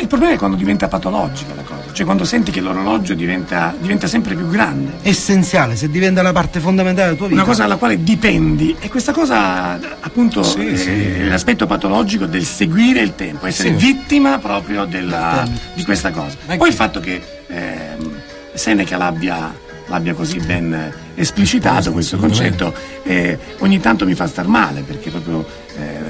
il 0.00 0.06
problema 0.06 0.34
è 0.34 0.38
quando 0.38 0.56
diventa 0.56 0.88
patologica 0.88 1.54
la 1.54 1.62
cosa, 1.62 1.92
cioè 1.92 2.04
quando 2.04 2.24
senti 2.24 2.50
che 2.50 2.60
l'orologio 2.60 3.14
diventa, 3.14 3.74
diventa 3.78 4.06
sempre 4.06 4.34
più 4.34 4.48
grande. 4.48 4.98
essenziale, 5.02 5.76
se 5.76 5.88
diventa 5.88 6.22
la 6.22 6.32
parte 6.32 6.60
fondamentale 6.60 7.06
della 7.08 7.16
tua 7.18 7.26
vita. 7.28 7.40
Una 7.40 7.48
cosa 7.48 7.62
dalla 7.62 7.76
quale 7.76 8.02
dipendi 8.02 8.76
e 8.80 8.88
questa 8.88 9.12
cosa 9.12 9.78
appunto 10.00 10.42
Sì, 10.42 10.66
è 10.66 10.76
sì. 10.76 11.24
l'aspetto 11.26 11.66
patologico 11.66 12.26
del 12.26 12.44
seguire 12.44 13.00
il 13.00 13.14
tempo, 13.14 13.46
essere 13.46 13.70
Sì. 13.70 13.74
vittima 13.86 14.38
proprio 14.38 14.84
della- 14.84 15.46
di 15.74 15.84
questa 15.84 16.10
cosa. 16.10 16.36
Poi 16.56 16.68
il 16.68 16.74
fatto 16.74 17.00
che 17.00 17.20
ehm, 17.48 18.12
Seneca 18.54 18.96
l'abbia, 18.96 19.52
l'abbia 19.86 20.14
così 20.14 20.38
ben 20.38 20.72
eh, 20.72 20.92
esplicitato 21.20 21.92
questo 21.92 22.16
concetto 22.16 22.72
eh, 23.02 23.38
ogni 23.58 23.80
tanto 23.80 24.04
mi 24.06 24.14
fa 24.14 24.26
star 24.26 24.46
male 24.46 24.82
perché 24.82 25.10
proprio 25.10 25.44
eh, 25.78 25.82
eh, 25.82 26.09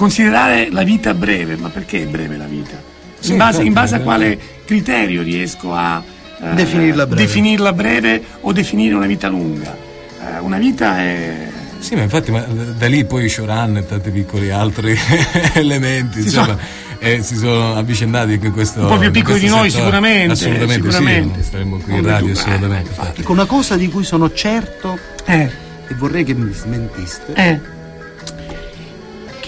considerare 0.00 0.68
la 0.70 0.82
vita 0.82 1.12
breve, 1.12 1.56
ma 1.56 1.68
perché 1.68 2.02
è 2.04 2.06
breve 2.06 2.38
la 2.38 2.46
vita? 2.46 2.80
Sì, 3.18 3.32
in, 3.32 3.36
base, 3.36 3.60
in 3.60 3.66
infatti, 3.66 3.84
base 3.84 3.94
a 3.96 3.98
eh. 3.98 4.02
quale 4.02 4.38
criterio 4.64 5.20
riesco 5.20 5.74
a 5.74 6.02
eh, 6.42 6.54
Definirla 6.54 7.04
breve. 7.06 7.22
definirla 7.26 7.72
breve 7.74 8.22
o 8.40 8.50
definire 8.52 8.94
una 8.94 9.04
vita 9.04 9.28
lunga? 9.28 9.76
Eh, 10.24 10.38
una 10.38 10.56
vita 10.56 10.96
è. 10.98 11.48
Sì, 11.80 11.96
ma 11.96 12.02
infatti 12.02 12.30
ma 12.30 12.40
da 12.40 12.86
lì 12.86 13.04
poi 13.04 13.28
Shoran 13.28 13.76
e 13.76 13.86
tanti 13.86 14.10
piccoli 14.10 14.50
altri 14.50 14.96
elementi, 15.52 16.20
Si 16.20 16.26
insomma, 16.28 16.56
eh, 16.98 17.22
si 17.22 17.36
sono 17.36 17.74
avvicendati 17.74 18.38
in 18.42 18.52
questo 18.52 18.80
Un 18.80 18.86
po' 18.88 18.96
più 18.96 19.06
in 19.08 19.12
piccoli 19.12 19.38
di 19.38 19.48
noi, 19.48 19.68
settore. 19.68 19.84
sicuramente, 19.84 20.32
Assolutamente, 20.32 20.90
sicuramente. 20.90 21.38
sì, 21.42 21.46
staremmo 21.46 21.76
qui 21.76 21.94
in 21.94 22.02
radio, 22.06 22.32
assolutamente. 22.32 22.90
Ecco, 23.16 23.32
una 23.32 23.44
cosa 23.44 23.76
di 23.76 23.88
cui 23.88 24.04
sono 24.04 24.32
certo 24.32 24.98
Eh, 25.26 25.50
e 25.88 25.94
vorrei 25.94 26.24
che 26.24 26.32
mi 26.34 26.52
smentiste, 26.54 27.34
eh. 27.34 27.78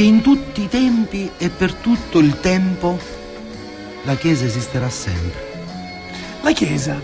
Che 0.03 0.09
in 0.09 0.21
tutti 0.21 0.63
i 0.63 0.69
tempi 0.69 1.31
e 1.39 1.49
per 1.49 1.75
tutto 1.75 2.19
il 2.19 2.41
tempo 2.41 2.99
la 4.03 4.17
Chiesa 4.17 4.45
esisterà 4.45 4.91
sempre. 4.91 5.51
La 6.43 6.51
Chiesa 6.51 7.01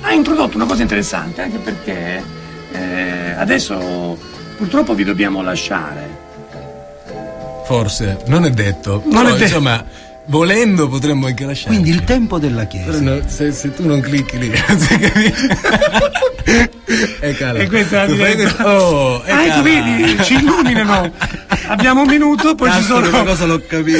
ha 0.00 0.12
introdotto 0.12 0.56
una 0.56 0.66
cosa 0.66 0.82
interessante, 0.82 1.42
anche 1.42 1.58
perché 1.58 2.20
eh, 2.72 3.30
adesso 3.36 4.18
purtroppo 4.56 4.94
vi 4.94 5.04
dobbiamo 5.04 5.40
lasciare. 5.40 6.24
Forse, 7.64 8.18
non 8.26 8.44
è 8.44 8.50
detto, 8.50 9.02
Non 9.04 9.10
però, 9.22 9.28
è 9.28 9.32
detto. 9.32 9.42
insomma, 9.44 9.84
volendo 10.26 10.88
potremmo 10.88 11.26
anche 11.26 11.44
lasciare. 11.44 11.70
Quindi 11.74 11.90
il 11.90 12.02
tempo 12.02 12.38
della 12.40 12.64
Chiesa. 12.64 13.00
no, 13.00 13.20
se, 13.26 13.52
se 13.52 13.72
tu 13.72 13.86
non 13.86 14.00
clicchi 14.00 14.36
lì, 14.38 14.50
e. 17.20 17.34
E 17.58 17.66
questa 17.68 18.04
è 18.04 18.06
la 18.06 18.12
diretta. 18.14 18.34
questo- 18.42 18.62
Oh, 18.64 19.22
e 19.26 19.30
Ah, 19.32 19.44
ecco, 19.46 19.62
vedi, 19.62 20.22
ci 20.22 20.34
illuminano. 20.34 21.10
Abbiamo 21.68 22.02
un 22.02 22.08
minuto, 22.08 22.54
poi 22.54 22.70
ci 22.70 22.76
Cazzo, 22.78 22.94
sono. 22.94 23.08
una 23.08 23.22
cosa 23.24 23.44
l'ho 23.46 23.60
capito. 23.66 23.98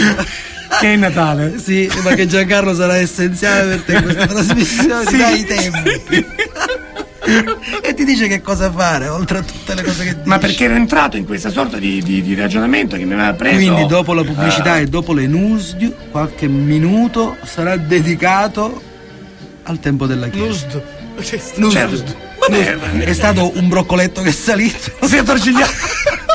Che 0.81 0.93
è 0.93 0.97
Natale. 0.97 1.59
Sì, 1.63 1.89
ma 2.03 2.15
che 2.15 2.27
Giancarlo 2.27 2.75
sarà 2.75 2.97
essenziale 2.97 3.77
per 3.77 3.81
te 3.83 3.93
in 3.95 4.03
questa 4.03 4.27
trasmissione, 4.35 5.07
Sì. 5.07 5.17
dai 5.17 5.41
i 5.41 5.45
tempi. 5.45 6.27
e 7.83 7.95
ti 7.95 8.05
dice 8.05 8.29
che 8.29 8.41
cosa 8.41 8.71
fare, 8.71 9.09
oltre 9.09 9.39
a 9.39 9.43
tutte 9.43 9.75
le 9.75 9.83
cose 9.83 10.05
che 10.05 10.15
dici. 10.15 10.29
Ma 10.29 10.39
perché 10.39 10.65
ero 10.65 10.75
entrato 10.75 11.17
in 11.17 11.25
questa 11.25 11.51
sorta 11.51 11.77
di, 11.79 12.03
di- 12.03 12.23
di 12.23 12.35
ragionamento 12.35 12.97
che 12.97 13.05
mi 13.05 13.15
aveva 13.15 13.33
preso. 13.35 13.57
Quindi 13.57 13.87
dopo 13.87 14.13
la 14.13 14.23
pubblicità 14.23 14.73
Ah, 14.73 14.79
e 14.79 14.87
dopo 14.87 15.13
le 15.13 15.27
news, 15.27 15.77
qualche 16.11 16.47
minuto 16.49 17.37
sarà 17.45 17.77
dedicato 17.77 18.81
al 19.65 19.81
tempo 19.81 20.07
della 20.07 20.29
Chiesa. 20.29 20.67
Nusd. 20.67 20.83
Nusd. 21.57 21.73
certo. 21.73 22.25
È 23.01 23.13
stato 23.13 23.53
un 23.57 23.69
broccoletto 23.69 24.23
che 24.23 24.29
è 24.29 24.33
salito. 24.33 24.91
si 25.07 25.17
è 25.17 25.23
torcigliato. 25.23 25.73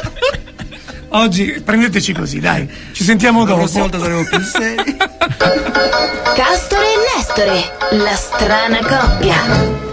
Oggi 1.14 1.62
prendeteci 1.64 2.14
così, 2.14 2.40
dai. 2.40 2.70
Ci 2.94 3.04
sentiamo 3.04 3.40
La 3.40 3.46
dopo. 3.46 3.58
prossima 3.60 3.82
volta 3.82 4.00
saremo 4.00 4.24
più 4.24 4.40
seri. 4.42 4.98
Castore 6.36 6.86
e 6.86 7.16
Nestore, 7.18 7.64
la 8.04 8.16
strana 8.16 8.78
coppia. 8.80 9.36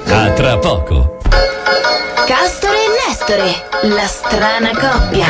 A 0.06 0.30
tra 0.30 0.58
poco. 0.58 1.18
Castore 2.24 2.76
e 2.76 3.08
Nestore, 3.08 3.94
la 3.96 4.06
strana 4.06 4.70
coppia. 4.70 5.26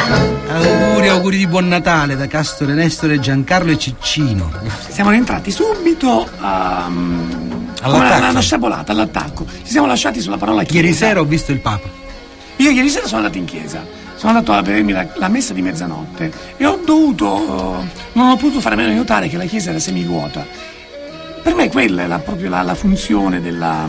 Auguri, 0.51 1.09
auguri 1.09 1.37
di 1.39 1.47
buon 1.47 1.69
Natale 1.69 2.17
da 2.17 2.27
Castore 2.27 2.75
Nestore, 2.75 3.19
Giancarlo 3.19 3.71
e 3.71 3.79
Ciccino. 3.79 4.51
Siamo 4.89 5.11
entrati 5.13 5.51
subito 5.51 6.29
um, 6.41 7.71
All'attacco. 7.81 8.13
alla, 8.15 8.29
alla 8.29 8.41
sciabolata, 8.41 8.93
all'attacco. 8.93 9.47
Ci 9.47 9.71
siamo 9.71 9.87
lasciati 9.87 10.21
sulla 10.21 10.37
parola 10.37 10.65
chiesa. 10.65 10.75
Ieri 10.85 10.93
sera 10.95 11.21
ho 11.21 11.25
visto 11.25 11.51
il 11.53 11.61
Papa. 11.61 11.89
Io 12.57 12.71
ieri 12.71 12.91
sera 12.91 13.07
sono 13.07 13.21
andato 13.21 13.39
in 13.39 13.45
chiesa. 13.47 13.97
Sono 14.19 14.33
andato 14.33 14.53
a 14.53 14.61
vedermi 14.63 14.91
la, 14.93 15.07
la 15.15 15.29
messa 15.29 15.53
di 15.55 15.63
mezzanotte 15.63 16.31
e 16.57 16.67
ho 16.67 16.81
dovuto. 16.85 17.81
eh, 17.81 17.87
non 18.15 18.31
ho 18.31 18.37
potuto 18.37 18.61
fare 18.61 18.75
a 18.75 18.79
meno 18.79 18.91
di 18.91 18.97
notare 18.97 19.29
che 19.29 19.37
la 19.37 19.45
chiesa 19.45 19.71
era 19.71 19.79
semivuota. 19.79 20.45
Per 21.43 21.55
me 21.55 21.69
quella 21.71 22.03
è 22.03 22.07
la- 22.09 22.19
proprio 22.19 22.49
la, 22.51 22.63
la 22.63 22.75
funzione 22.75 23.41
della- 23.41 23.89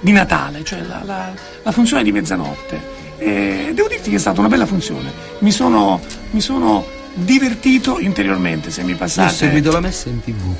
di 0.00 0.12
Natale, 0.12 0.62
cioè 0.62 0.82
la, 0.82 1.32
funzione 1.72 2.02
di 2.02 2.12
mezzanotte. 2.12 3.00
E 3.16 3.70
devo 3.72 3.88
dirti 3.88 4.10
che 4.10 4.16
è 4.16 4.18
stata 4.18 4.40
una 4.40 4.48
bella 4.48 4.66
funzione. 4.66 5.10
Mi 5.38 5.50
sono, 5.52 6.00
mi 6.32 6.40
sono 6.42 6.84
divertito 7.14 7.98
interiormente, 7.98 8.70
se 8.70 8.82
mi 8.82 8.92
Ho 8.92 8.96
passate. 8.96 9.32
seguito 9.32 9.72
la 9.72 9.80
messa 9.80 10.08
in 10.10 10.20
tv. 10.22 10.54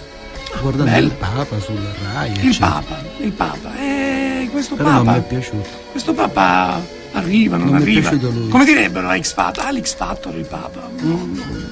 Guardando 0.60 0.90
bello. 0.90 1.06
il 1.08 1.12
Papa 1.14 1.58
sulla 1.60 1.90
Rai. 2.14 2.30
Il 2.32 2.48
eccetera. 2.48 2.70
Papa, 2.70 3.02
il 3.18 3.32
Papa. 3.32 3.76
E 3.78 4.48
questo 4.50 4.74
Però 4.74 4.90
non 4.90 5.00
mi 5.00 5.06
Papa. 5.06 5.18
è 5.18 5.22
piaciuto. 5.22 5.68
Questo 5.90 6.12
Papa 6.14 6.80
arriva, 7.12 7.56
non, 7.56 7.66
Non 7.68 7.74
mi 7.76 7.80
è 7.80 7.82
arriva. 8.04 8.10
Come 8.48 8.64
direbbero 8.64 9.08
a 9.08 9.20
X 9.20 9.32
Factor? 9.34 9.64
Ah, 9.66 9.70
l'X 9.72 9.94
Factor 9.94 10.34
il 10.36 10.44
Papa. 10.44 10.88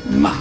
Ma 0.08 0.34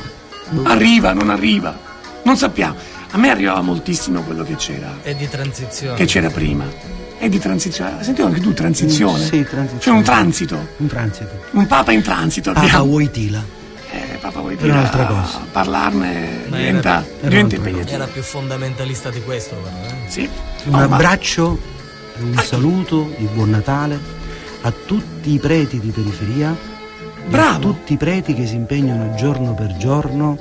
arriva, 0.63 1.13
non 1.13 1.29
arriva. 1.29 1.77
Non 2.23 2.37
sappiamo. 2.37 2.75
A 3.11 3.17
me 3.17 3.29
arrivava 3.29 3.61
moltissimo 3.61 4.21
quello 4.21 4.43
che 4.43 4.55
c'era, 4.55 4.97
È 5.01 5.15
di 5.15 5.27
transizione. 5.27 5.95
che 5.95 6.05
c'era 6.05 6.29
prima. 6.29 6.65
È 7.17 7.27
di 7.27 7.39
transizione. 7.39 8.03
Sentivo 8.03 8.27
anche 8.27 8.39
tu 8.39 8.53
transizione. 8.53 9.23
Sì, 9.23 9.43
transizione. 9.43 9.79
C'è 9.79 9.89
un 9.91 10.03
transito. 10.03 10.67
Un 10.77 10.87
transito. 10.87 11.29
Un 11.51 11.67
Papa 11.67 11.91
in 11.91 12.01
transito 12.01 12.51
Papa 12.53 12.65
abbiamo. 12.65 12.83
Wojtyla. 12.85 13.43
Eh, 13.91 14.17
Papa 14.21 14.39
un'altra 14.41 15.05
cosa. 15.05 15.41
parlarne 15.51 16.45
Ma 16.47 16.57
diventa, 16.57 17.03
era- 17.19 17.27
diventa 17.29 17.55
impegnativo. 17.55 17.95
Era 17.95 18.05
più 18.05 18.21
fondamentalista 18.21 19.09
di 19.09 19.21
questo, 19.23 19.55
però. 19.55 19.75
eh. 19.87 20.09
Sì. 20.09 20.21
Un 20.65 20.71
No, 20.71 20.77
ma- 20.87 20.95
abbraccio 20.95 21.59
un 22.19 22.37
saluto 22.45 23.11
di 23.17 23.27
buon 23.33 23.49
Natale 23.49 23.99
a 24.61 24.71
tutti 24.85 25.33
i 25.33 25.39
preti 25.39 25.79
di 25.79 25.89
periferia 25.89 26.49
e 26.49 27.25
a 27.25 27.29
Bravo. 27.29 27.59
tutti 27.59 27.93
i 27.93 27.97
preti 27.97 28.33
che 28.33 28.45
si 28.45 28.55
impegnano 28.55 29.13
giorno 29.15 29.53
per 29.53 29.75
giorno 29.77 30.37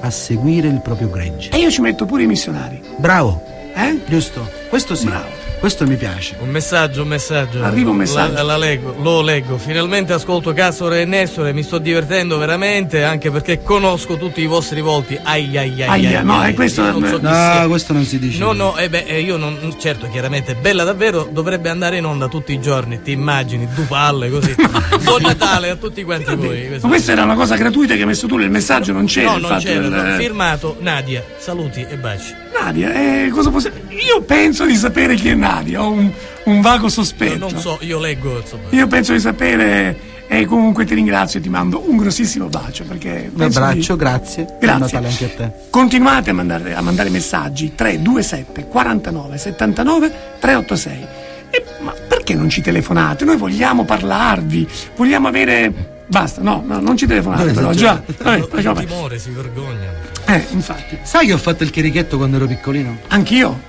a 0.00 0.10
seguire 0.10 0.68
il 0.68 0.80
proprio 0.80 1.08
gregge. 1.10 1.50
E 1.50 1.58
io 1.58 1.70
ci 1.70 1.80
metto 1.80 2.04
pure 2.06 2.22
i 2.22 2.26
missionari. 2.26 2.80
Bravo, 2.96 3.42
Eh? 3.74 3.98
giusto? 4.06 4.48
Questo 4.68 4.94
sì, 4.94 5.06
Bravo. 5.06 5.37
Questo 5.58 5.86
mi 5.86 5.96
piace. 5.96 6.36
Un 6.40 6.48
messaggio, 6.50 7.02
un 7.02 7.08
messaggio. 7.08 7.62
Arriva 7.62 7.90
un 7.90 7.96
messaggio. 7.96 8.32
La, 8.34 8.42
la 8.42 8.56
leggo, 8.56 8.94
lo 9.00 9.20
leggo. 9.22 9.58
Finalmente 9.58 10.12
ascolto 10.12 10.52
Castore 10.52 11.02
e 11.02 11.04
Nestore, 11.04 11.52
mi 11.52 11.62
sto 11.62 11.78
divertendo 11.78 12.38
veramente, 12.38 13.02
anche 13.04 13.30
perché 13.30 13.62
conosco 13.62 14.16
tutti 14.16 14.40
i 14.40 14.46
vostri 14.46 14.80
volti. 14.80 15.18
Ai 15.22 15.56
ai 15.56 15.82
ai. 15.82 15.88
Aia, 15.88 16.18
ai, 16.20 16.24
no, 16.24 16.38
ai, 16.38 16.52
è 16.52 16.54
questo- 16.54 16.82
non 16.82 17.04
so 17.08 17.18
No, 17.20 17.68
questo 17.68 17.92
non 17.92 18.04
si 18.04 18.18
dice. 18.18 18.38
No, 18.38 18.52
no, 18.52 18.76
eh 18.76 18.88
beh, 18.88 19.04
eh, 19.06 19.20
io 19.20 19.36
non. 19.36 19.74
Certo, 19.78 20.08
chiaramente, 20.08 20.54
bella 20.54 20.84
davvero, 20.84 21.28
dovrebbe 21.30 21.68
andare 21.68 21.96
in 21.98 22.04
onda 22.04 22.28
tutti 22.28 22.52
i 22.52 22.60
giorni, 22.60 23.02
ti 23.02 23.12
immagini, 23.12 23.68
due 23.74 23.84
palle 23.84 24.30
così. 24.30 24.54
Buon 25.02 25.22
Natale 25.22 25.70
a 25.70 25.76
tutti 25.76 26.02
quanti 26.04 26.34
voi. 26.34 26.78
Ma 26.80 26.88
questa 26.88 27.12
era 27.12 27.24
una 27.24 27.34
cosa 27.34 27.56
gratuita 27.56 27.94
che 27.94 28.00
hai 28.00 28.06
messo 28.06 28.26
tu 28.26 28.36
nel 28.36 28.50
messaggio, 28.50 28.92
non 28.92 29.06
c'era 29.06 29.30
No, 29.30 29.36
il 29.36 29.42
non 29.42 29.58
c'era, 29.58 29.88
del... 29.88 30.14
firmato 30.18 30.76
Nadia, 30.80 31.24
saluti 31.38 31.84
e 31.88 31.96
baci. 31.96 32.34
Nadia, 32.62 32.92
eh, 32.92 33.28
cosa 33.30 33.50
possiamo... 33.50 33.76
Io 33.88 34.22
penso 34.22 34.64
di 34.64 34.74
sapere 34.74 35.14
chi 35.14 35.28
è 35.28 35.34
Nadia, 35.34 35.82
ho 35.82 35.90
un, 35.90 36.10
un 36.44 36.60
vago 36.60 36.84
Io 36.84 36.90
sospetto. 36.90 37.48
non 37.50 37.60
so, 37.60 37.78
io 37.80 37.98
leggo, 37.98 38.38
insomma. 38.38 38.62
Io 38.70 38.86
penso 38.86 39.12
di 39.12 39.20
sapere 39.20 40.16
e 40.26 40.44
comunque 40.44 40.84
ti 40.84 40.94
ringrazio 40.94 41.38
e 41.38 41.42
ti 41.42 41.48
mando 41.48 41.82
un 41.88 41.96
grossissimo 41.96 42.46
bacio 42.48 42.84
perché... 42.84 43.28
Un 43.30 43.36
penso 43.38 43.58
di- 43.60 43.64
abbraccio, 43.66 43.96
grazie. 43.96 44.44
Buon 44.44 44.58
Grazie. 44.60 44.78
Natale 45.00 45.06
anche 45.08 45.24
a 45.24 45.28
te. 45.36 45.52
Continuate 45.70 46.30
a 46.30 46.32
mandare, 46.34 46.74
a 46.74 46.80
mandare 46.82 47.08
messaggi 47.10 47.72
327 47.74 48.66
49 48.66 49.38
79 49.38 50.12
386. 50.40 51.06
E, 51.50 51.64
ma 51.80 51.92
perché 52.06 52.34
non 52.34 52.50
ci 52.50 52.60
telefonate? 52.60 53.24
Noi 53.24 53.36
vogliamo 53.36 53.84
parlarvi, 53.84 54.66
vogliamo 54.96 55.28
avere... 55.28 55.96
Basta, 56.08 56.40
no, 56.40 56.62
no 56.66 56.80
non 56.80 56.96
ci 56.96 57.06
telefonate 57.06 57.52
però, 57.52 57.70
già. 57.72 58.02
Vabbè, 58.22 58.36
Il 58.38 58.48
facciamo- 58.50 58.80
timore, 58.80 59.18
si 59.18 59.30
vergognano. 59.30 60.16
Eh, 60.28 60.46
infatti. 60.50 60.98
Sai 61.02 61.26
che 61.26 61.32
ho 61.32 61.38
fatto 61.38 61.62
il 61.62 61.70
chierichetto 61.70 62.16
quando 62.18 62.36
ero 62.36 62.46
piccolino? 62.46 62.98
Anch'io. 63.08 63.60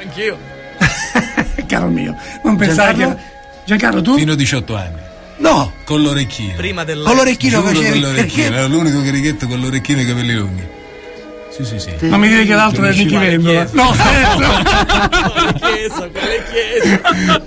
Anch'io. 0.00 0.38
caro 1.66 1.88
mio, 1.88 2.14
non 2.44 2.56
pensare 2.56 2.94
Giancarlo? 2.94 3.14
che. 3.16 3.22
Giancarlo, 3.64 4.02
tu? 4.02 4.16
Fino 4.16 4.32
a 4.32 4.36
18 4.36 4.76
anni. 4.76 4.96
No, 5.38 5.72
Con 5.84 6.02
l'orecchino. 6.02 6.54
Prima 6.56 6.84
del 6.84 7.02
con 7.04 7.14
l'orecchino 7.16 7.58
Giuro 7.60 7.72
con 7.72 7.74
facevi 7.82 8.00
l'orecchino. 8.00 8.26
perché 8.48 8.54
Era 8.56 8.66
l'unico 8.66 9.02
carichetto 9.02 9.46
con 9.46 9.60
l'orecchino 9.60 9.98
e 9.98 10.02
i 10.02 10.06
capelli 10.06 10.34
lunghi. 10.34 10.66
Sì, 11.50 11.64
sì, 11.64 11.78
sì. 11.78 11.92
Non 12.08 12.20
mi 12.20 12.28
dire 12.28 12.44
che 12.44 12.54
l'altro 12.54 12.84
è 12.86 12.94
Nicky 12.94 13.18
Vendola. 13.18 13.68
No, 13.72 13.92
scherzo. 13.92 15.58
Chiesa, 15.58 16.08
quale 16.08 16.42
chiesa. 16.50 17.42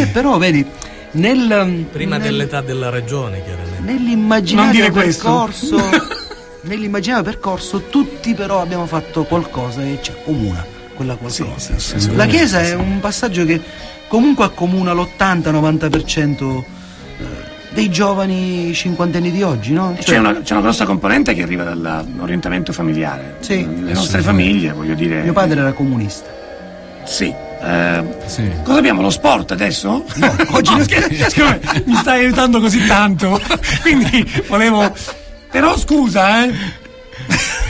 Eh, 0.00 0.06
però 0.12 0.38
vedi, 0.38 0.64
nel, 1.12 1.86
Prima 1.92 2.16
nel- 2.16 2.24
dell'età 2.26 2.60
della 2.62 2.88
ragione, 2.88 3.42
chiaramente. 3.44 3.80
Non 3.80 3.94
nell'immaginario 3.94 4.72
dire 4.72 4.90
questo. 4.90 5.22
percorso, 5.24 5.76
nell'immaginario 6.62 7.24
percorso, 7.24 7.84
tutti 7.88 8.34
però 8.34 8.60
abbiamo 8.60 8.86
fatto 8.86 9.24
qualcosa 9.24 9.80
che 9.80 9.98
ci 10.02 10.10
accomuna, 10.10 10.64
quella 10.94 11.14
qualcosa. 11.16 11.74
La 12.14 12.26
Chiesa 12.26 12.60
è 12.60 12.74
un 12.74 13.00
passaggio 13.00 13.44
che 13.44 13.60
comunque 14.08 14.44
accomuna 14.44 14.92
l'80-90% 14.92 16.58
eh, 16.58 16.64
dei 17.72 17.88
giovani 17.90 18.72
cinquantenni 18.74 19.30
di 19.30 19.42
oggi, 19.42 19.72
no? 19.72 19.94
C'è 19.96 20.02
Cioè, 20.02 20.18
una, 20.18 20.40
c'è 20.42 20.52
una 20.52 20.62
grossa 20.62 20.84
componente 20.84 21.34
che 21.34 21.42
arriva 21.42 21.64
dall'orientamento 21.64 22.72
familiare. 22.72 23.36
Sì. 23.40 23.64
Le 23.82 23.92
nostre 23.92 24.20
famiglie, 24.20 24.72
voglio 24.72 24.94
dire. 24.94 25.22
mio 25.22 25.32
padre 25.32 25.60
era 25.60 25.72
comunista. 25.72 26.28
Sì. 27.04 27.32
Eh, 27.62 28.04
Sì. 28.26 28.50
Cosa 28.64 28.78
abbiamo? 28.78 29.02
Lo 29.02 29.10
sport 29.10 29.52
adesso? 29.52 30.04
No, 30.16 30.36
oggi 30.52 30.70
non- 30.74 30.86
siccome 31.28 31.60
mi 31.86 31.94
stai 31.96 32.24
aiutando 32.24 32.58
così 32.60 32.84
tanto, 32.86 33.40
quindi 33.82 34.26
volevo. 34.48 34.92
Però 35.50 35.76
scusa, 35.76 36.44
eh. 36.44 36.52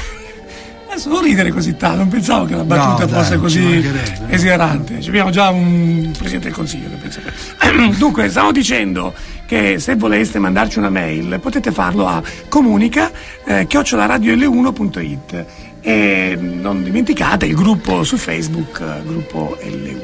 Adesso 0.90 1.08
non 1.08 1.22
ridere 1.22 1.50
così 1.50 1.76
tanto, 1.76 1.98
non 1.98 2.08
pensavo 2.08 2.44
che 2.46 2.56
la 2.56 2.64
battuta 2.64 3.04
No, 3.04 3.10
dai, 3.10 3.22
fosse 3.22 3.34
ci 3.34 3.38
così 3.38 3.90
esilarante. 4.28 5.00
Ci 5.00 5.08
abbiamo 5.08 5.30
già 5.30 5.48
un 5.50 6.10
presidente 6.10 6.48
del 6.48 6.56
consiglio 6.56 6.88
che 6.88 6.96
pensa 6.96 7.20
Dunque, 7.96 8.28
stavo 8.28 8.50
dicendo 8.50 9.14
che 9.46 9.78
se 9.78 9.94
voleste 9.94 10.38
mandarci 10.38 10.78
una 10.78 10.90
mail 10.90 11.38
potete 11.40 11.70
farlo 11.70 12.06
a 12.06 12.22
comunica 12.48 13.10
eh, 13.44 13.66
chiocciolaradiol1.it 13.68 15.44
e 15.80 16.36
non 16.38 16.82
dimenticate 16.82 17.46
il 17.46 17.54
gruppo 17.54 18.02
su 18.04 18.16
Facebook, 18.16 18.80
eh, 18.80 19.02
gruppo 19.06 19.56
L1. 19.62 19.98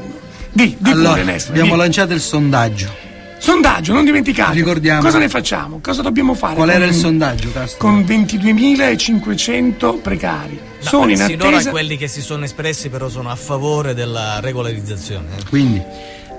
Di, 0.53 0.77
di 0.79 0.91
allora, 0.91 1.11
pure, 1.11 1.25
Nestore, 1.25 1.59
abbiamo 1.59 1.75
di. 1.75 1.83
lanciato 1.83 2.15
il 2.15 2.21
sondaggio. 2.21 3.06
Sondaggio, 3.47 3.93
non 3.93 4.05
dimenticate. 4.05 4.55
Ricordiamo. 4.55 5.01
Cosa 5.03 5.19
ne 5.19 5.29
facciamo? 5.29 5.79
Cosa 5.81 6.03
dobbiamo 6.03 6.35
fare? 6.35 6.55
Qual 6.57 6.67
con- 6.69 6.77
era 6.77 6.85
il 6.85 6.95
sondaggio, 6.95 7.53
Castro? 7.53 7.79
Con 7.79 8.01
22.500 8.03 10.01
precari. 10.03 10.55
No, 10.83 10.89
sono 10.89 11.11
in 11.11 11.17
sinora 11.17 11.51
attesa. 11.51 11.71
quelli 11.71 11.97
che 11.97 12.09
si 12.09 12.21
sono 12.23 12.45
espressi 12.45 12.89
però 12.89 13.09
sono 13.09 13.31
a 13.31 13.37
favore 13.37 13.95
della 13.95 14.41
regolarizzazione. 14.41 15.27
eh. 15.39 15.45
Quindi 15.49 15.81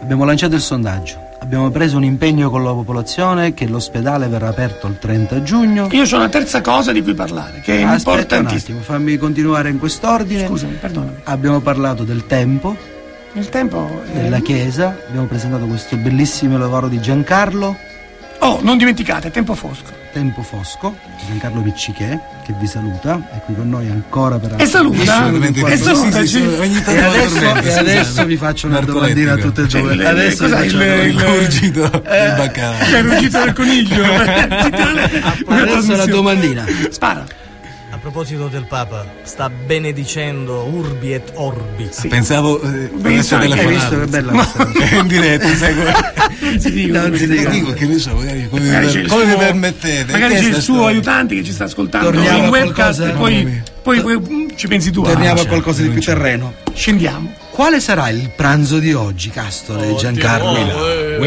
abbiamo 0.01 0.26
lanciato 0.26 0.55
il 0.55 0.62
sondaggio, 0.62 1.16
abbiamo 1.39 1.70
preso 1.72 1.95
un 1.97 2.03
impegno 2.03 2.49
con 2.49 2.64
la 2.64 2.72
popolazione 2.72 3.53
che 3.53 3.68
l'ospedale 3.68 4.28
verrà 4.28 4.49
aperto 4.49 4.88
il 4.88 4.97
30 4.99 5.43
giugno. 5.43 5.88
Io 5.91 6.03
ho 6.03 6.16
una 6.18 6.28
terza 6.30 6.60
cosa 6.62 6.91
di 6.91 7.01
cui 7.01 7.14
parlare, 7.14 7.62
che 7.62 7.78
è 7.80 7.84
Aspetta 7.84 8.12
un 8.12 8.18
importantissima. 8.20 8.80
attimo, 8.80 8.82
fammi 8.82 9.16
continuare 9.18 9.70
in 9.70 9.80
quest'ordine. 9.80 10.45
Scusami, 10.45 10.74
perdonami. 10.74 11.18
Abbiamo 11.24 11.62
parlato 11.62 12.03
del 12.03 12.26
tempo, 12.28 12.76
Il 13.38 13.50
tempo. 13.50 14.04
è- 14.14 14.20
della 14.22 14.40
chiesa, 14.40 14.98
abbiamo 15.08 15.28
presentato 15.28 15.66
questo 15.66 15.96
bellissimo 15.98 16.58
lavoro 16.58 16.88
di 16.88 17.00
Giancarlo, 17.00 17.78
Oh, 18.40 18.60
non 18.62 18.78
dimenticate, 18.78 19.32
tempo 19.32 19.56
fosco. 19.56 19.96
Tempo 20.14 20.42
Fosco, 20.44 20.96
Giancarlo 21.28 21.60
Piccichè, 21.62 22.20
che 22.46 22.54
vi 22.60 22.68
saluta, 22.68 23.20
è 23.36 23.40
qui 23.46 23.56
con 23.56 23.68
noi 23.68 23.88
ancora 23.90 24.38
per 24.38 24.54
E 24.58 24.66
saluta. 24.68 25.02
E 25.32 25.76
sì, 25.78 25.84
saluta. 25.84 26.20
sì, 26.22 26.28
sì, 26.28 26.38
ogni 26.42 26.82
tanto 26.84 26.92
E 26.92 27.04
adesso, 27.04 27.56
e 27.68 27.74
adesso 27.74 28.26
vi 28.26 28.38
faccio 28.38 28.68
una 28.68 28.80
domandina 28.82 29.34
a 29.34 29.38
tutte 29.38 29.64
e 29.64 29.66
due. 29.68 29.94
il- 29.94 30.06
Adesso 30.06 30.46
vi 30.46 30.52
cos'è 30.52 30.64
faccio 30.64 30.76
il- 30.78 30.82
una 30.84 30.94
il- 31.04 31.14
domandina. 31.16 31.40
Ruggito 31.40 31.90
del 31.90 32.34
baccalà. 32.38 32.78
È 32.78 33.02
ruggito 33.02 33.40
del 33.40 33.54
coniglio. 33.54 34.04
Adesso 35.48 35.96
la 35.96 36.06
domandina. 36.06 36.66
Spara. 36.92 37.26
A 38.08 38.10
proposito 38.10 38.47
del 38.47 38.64
Papa, 38.68 39.05
sta 39.24 39.49
benedicendo 39.49 40.64
Urbi 40.64 41.12
et 41.14 41.30
Orbi. 41.34 41.89
Pensavo 42.08 42.62
eh, 42.62 42.88
Beh, 42.88 42.88
potesse 42.99 43.22
sai, 43.24 43.51
hai 43.51 43.68
visto 43.68 43.99
che 43.99 44.05
bella 44.05 44.32
questa 44.32 44.66
cosa? 44.66 44.95
in 44.95 45.08
diretta, 45.08 45.55
sai 45.55 45.76
come? 45.76 45.93
Non 46.39 46.60
si 46.62 46.72
dico. 46.72 46.97
Non 46.97 47.16
si. 47.18 47.28
Dico 47.28 47.74
che 47.74 47.86
ne 47.86 47.97
so, 47.97 48.16
magari 48.16 48.47
come, 48.47 48.66
Magari 48.66 48.88
vi, 48.88 48.99
il 48.99 49.08
come 49.10 49.24
suo- 49.24 49.32
vi 49.32 49.36
permettete? 49.36 50.12
Magari 50.14 50.36
Che 50.36 50.39
c'è 50.39 50.47
il 50.47 50.53
suo 50.53 50.62
storia? 50.62 50.88
aiutante 50.88 51.36
che 51.36 51.43
ci 51.43 51.51
sta 51.51 51.66
ascoltando 51.66 52.10
Torniamo 52.12 52.38
in 52.38 52.47
webcast 52.49 52.99
qualcosa- 52.99 53.10
e 53.10 53.64
poi, 53.84 53.99
poi, 54.01 54.20
poi, 54.20 54.36
mm, 54.36 54.47
ci 54.55 54.68
pensi 54.70 54.89
tu. 54.91 55.01
Torniamo 55.01 55.41
ah, 55.41 55.43
a 55.43 55.47
qualcosa 55.47 55.82
di 55.82 55.89
più 55.89 56.01
terreno. 56.01 56.53
Scendiamo. 56.74 57.34
Quale 57.51 57.82
sarà 57.82 58.08
il 58.08 58.32
pranzo 58.34 58.80
di 58.80 58.93
oggi, 58.93 59.32
Castore 59.32 59.89
e 59.89 59.95
Giancarlo? 59.95 60.53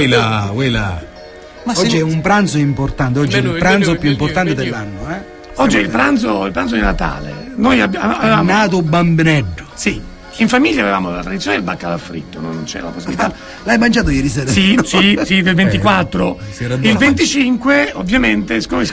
Là, 0.06 0.48
vuoi 0.50 0.70
là. 0.70 1.08
Ma 1.62 1.74
Oggi 1.76 1.98
è 1.98 2.02
un 2.02 2.22
pranzo 2.22 2.56
importante, 2.56 3.18
oggi 3.18 3.36
è 3.36 3.40
il 3.40 3.56
pranzo 3.58 3.96
più 3.96 4.08
importante 4.08 4.54
dell'anno, 4.54 5.10
eh? 5.10 5.29
Oggi 5.60 5.76
è 5.76 5.80
il 5.80 5.90
pranzo, 5.90 6.46
il 6.46 6.52
pranzo 6.52 6.74
di 6.74 6.80
Natale. 6.80 7.52
Noi 7.56 7.80
abbiamo. 7.82 8.14
È 8.14 8.16
avevamo- 8.16 8.50
nato 8.50 8.80
bambinetto. 8.80 9.64
Sì, 9.74 10.00
in 10.36 10.48
famiglia 10.48 10.80
avevamo 10.80 11.10
la 11.10 11.20
tradizione 11.20 11.56
del 11.56 11.64
baccalà 11.66 11.98
fritto, 11.98 12.40
non 12.40 12.62
c'era 12.64 12.84
la 12.84 12.90
possibilità. 12.92 13.30
L'hai 13.64 13.76
mangiato 13.76 14.08
ieri 14.08 14.30
sera? 14.30 14.50
Sì, 14.50 14.78
sì, 14.84 15.20
sì, 15.22 15.42
del 15.42 15.54
24. 15.54 16.38
si 16.50 16.64
era 16.64 16.74
il 16.74 16.80
dato. 16.80 16.98
25, 16.98 17.90
ovviamente, 17.94 18.58
siccome 18.62 18.84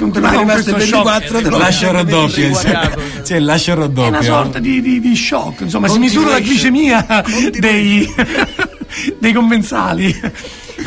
rimasto 0.41 0.71
questo 0.73 0.83
il 0.83 0.89
shock, 0.89 1.03
24 1.09 1.41
te 1.41 1.49
lo 1.49 1.57
Lascia 1.57 1.91
raddoppia. 1.91 2.43
Riguardato. 2.47 3.01
C'è 3.23 3.39
lascia 3.39 3.73
è 3.73 4.07
una 4.09 4.21
sorta 4.21 4.59
di, 4.59 4.81
di- 4.81 4.99
di 4.99 5.15
shock, 5.15 5.61
insomma, 5.61 5.87
si 5.87 5.99
misura 5.99 6.31
la 6.31 6.39
glicemia 6.39 7.23
dei, 7.57 8.05
dei 9.17 9.31
commensali. 9.31 10.13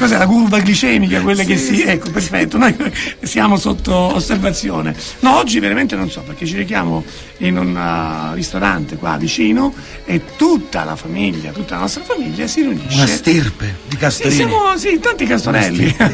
Cos'è 0.00 0.16
la 0.16 0.26
curva 0.26 0.58
glicemica, 0.60 1.20
quelle 1.20 1.44
che 1.44 1.58
si. 1.58 1.82
Ecco, 1.82 2.08
perfetto, 2.10 2.56
noi 2.56 2.74
siamo 3.20 3.58
sotto 3.58 3.94
osservazione. 3.94 4.96
No, 5.18 5.36
oggi 5.36 5.60
veramente 5.60 5.94
non 5.94 6.08
so, 6.10 6.22
perché 6.22 6.46
ci 6.46 6.56
rechiamo 6.56 7.04
in 7.38 7.58
un 7.58 7.76
uh, 7.76 8.32
ristorante 8.32 8.96
qua 8.96 9.18
vicino 9.18 9.74
e 10.06 10.22
tutta 10.38 10.84
la 10.84 10.96
famiglia, 10.96 11.50
tutta 11.50 11.74
la 11.74 11.82
nostra 11.82 12.02
famiglia 12.02 12.46
si 12.46 12.62
riunisce. 12.62 12.94
Una 12.94 13.06
stirpe 13.06 13.76
di 13.88 13.90
Sì, 13.90 13.96
Castorini. 13.98 14.36
siamo 14.36 14.74
sì, 14.78 14.98
tanti 15.00 15.26
castorelli. 15.26 15.94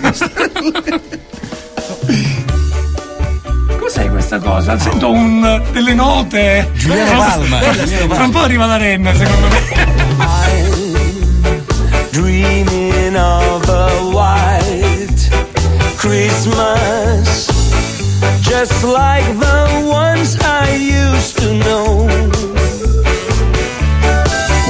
Cos'è 3.79 4.11
questa 4.11 4.41
cosa? 4.41 4.77
Sento 4.81 5.13
un, 5.13 5.63
delle 5.71 5.95
note. 5.95 6.73
Giuliano 6.75 7.19
Palma. 7.21 7.61
Tra 7.61 8.25
un 8.25 8.31
po' 8.31 8.41
arriva 8.41 8.67
la 8.67 8.79
renna, 8.79 9.15
secondo 9.15 9.47
me. 9.47 9.95
dreaming 12.11 12.76
Christmas, 16.07 17.49
just 18.41 18.85
like 18.85 19.27
the 19.41 19.89
ones 19.91 20.37
I 20.41 20.73
used 20.77 21.37
to 21.39 21.49
know, 21.67 22.07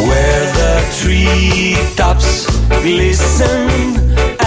where 0.09 0.45
the 0.61 0.75
treetops 0.99 2.47
glisten 2.81 3.69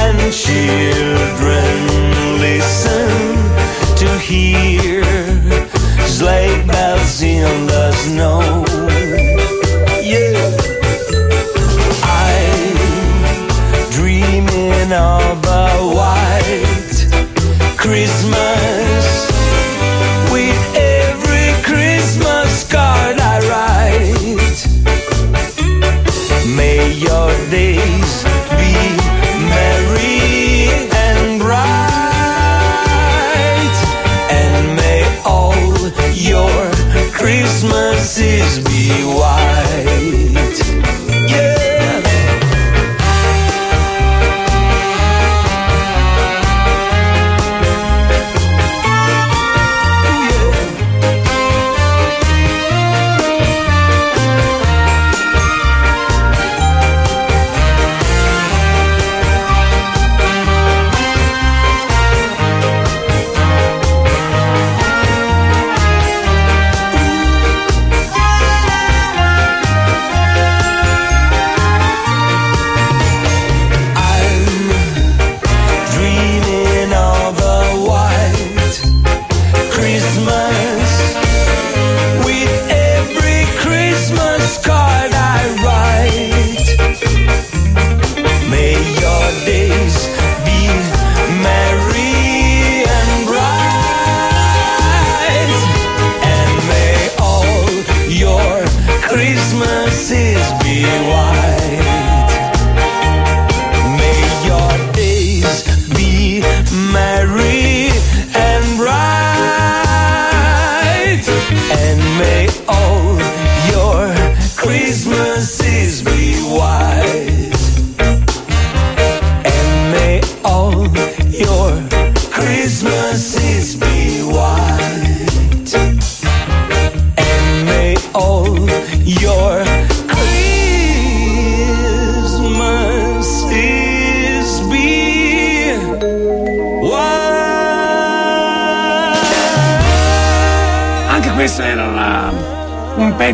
and 0.01 0.17
children 0.33 1.77
listen 2.41 3.11
to 4.01 4.09
hear 4.17 5.03
sleigh 6.07 6.65
bells 6.65 7.21
in 7.21 7.67
the 7.67 7.91
snow. 7.91 8.65
Yeah. 10.01 10.57
I'm 12.01 13.91
dreaming 13.91 14.91
of 14.91 15.28
Christmas 18.00 18.78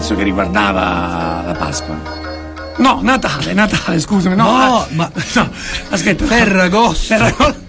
pezzo 0.06 0.16
che 0.16 0.24
riguardava 0.24 1.42
la 1.48 1.56
Pasqua. 1.58 2.00
No, 2.78 3.00
Natale, 3.02 3.54
Natale, 3.54 4.00
scusami. 4.00 4.36
No, 4.36 4.44
No, 4.44 4.78
ah, 4.78 4.88
ma- 4.92 5.10
no, 5.34 5.50
aspetta. 5.90 6.26
Ferragosto. 6.26 7.16
Ferragosto. 7.16 7.64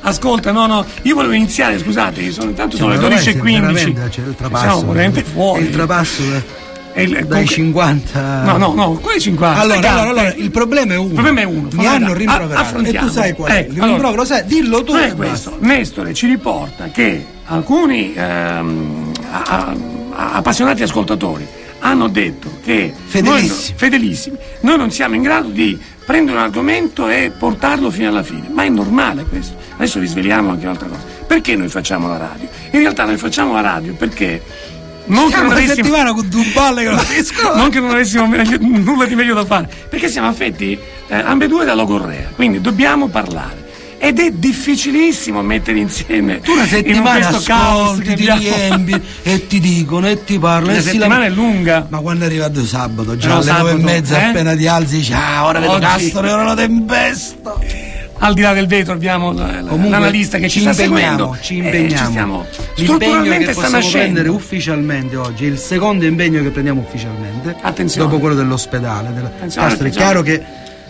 Ascolta, 0.00 0.50
no, 0.50 0.66
no, 0.66 0.84
io 1.02 1.14
volevo 1.14 1.34
iniziare, 1.34 1.78
scusate, 1.78 2.32
sono, 2.32 2.50
intanto 2.50 2.76
sono 2.76 2.90
le 2.90 2.96
veramente, 2.98 3.34
12.15. 3.34 3.60
veramente, 3.60 4.08
c'è 4.08 4.20
il 4.22 4.34
trapasso. 4.36 4.64
Siamo 4.64 4.92
veramente 4.92 5.22
fuori. 5.22 5.62
Il 5.62 5.70
trapasso 5.70 6.22
eh, 6.22 6.42
E 6.94 7.02
il- 7.04 7.10
dai 7.12 7.22
comunque- 7.22 7.46
50. 7.54 8.42
No, 8.42 8.56
no, 8.56 8.72
no, 8.74 8.90
quali 8.94 9.20
50? 9.20 9.60
Allora, 9.60 9.78
allora, 9.90 10.08
allora, 10.10 10.34
il 10.34 10.50
problema 10.50 10.94
è 10.94 10.96
uno. 10.96 11.06
Il 11.08 11.12
problema 11.14 11.40
è 11.40 11.44
uno. 11.44 11.68
Mi 11.72 11.86
hanno 11.86 12.12
rimproverato. 12.14 12.78
E 12.80 12.92
tu 12.94 13.08
sai 13.10 13.32
qual 13.34 13.50
è? 13.52 13.58
Ecco, 13.58 13.70
il 13.72 13.76
allora, 13.78 13.92
rimprovero, 13.92 14.24
sai, 14.24 14.44
dillo 14.46 14.82
tu. 14.82 14.92
È 14.94 15.14
questo. 15.14 15.56
Nestore 15.60 16.14
ci 16.14 16.26
riporta 16.26 16.86
che 16.88 17.24
alcuni 17.44 18.12
ehm, 18.16 19.12
a- 19.30 19.42
a- 19.46 20.32
appassionati 20.32 20.82
ascoltatori 20.82 21.46
hanno 21.86 22.08
detto 22.08 22.58
che 22.62 22.92
Fedelissimi. 23.06 23.48
Noi, 23.48 23.74
fedelissimi. 23.76 24.36
Noi 24.60 24.76
non 24.76 24.90
siamo 24.90 25.14
in 25.14 25.22
grado 25.22 25.48
di 25.48 25.78
prendere 26.04 26.36
un 26.36 26.42
argomento 26.42 27.08
e 27.08 27.32
portarlo 27.36 27.90
fino 27.90 28.08
alla 28.08 28.22
fine. 28.22 28.48
Ma 28.50 28.64
è 28.64 28.68
normale 28.68 29.24
questo. 29.24 29.56
Adesso 29.76 29.98
vi 30.00 30.06
sveliamo 30.06 30.50
anche 30.50 30.64
un'altra 30.64 30.88
cosa. 30.88 31.02
Perché 31.26 31.56
noi 31.56 31.68
facciamo 31.68 32.08
la 32.08 32.16
radio? 32.16 32.48
In 32.70 32.80
realtà 32.80 33.04
noi 33.04 33.16
facciamo 33.16 33.52
la 33.52 33.60
radio 33.60 33.94
perché 33.94 34.42
non 35.06 35.28
che 35.30 35.36
avessimo, 36.98 37.54
non 37.54 37.70
che 37.70 37.80
non 37.80 37.90
avessimo 37.90 38.26
meglio- 38.26 38.58
nulla 38.60 39.04
di 39.06 39.14
meglio 39.14 39.34
da 39.34 39.44
fare, 39.44 39.68
perché 39.88 40.08
siamo 40.08 40.28
affetti 40.28 40.78
eh, 41.08 41.14
ambedue 41.14 41.64
da 41.64 41.74
logorrea, 41.74 42.30
quindi 42.34 42.60
dobbiamo 42.60 43.06
parlare. 43.08 43.64
Ed 44.06 44.20
è 44.20 44.30
difficilissimo 44.30 45.42
mettere 45.42 45.78
insieme 45.80 46.40
Tu 46.40 46.52
una 46.52 46.62
in 46.62 46.68
settimana 46.68 47.18
caos 47.44 47.48
ascolti, 47.48 48.14
ti 48.14 48.30
riempi 48.30 49.00
e 49.22 49.46
ti 49.48 49.58
dicono 49.58 50.06
e 50.06 50.22
ti 50.22 50.38
parlano. 50.38 50.72
La 50.72 50.78
e 50.78 50.82
settimana 50.82 51.18
lam- 51.24 51.32
è 51.32 51.34
lunga. 51.34 51.86
Ma 51.88 51.98
quando 51.98 52.24
è 52.24 52.26
arrivato 52.28 52.64
sabato, 52.64 53.16
già 53.16 53.26
Però 53.28 53.40
alle 53.40 53.52
nove 53.52 53.70
e 53.72 53.74
mezza 53.82 54.20
eh? 54.20 54.24
appena 54.26 54.54
ti 54.54 54.66
alzi, 54.68 54.96
dici, 54.98 55.12
ah, 55.12 55.44
ora 55.46 55.58
vedo 55.58 55.72
Oggi- 55.72 55.80
Castro, 55.80 56.22
è 56.22 56.32
ora 56.32 56.44
la 56.44 56.54
tempesta. 56.54 57.54
Al 58.18 58.32
di 58.32 58.40
là 58.40 58.54
del 58.54 58.66
vetro 58.66 58.92
abbiamo 58.94 59.32
la- 59.32 59.60
la- 59.60 59.68
Comunque, 59.68 59.90
l'analista 59.90 60.38
che 60.38 60.48
ci, 60.48 60.60
ci 60.60 60.64
sta 60.64 60.72
seguendo. 60.72 61.36
ci 61.42 61.54
eh, 61.54 61.64
impegniamo. 61.64 61.96
ci 62.04 62.04
stiamo 62.10 62.46
L'impegno 62.76 62.84
strutturalmente 62.96 63.44
che 63.46 63.52
possiamo 63.52 63.88
prendere 63.90 64.28
ufficialmente 64.30 65.16
oggi 65.16 65.44
è 65.44 65.48
il 65.48 65.58
secondo 65.58 66.04
impegno 66.06 66.42
che 66.42 66.48
prendiamo 66.50 66.80
ufficialmente. 66.80 67.56
Attenzione. 67.60 68.08
Dopo 68.08 68.20
quello 68.20 68.34
dell'ospedale. 68.36 69.12
Della... 69.12 69.26
Attenzione, 69.26 69.68
Castro, 69.68 69.86
è 69.86 69.90
chiaro 69.90 70.22
che 70.22 70.42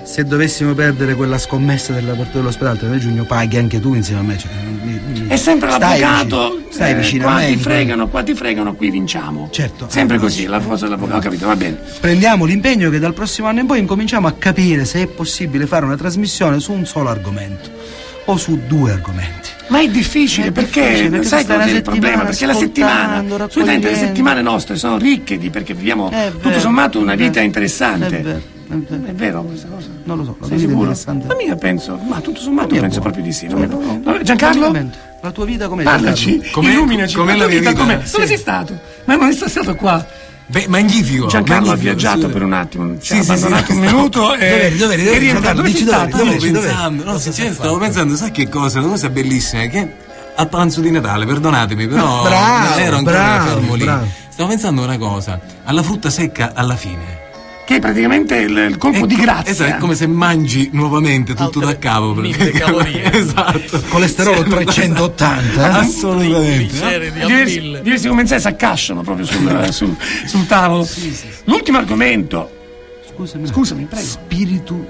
se 0.07 0.25
dovessimo 0.25 0.73
perdere 0.73 1.15
quella 1.15 1.37
scommessa 1.37 1.93
dell'apertura 1.93 2.39
dell'ospedale 2.39 2.79
il 2.81 2.89
3 2.89 2.99
giugno, 2.99 3.25
paghi 3.25 3.57
anche 3.59 3.81
tu 3.81 3.93
insieme 3.95 4.21
a 4.21 4.23
me. 4.25 4.39
Cioè, 4.39 4.51
mi- 4.83 5.01
mi- 5.05 5.27
È 5.27 5.37
sempre 5.37 5.71
stai 5.73 6.01
l'avvocato. 6.01 6.49
vicino- 6.55 6.65
Stai 6.71 6.91
eh, 6.93 6.95
vicino 6.95 7.25
qua 7.25 7.33
a 7.33 7.37
me. 7.37 7.47
ti 7.47 7.53
in 7.53 7.61
quello. 7.63 7.75
fregano, 7.77 8.09
qua 8.09 8.23
ti 8.23 8.35
fregano, 8.35 8.75
qui 8.75 8.91
vinciamo. 8.91 9.49
Certo. 9.51 9.87
Sempre 9.91 10.17
Ah, 10.17 10.21
così, 10.21 10.47
la 10.47 10.61
cosa 10.61 10.85
dell'avvocato, 10.85 11.19
ho 11.19 11.21
capito, 11.21 11.47
va 11.47 11.57
bene. 11.57 11.79
Prendiamo 12.01 12.45
l'impegno 12.45 12.89
che 12.91 12.99
dal 13.01 13.15
prossimo 13.15 13.49
anno 13.49 13.61
in 13.61 13.67
poi 13.67 13.81
incominciamo 13.81 14.29
a 14.29 14.33
capire 14.33 14.85
se 14.85 15.03
è 15.03 15.07
possibile 15.09 15.67
fare 15.67 15.85
una 15.85 15.97
trasmissione 15.97 16.61
su 16.61 16.73
un 16.73 16.87
solo 16.87 17.09
argomento 17.09 17.71
o 18.27 18.37
su 18.37 18.61
due 18.67 18.93
argomenti. 18.93 19.51
Ma 19.69 19.81
è 19.81 19.89
difficile 19.89 20.49
È 20.49 20.53
perché, 20.53 20.81
difficile, 20.83 21.11
perché 21.11 21.27
sai 21.27 21.43
stai 21.43 21.57
qual 21.57 21.69
è 21.69 21.73
il 21.73 21.83
problema? 21.83 22.23
Perché 22.25 22.47
la 22.47 22.55
settimana, 22.55 23.25
solitamente 23.49 23.91
le 23.91 23.97
settimane 23.97 24.41
nostre 24.43 24.77
sono 24.77 24.97
ricche 24.99 25.37
di 25.39 25.51
perché 25.51 25.75
viviamo 25.75 26.09
È 26.11 26.31
tutto 26.31 26.49
vero, 26.49 26.61
sommato 26.61 27.01
una 27.01 27.17
vita 27.17 27.41
interessante. 27.41 28.55
È 28.69 29.13
vero, 29.13 29.41
è. 29.41 29.45
È 29.45 29.47
questa 29.47 29.69
cosa? 29.69 29.87
Non 30.05 30.17
lo 30.19 30.25
so, 30.25 30.37
la 30.41 30.47
Sei 30.47 30.49
tua 30.49 30.49
vita 30.49 30.55
è 30.55 30.59
sicuro? 30.59 30.75
interessante. 30.79 31.27
La 31.29 31.35
mia 31.35 31.57
penso, 31.57 31.99
ma 32.09 32.21
tutto 32.21 32.41
sommato 32.41 32.75
è 32.75 32.81
penso 32.81 33.01
buona. 33.01 33.01
proprio 33.01 33.25
di 33.25 33.33
sì. 33.33 33.47
È 33.47 33.49
buona. 33.55 34.01
no, 34.03 34.23
Giancarlo? 34.23 34.73
La 35.23 35.31
tua 35.33 35.45
vita 35.45 35.69
com'è? 35.69 35.83
Parlaci? 35.83 36.41
Com'è- 36.51 36.71
illuminaci. 36.73 37.15
com'è 37.17 37.35
tua 37.35 37.43
la 37.45 37.49
mia 37.49 37.59
vita? 37.59 37.73
com'è? 37.75 38.01
Sì. 38.05 38.13
Dove 38.13 38.27
sei 38.27 38.37
stato? 38.37 38.79
Ma 39.05 39.17
non 39.17 39.33
sei 39.33 39.49
stato 39.49 39.75
qua. 39.75 40.05
Beh, 40.49 40.67
magnifico. 40.69 41.27
Giancarlo 41.27 41.65
ha 41.65 41.75
magnifico, 41.75 41.93
viaggiato 41.95 42.27
sì. 42.27 42.33
per 42.33 42.43
un 42.43 42.53
attimo, 42.53 42.99
ci 43.01 43.15
Sì, 43.15 43.19
ha 43.19 43.23
sì, 43.23 43.31
abbandonato 43.31 43.65
sì, 43.65 43.73
un 43.73 43.79
minuto 43.81 44.35
e 44.35 44.49
Dov'eri, 44.49 44.77
dov'eri, 44.77 45.01
è 45.03 45.05
dov'eri, 45.05 45.19
rientrato. 45.25 45.57
Dove 45.57 45.73
dov'eri? 45.73 46.39
Stavo 46.39 46.53
dov'è? 46.53 46.67
pensando, 46.67 47.05
no, 47.05 47.19
sinceramente 47.19 47.63
stavo 47.63 47.79
pensando, 47.79 48.17
sai 48.17 48.31
che 48.31 48.49
cosa? 48.49 48.79
Una 48.79 48.89
cosa 48.89 49.11
bellissima 49.11 49.63
è 49.63 49.69
che 49.71 49.93
a 50.37 50.47
pranzo 50.47 50.81
di 50.81 50.91
Natale, 50.93 51.27
perdonatemi, 51.27 51.89
però 51.89 52.23
Bravo, 52.23 52.79
ero 52.79 52.97
ancora 52.99 53.17
bravo, 53.17 53.49
fermo 53.51 53.75
lì. 53.75 53.85
bravo. 53.85 54.07
Stavo 54.29 54.49
pensando 54.51 54.83
una 54.83 54.99
cosa, 54.99 55.41
alla 55.65 55.83
frutta 55.83 56.11
secca 56.11 56.53
alla 56.55 56.77
fine. 56.77 57.16
Che 57.67 57.75
è 57.77 57.81
praticamente 57.81 58.37
il, 58.37 58.57
il 58.71 58.77
colpo 58.79 59.05
È 59.05 59.07
di 59.09 59.17
grazia. 59.17 59.51
Esatto, 59.51 59.71
è 59.75 59.77
come 59.79 59.97
se 59.97 60.07
mangi 60.07 60.69
nuovamente 60.73 61.33
tutto 61.35 61.59
Altre 61.59 61.65
da 61.65 61.79
capo. 61.79 62.15
mille 62.15 62.51
calorie. 62.53 63.11
esatto. 63.13 63.83
Colesterolo 63.89 64.45
380, 64.45 65.61
eh? 65.61 65.65
Assolutamente. 65.81 67.11
Diversi, 67.11 67.61
diversi 67.83 68.07
commensali 68.07 68.41
si 68.41 68.47
accasciano 68.47 69.01
proprio 69.03 69.27
sul, 69.27 69.67
sul- 69.73 69.97
sul 70.27 70.47
tavolo. 70.47 70.87
L'ultimo 71.45 71.79
argomento, 71.79 72.51
Scusami. 73.13 73.47
scusami, 73.49 73.85
prego. 73.87 74.07
Spirito 74.07 74.87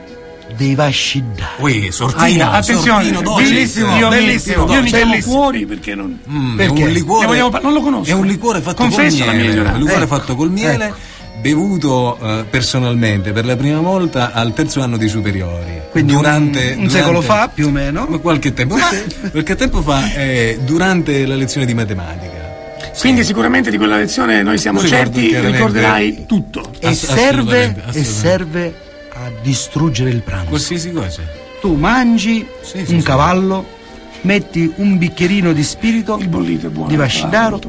dei 0.57 0.75
vasci 0.75 1.23
d'A. 1.35 1.49
Ui, 1.63 1.89
sortino, 1.91 2.23
Aia, 2.25 2.51
attenzione, 2.51 3.05
sortino 3.05 3.23
dolce. 3.23 3.43
bellissimo, 3.53 3.97
io, 3.97 4.09
mi- 4.11 4.17
bellissimo, 4.17 4.73
io 4.73 4.83
mi 4.83 4.89
chiamo 4.91 5.21
fuori 5.23 5.65
perché 5.67 5.95
non. 5.95 6.19
Mm, 6.31 6.57
Perché? 6.57 6.83
È 6.83 6.85
un 6.87 6.93
liquore, 6.93 7.39
non 7.63 7.73
lo 7.73 7.81
conosco. 7.81 8.11
È 8.11 8.15
un 8.15 8.27
liquore 8.27 8.61
fatto 8.61 8.77
Confesso 8.83 9.25
col 9.25 9.35
miele. 9.35 9.51
ignoranza. 9.53 9.77
Un 9.79 9.83
liquore 9.83 10.05
Ecco, 10.05 10.15
fatto 10.15 10.35
col 10.37 10.51
miele. 10.51 10.95
Bevuto 11.41 12.19
eh, 12.21 12.45
personalmente 12.49 13.33
per 13.33 13.45
la 13.45 13.57
prima 13.57 13.79
volta 13.81 14.33
al 14.33 14.53
terzo 14.53 14.81
anno 14.81 14.97
di 14.97 15.07
superiori. 15.09 15.81
Quindi 15.91 16.13
un- 16.13 16.19
durante, 16.21 16.59
un, 16.71 16.75
durante- 16.75 16.91
secolo 16.91 17.21
fa 17.21 17.49
più 17.53 17.67
o 17.67 17.71
meno. 17.71 18.07
Qualche 18.21 18.53
tempo 18.53 18.77
fa, 18.77 18.91
qualche 19.31 19.55
tempo 19.55 19.81
fa 19.83 20.13
eh, 20.15 20.59
durante 20.65 21.25
la 21.27 21.35
lezione 21.37 21.67
di 21.67 21.75
matematica. 21.75 22.35
Quindi 22.99 23.23
sicuramente 23.25 23.71
di 23.71 23.77
quella 23.77 23.97
lezione 23.99 24.43
noi 24.43 24.57
siamo 24.59 24.81
Ricordo 24.81 25.05
certi, 25.05 25.27
chiaramente. 25.29 25.57
ricorderai 25.59 26.25
tutto. 26.27 26.71
E 26.81 26.87
Ass- 26.89 27.05
serve, 27.05 27.21
assolutamente, 27.21 27.81
e 27.81 27.83
assolutamente. 27.83 28.11
serve 28.11 28.75
a 29.13 29.31
distruggere 29.43 30.11
il 30.11 30.23
pranzo. 30.23 30.49
Qualsiasi 30.49 30.91
cosa. 30.93 31.23
Tu 31.61 31.75
mangi 31.75 32.47
Sì, 32.63 32.85
sì, 32.85 32.95
un 32.95 33.01
sì. 33.01 33.05
cavallo, 33.07 33.67
metti 34.23 34.73
un 34.77 34.97
bicchierino 34.99 35.53
di 35.53 35.63
spirito 35.63 36.17
Il 36.19 36.29
bollito 36.29 36.67
è 36.67 36.71
buono. 36.71 36.89
di 36.89 36.97
vascidaro, 36.97 37.61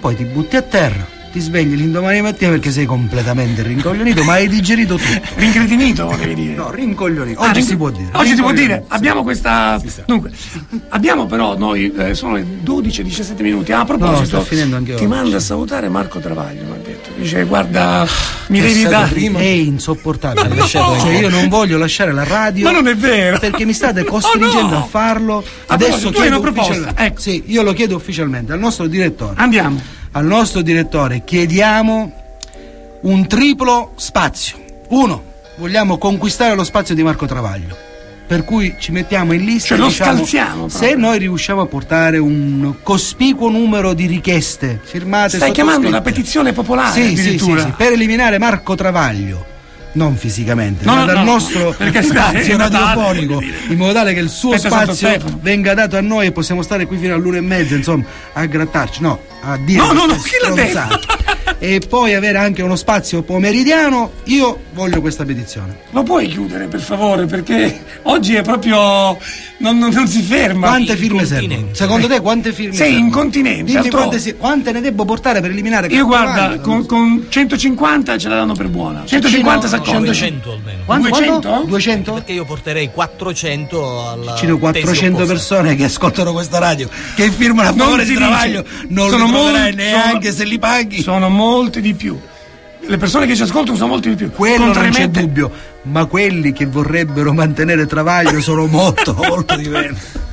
poi 0.00 0.14
ti 0.16 0.24
butti 0.24 0.56
a 0.56 0.62
terra, 0.62 1.06
ti 1.32 1.40
svegli 1.40 1.74
l'indomani 1.76 2.20
mattina 2.22 2.50
perché 2.50 2.70
sei 2.70 2.86
completamente 2.86 3.62
rincoglionito, 3.62 4.24
ma 4.24 4.32
hai 4.34 4.48
digerito 4.48 4.96
tutto. 4.96 5.20
Rincretinito, 5.36 6.06
volevi 6.06 6.34
dire. 6.34 6.54
No, 6.54 6.70
rincoglionito. 6.70 7.40
Ah, 7.40 7.44
Oggi 7.48 7.58
rin- 7.60 7.66
si 7.68 7.76
può 7.76 7.90
dire. 7.90 8.08
Oggi 8.12 8.34
si 8.34 8.40
può 8.40 8.52
dire. 8.52 8.84
Abbiamo 8.88 9.22
questa. 9.22 9.80
Dunque, 10.06 10.30
abbiamo 10.88 11.26
però 11.26 11.56
noi, 11.56 11.92
eh, 11.96 12.14
sono 12.14 12.34
le 12.34 12.44
12-17 12.64 13.42
minuti. 13.42 13.72
Ah, 13.72 13.80
a 13.80 13.84
proposito, 13.84 14.24
sta 14.24 14.40
finendo 14.40 14.76
anche 14.76 14.90
ti 14.94 15.02
oggi. 15.04 15.06
manda 15.06 15.36
a 15.36 15.40
salutare 15.40 15.88
Marco 15.88 16.18
Travaglio. 16.18 16.64
Mi 16.64 16.72
ha 16.72 16.76
detto. 16.84 17.10
Dice, 17.16 17.44
guarda, 17.44 18.06
mi 18.48 18.58
È 18.58 18.62
devi 18.62 18.82
dare. 18.84 19.08
prima? 19.12 19.38
È 19.38 19.44
insopportabile. 19.44 20.48
Ma 20.48 20.54
no! 20.54 20.66
Cioè, 20.66 21.18
io 21.18 21.28
non 21.28 21.48
voglio 21.48 21.78
lasciare 21.78 22.12
la 22.12 22.24
radio. 22.24 22.64
Ma 22.64 22.72
non 22.72 22.88
è 22.88 22.96
vero. 22.96 23.38
Perché 23.38 23.64
mi 23.64 23.72
state 23.72 24.04
costringendo 24.04 24.58
Oh, 24.74 24.78
no. 24.78 24.84
a 24.84 24.86
farlo. 24.86 25.44
Adesso 25.66 26.08
hai 26.08 26.12
chiedo 26.14 26.28
una 26.28 26.40
proposta, 26.40 26.70
ufficialmente. 26.72 27.02
ecco. 27.04 27.20
Sì, 27.20 27.42
io 27.46 27.62
lo 27.62 27.72
chiedo 27.72 27.94
ufficialmente 27.96 28.52
al 28.52 28.58
nostro 28.58 28.86
direttore. 28.86 29.34
Andiamo. 29.36 29.80
Al 30.12 30.26
nostro 30.26 30.60
direttore 30.62 31.22
chiediamo 31.24 32.12
un 33.02 33.26
triplo 33.28 33.92
spazio. 33.94 34.58
Uno, 34.88 35.22
vogliamo 35.56 35.98
conquistare 35.98 36.56
lo 36.56 36.64
spazio 36.64 36.96
di 36.96 37.02
Marco 37.04 37.26
Travaglio. 37.26 37.76
Per 38.26 38.44
cui 38.44 38.74
ci 38.78 38.90
mettiamo 38.90 39.32
in 39.34 39.44
lista. 39.44 39.68
Cioè, 39.68 39.76
e 39.76 39.80
lo 39.80 39.86
diciamo, 39.86 40.12
scalziamo 40.16 40.66
proprio. 40.66 40.88
Se 40.88 40.94
noi 40.96 41.18
riusciamo 41.18 41.60
a 41.60 41.66
portare 41.66 42.18
un 42.18 42.74
cospicuo 42.82 43.50
numero 43.50 43.92
di 43.92 44.06
richieste 44.06 44.80
firmate 44.82 45.36
Stai 45.36 45.52
chiamando 45.52 45.86
una 45.86 46.00
petizione 46.00 46.52
popolare 46.52 46.92
Sì, 46.92 47.16
sì, 47.16 47.38
sì, 47.38 47.58
sì, 47.58 47.74
per 47.76 47.92
eliminare 47.92 48.38
Marco 48.38 48.74
Travaglio. 48.74 49.46
Non 49.92 50.16
fisicamente, 50.16 50.84
No, 50.84 50.94
ma 50.94 51.00
no, 51.00 51.06
dal 51.06 51.24
no, 51.24 51.32
nostro 51.32 51.72
spazio 52.02 52.56
radiofonico, 52.56 53.40
in 53.68 53.76
modo 53.76 53.92
tale 53.92 54.14
che 54.14 54.20
il 54.20 54.28
suo 54.28 54.54
Aspetta 54.54 54.92
spazio 54.92 55.38
venga 55.40 55.74
dato 55.74 55.96
a 55.96 56.00
noi 56.00 56.26
e 56.26 56.32
possiamo 56.32 56.62
stare 56.62 56.86
qui 56.86 56.96
fino 56.98 57.14
all'una 57.14 57.38
e 57.38 57.40
mezza, 57.40 57.74
insomma, 57.74 58.04
a 58.32 58.44
grattarci, 58.46 59.00
no, 59.02 59.20
a 59.40 59.56
dire 59.56 59.80
No, 59.80 59.92
no, 59.92 60.06
no, 60.06 60.14
chi 60.16 60.36
l'ha 60.42 60.50
detto? 60.54 61.00
e 61.58 61.80
poi 61.86 62.14
avere 62.14 62.38
anche 62.38 62.62
uno 62.62 62.76
spazio 62.76 63.22
pomeridiano, 63.22 64.12
io 64.24 64.60
voglio 64.72 65.00
questa 65.00 65.24
petizione. 65.24 65.76
Lo 65.90 66.02
puoi 66.02 66.28
chiudere 66.28 66.66
per 66.66 66.80
favore 66.80 67.26
perché 67.26 67.82
oggi 68.02 68.34
è 68.34 68.42
proprio... 68.42 69.18
non, 69.60 69.78
non- 69.78 69.90
non 69.92 70.06
si 70.08 70.20
ferma. 70.22 70.66
Quante 70.68 70.96
firme 70.96 71.24
servono? 71.24 71.68
Secondo 71.72 72.06
te 72.06 72.20
quante 72.20 72.52
firme 72.52 72.74
Sei 72.74 72.86
servono? 72.88 73.06
incontinente, 73.06 73.64
Dimmi 73.64 73.76
altro- 73.78 73.98
quante, 73.98 74.18
si- 74.18 74.34
quante 74.36 74.72
ne 74.72 74.80
devo 74.80 75.04
portare 75.04 75.40
per 75.40 75.50
eliminare 75.50 75.86
Io 75.88 76.04
guarda, 76.06 76.58
con, 76.60 76.84
con 76.86 77.26
150 77.28 78.18
ce 78.18 78.28
la 78.28 78.36
danno 78.36 78.54
per 78.54 78.68
buona. 78.68 79.02
150 79.06 79.68
Cino- 79.68 79.84
sacconi. 79.84 80.04
200 80.06 80.52
almeno. 80.52 80.78
Quanto, 80.84 81.08
200? 81.08 81.48
quanto? 81.48 81.66
200? 81.68 82.12
Perché 82.14 82.32
io 82.32 82.44
porterei 82.44 82.90
400 82.90 84.08
alla 84.10 84.34
Ci 84.36 84.46
sono 84.46 84.58
tesi 84.58 84.58
400 84.58 85.06
opposta. 85.22 85.32
persone 85.32 85.76
che 85.76 85.84
ascoltano 85.84 86.32
questa 86.32 86.58
radio, 86.58 86.88
che 87.14 87.30
firmano 87.30 87.68
a 87.68 87.72
favore 87.72 88.02
di 88.04 88.08
dice. 88.10 88.18
Travaglio, 88.20 88.64
non 88.88 89.10
Sono 89.10 89.24
li 89.26 89.30
molti- 89.30 89.74
neanche 89.76 90.26
sono- 90.28 90.36
se 90.36 90.44
li 90.44 90.58
paghi. 90.58 91.02
Sono 91.02 91.28
molti 91.28 91.80
di 91.80 91.94
più. 91.94 92.18
Le 92.82 92.96
persone 92.96 93.26
che 93.26 93.36
ci 93.36 93.42
ascoltano 93.42 93.76
sono 93.76 93.90
molti 93.90 94.08
di 94.10 94.14
più. 94.16 94.30
Quello 94.30 94.64
non 94.64 94.72
c'è 94.72 94.80
Contrariamente- 94.80 95.20
dubbio, 95.20 95.50
ma 95.82 96.06
quelli 96.06 96.52
che 96.52 96.66
vorrebbero 96.66 97.32
mantenere 97.32 97.86
Travaglio 97.86 98.40
sono 98.40 98.66
molto, 98.66 99.14
molto 99.28 99.54
diversi. 99.56 100.28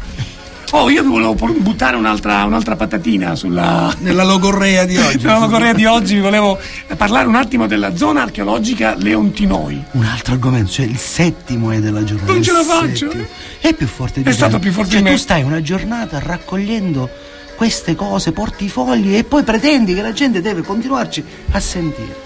Oh, 0.72 0.90
io 0.90 1.02
vi 1.02 1.08
volevo 1.10 1.34
buttare 1.60 1.96
un'altra, 1.96 2.44
un'altra 2.44 2.76
patatina 2.76 3.36
sulla. 3.36 3.94
Nella 4.00 4.24
logorrea 4.26 4.84
di 4.86 4.98
oggi. 4.98 5.20
Sulla 5.20 5.48
Corea 5.48 5.72
di 5.74 5.86
oggi 5.86 6.16
vi 6.16 6.20
volevo 6.20 6.60
parlare 6.98 7.28
un 7.28 7.36
attimo 7.36 7.68
della 7.68 7.96
zona 7.96 8.24
archeologica 8.24 8.96
Leontinoi. 8.98 9.82
Un 9.92 10.04
altro 10.04 10.34
argomento, 10.34 10.72
cioè 10.72 10.86
il 10.86 10.98
settimo 10.98 11.72
è 11.72 11.80
della 11.80 12.04
giornata. 12.04 12.34
Non 12.34 12.44
ce 12.44 12.52
la 12.52 12.64
faccio. 12.64 13.10
settimo. 13.12 13.26
È 13.62 13.74
più 13.74 13.88
forte 13.88 14.22
di 14.22 14.28
È 14.28 14.32
te. 14.32 14.36
stato 14.36 14.60
più 14.60 14.72
forte 14.74 14.92
Cioè, 14.92 14.98
di 15.00 15.04
me. 15.06 15.12
Tu 15.12 15.18
stai 15.18 15.44
una 15.44 15.62
giornata 15.62 16.20
raccogliendo 16.20 17.10
queste 17.56 17.96
cose, 17.96 18.34
porti 18.34 18.66
i 18.66 18.70
fogli 18.70 19.16
e 19.16 19.24
poi 19.24 19.44
pretendi 19.44 19.94
che 19.96 20.02
la 20.02 20.12
gente 20.12 20.42
deve 20.42 20.64
continuarci 20.64 21.24
a 21.52 21.60
sentire. 21.62 22.26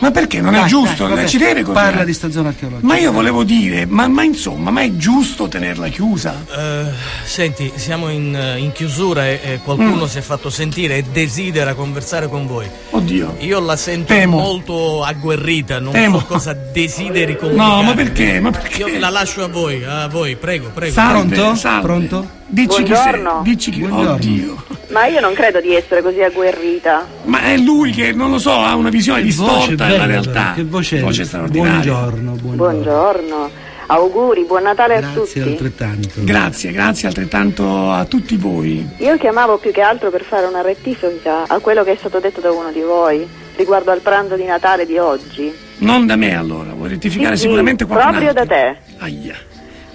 Ma 0.00 0.10
perché 0.10 0.40
non 0.40 0.54
è 0.54 0.60
Dai, 0.60 0.68
giusto? 0.68 1.06
dai, 1.06 1.14
vabbè, 1.16 1.28
ci 1.28 1.38
deve 1.38 1.62
continuare. 1.62 1.88
Parla 1.90 2.04
di 2.04 2.12
sta 2.14 2.30
zona 2.30 2.48
archeologica. 2.48 2.86
Ma 2.86 2.98
io 2.98 3.12
volevo 3.12 3.44
dire, 3.44 3.84
ma, 3.86 4.08
ma 4.08 4.22
insomma, 4.24 4.70
ma 4.70 4.80
è 4.82 4.90
giusto 4.96 5.46
tenerla 5.46 5.88
chiusa? 5.88 6.34
Eh, 6.56 6.84
senti, 7.24 7.70
siamo 7.76 8.08
in, 8.08 8.34
eh, 8.34 8.58
in 8.58 8.72
chiusura 8.72 9.26
e, 9.28 9.40
e 9.42 9.60
qualcuno 9.62 10.04
Mm. 10.04 10.08
si 10.08 10.18
è 10.18 10.20
fatto 10.22 10.48
sentire 10.50 10.96
e 10.96 11.04
desidera 11.12 11.74
conversare 11.74 12.28
con 12.28 12.46
voi. 12.46 12.66
Oddio. 12.90 13.36
Io 13.40 13.60
la 13.60 13.76
sento 13.76 14.12
Temo. 14.14 14.38
molto 14.38 15.02
agguerrita, 15.04 15.78
non 15.80 15.92
Temo. 15.92 16.18
so 16.20 16.24
cosa 16.24 16.52
desideri 16.54 17.36
comunicare. 17.36 17.68
No, 17.70 17.82
ma 17.82 17.92
perché? 17.94 18.40
Ma 18.40 18.50
perché? 18.50 18.78
Io 18.84 18.98
la 18.98 19.10
lascio 19.10 19.44
a 19.44 19.48
voi, 19.48 19.84
a 19.84 20.08
voi, 20.08 20.34
prego, 20.36 20.70
prego. 20.72 20.92
Salve, 20.94 21.34
Pronto? 21.36 21.54
salve. 21.56 21.82
Pronto? 21.82 22.28
Dici 22.50 22.82
chi 22.82 22.94
sei. 22.94 23.10
Buongiorno. 23.10 23.40
Dici 23.42 23.70
chi. 23.70 23.80
Buongiorno. 23.80 24.12
Oddio. 24.14 24.56
Ma 24.90 25.06
io 25.06 25.20
non 25.20 25.34
credo 25.34 25.60
di 25.60 25.74
essere 25.74 26.02
così 26.02 26.20
agguerrita. 26.20 27.06
Ma 27.24 27.42
è 27.42 27.56
lui 27.56 27.92
che, 27.92 28.12
non 28.12 28.30
lo 28.30 28.38
so, 28.38 28.52
ha 28.52 28.74
una 28.74 28.88
visione 28.88 29.20
Che 29.20 29.26
distorta 29.26 29.86
della 29.86 30.06
realtà. 30.06 30.52
Che 30.56 30.64
voce, 30.64 31.00
voce 31.00 31.24
straordinaria. 31.24 31.92
Buongiorno, 31.92 32.30
buongiorno. 32.32 32.56
Buongiorno. 32.56 33.50
Auguri, 33.86 34.44
buon 34.44 34.62
Natale 34.62 34.96
a 34.96 35.00
Grazie 35.00 35.20
tutti. 35.22 35.40
altrettanto. 35.40 36.08
Grazie, 36.22 36.70
grazie 36.72 37.08
altrettanto 37.08 37.90
a 37.90 38.04
tutti 38.04 38.36
voi. 38.36 38.88
Io 38.98 39.16
chiamavo 39.16 39.58
più 39.58 39.72
che 39.72 39.80
altro 39.80 40.10
per 40.10 40.22
fare 40.22 40.46
una 40.46 40.60
rettifica 40.60 41.44
a 41.48 41.58
quello 41.58 41.82
che 41.82 41.92
è 41.92 41.96
stato 41.96 42.18
detto 42.20 42.40
da 42.40 42.52
uno 42.52 42.70
di 42.72 42.80
voi 42.82 43.26
riguardo 43.56 43.90
al 43.90 44.00
pranzo 44.00 44.36
di 44.36 44.44
Natale 44.44 44.86
di 44.86 44.96
oggi. 44.96 45.52
Non 45.78 46.06
da 46.06 46.14
me 46.16 46.36
allora, 46.36 46.72
vuoi 46.72 46.90
rettificare 46.90 47.34
Sì, 47.36 47.42
sicuramente 47.42 47.84
qualcun 47.84 48.10
proprio 48.10 48.32
da 48.32 48.40
altro. 48.42 48.56
te. 48.56 48.76
Aia. 48.98 49.34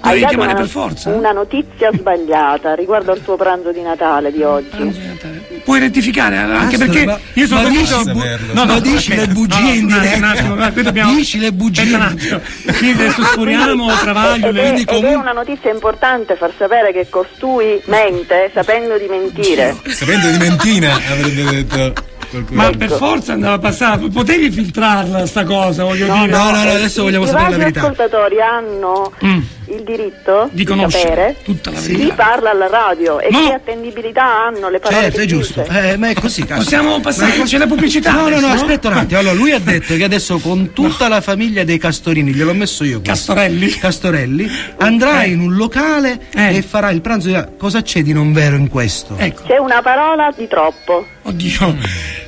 Hai 0.06 0.20
Devi 0.20 0.22
dato 0.22 0.34
chiamare 0.36 0.52
una, 0.52 0.60
per 0.62 0.70
forza? 0.70 1.10
una 1.10 1.32
notizia 1.32 1.90
sbagliata 1.92 2.76
riguardo 2.76 3.12
al 3.12 3.22
tuo 3.24 3.36
pranzo 3.36 3.72
di 3.72 3.82
Natale 3.82 4.32
di 4.32 4.44
oggi. 4.44 4.68
Di 4.78 4.84
Natale. 5.08 5.44
Puoi 5.64 5.80
rettificare 5.80 6.38
anche 6.38 6.78
Basta, 6.78 6.86
perché 6.86 7.06
ma- 7.06 7.20
io 7.34 7.48
sono 7.48 7.68
dici 7.70 8.04
bu- 8.12 8.24
no, 8.54 8.66
ma 8.66 8.80
dici 8.80 8.96
aspetta, 9.12 9.22
le 9.22 9.28
bugie 9.30 9.62
no, 9.62 9.74
in 9.74 10.14
un 10.18 10.24
attimo, 10.24 10.54
no, 10.56 10.72
qui 10.72 10.82
dobbiamo- 10.84 11.14
Dici 11.16 11.40
le 11.40 11.52
bugie. 11.54 11.94
Un 11.96 12.02
attimo. 12.02 12.40
Qui 12.78 12.92
adesso 12.92 13.24
sforiamo 13.24 13.88
Travaglio, 13.96 14.48
ed, 14.50 14.56
è, 14.58 14.62
quindi 14.62 14.82
ed 14.82 14.88
è 14.90 14.94
comunque 14.94 15.16
una 15.22 15.32
notizia 15.32 15.72
importante 15.72 16.36
far 16.36 16.52
sapere 16.58 16.92
che 16.94 17.08
costui 17.10 17.82
mente 17.86 18.52
sapendo 18.54 18.98
di 18.98 19.08
mentire. 19.08 19.76
Sapendo 19.88 20.30
di 20.30 20.38
mentina 20.38 20.94
avrebbe 20.94 21.44
detto 21.52 21.94
qualcuno. 22.30 22.62
ma 22.62 22.70
per 22.78 22.90
forza 22.92 23.34
andava 23.34 23.58
passata, 23.60 24.08
potevi 24.12 24.52
filtrarla 24.52 25.26
sta 25.26 25.44
cosa, 25.46 25.84
voglio 25.84 26.06
dire. 26.06 26.28
no, 26.28 26.52
no, 26.52 26.64
no, 26.64 26.70
adesso 26.72 27.04
vogliamo 27.04 27.26
sapere 27.26 27.50
la 27.52 27.58
verità. 27.58 27.80
ascoltatori 27.82 28.42
hanno 28.42 29.12
Mm. 29.26 29.40
Il 29.76 29.84
diritto 29.84 30.48
Di 30.52 30.58
di, 30.58 30.64
conoscere 30.66 31.04
sapere 31.06 31.36
tutta 31.44 31.72
la 31.72 31.80
chi 31.80 31.92
verità. 31.96 32.14
parla 32.16 32.50
alla 32.52 32.68
radio 32.68 33.20
e 33.20 33.30
No. 33.32 33.48
che 33.48 33.54
attendibilità 33.54 34.24
hanno 34.46 34.70
le 34.70 34.80
parole 34.80 35.02
Certo, 35.04 35.20
è 35.22 35.26
giusto. 35.26 35.66
Eh, 35.66 35.98
ma 35.98 36.10
è 36.10 36.14
così, 36.14 36.44
cazzo. 36.46 36.64
Possiamo 36.64 37.00
passare, 37.00 37.42
c'è 37.44 37.58
la 37.58 37.68
pubblicità. 37.68 38.12
No, 38.12 38.22
no, 38.22 38.26
adesso, 38.28 38.48
no, 38.48 38.54
aspetta 38.54 38.88
un 38.88 38.94
attimo. 38.98 39.20
Allora, 39.20 39.34
lui 39.36 39.52
ha 39.52 39.60
detto 39.64 39.96
che 39.96 40.04
adesso 40.04 40.40
con 40.40 40.72
tutta 40.74 41.08
la 41.08 41.22
famiglia 41.22 41.64
dei 41.64 41.78
Castorini, 41.78 42.34
gliel'ho 42.34 42.54
messo 42.54 42.84
io. 42.84 43.02
questo. 43.02 43.34
Castorelli. 43.34 43.68
Castorelli 43.70 44.50
andrà 44.78 45.24
Eh. 45.24 45.30
in 45.30 45.40
un 45.42 45.56
locale 45.56 46.20
Eh. 46.34 46.58
e 46.58 46.62
farà 46.62 46.90
il 46.92 47.02
pranzo 47.02 47.28
di 47.28 47.44
Cosa 47.58 47.82
c'è 47.82 48.02
di 48.02 48.14
non 48.14 48.32
vero 48.34 48.56
in 48.56 48.70
questo? 48.70 49.16
Ecco, 49.18 49.44
C'è 49.44 49.58
una 49.58 49.82
parola 49.82 50.32
di 50.36 50.48
troppo. 50.48 51.06
oddio. 51.24 51.76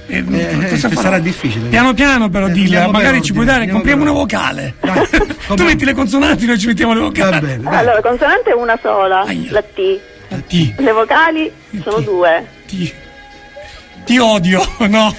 Eh, 0.07 0.23
Eh, 0.29 0.73
eh, 0.73 0.77
sarà 0.77 1.19
difficile. 1.19 1.67
Piano 1.69 1.93
piano 1.93 2.29
però 2.29 2.47
Eh, 2.47 2.51
dilla, 2.51 2.87
magari 2.87 3.21
ci 3.21 3.33
puoi 3.33 3.45
ordine, 3.45 3.65
dare, 3.67 3.71
andiamo 3.71 3.73
compriamo 3.73 4.01
una 4.03 4.11
vocale. 4.11 4.73
Dai, 4.79 5.07
tu 5.55 5.63
metti 5.63 5.85
le 5.85 5.93
consonanti, 5.93 6.45
noi 6.45 6.57
ci 6.59 6.67
mettiamo 6.67 6.93
le 6.93 6.99
vocali. 7.01 7.31
Va 7.31 7.39
bene, 7.39 7.63
dai. 7.63 7.75
Allora, 7.75 8.01
consonante 8.01 8.49
è 8.51 8.53
una 8.53 8.77
sola, 8.81 9.21
Aia. 9.21 9.51
la 9.51 9.61
T. 9.61 9.99
La 10.29 10.37
T, 10.37 10.73
Le 10.77 10.91
vocali 10.91 11.51
sono 11.83 11.97
T. 11.97 12.03
due. 12.03 12.47
T. 12.67 12.93
Ti 14.05 14.17
odio, 14.19 14.61
no, 14.87 15.13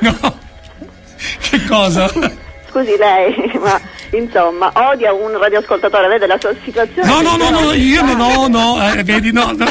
no. 0.00 0.38
Che 1.50 1.64
cosa? 1.64 2.08
Scusi 2.68 2.96
lei, 2.96 3.34
ma 3.60 3.80
insomma, 4.12 4.70
odia 4.74 5.12
un 5.12 5.36
radioascoltatore, 5.36 6.06
vede 6.06 6.26
la 6.26 6.36
sua 6.38 6.54
situazione. 6.64 7.08
No, 7.08 7.20
no, 7.22 7.36
no, 7.36 7.50
no, 7.50 7.72
io 7.72 8.02
no, 8.04 8.14
no, 8.14 8.46
no, 8.48 8.92
eh, 8.92 9.02
vedi, 9.02 9.32
no, 9.32 9.52
no, 9.56 9.66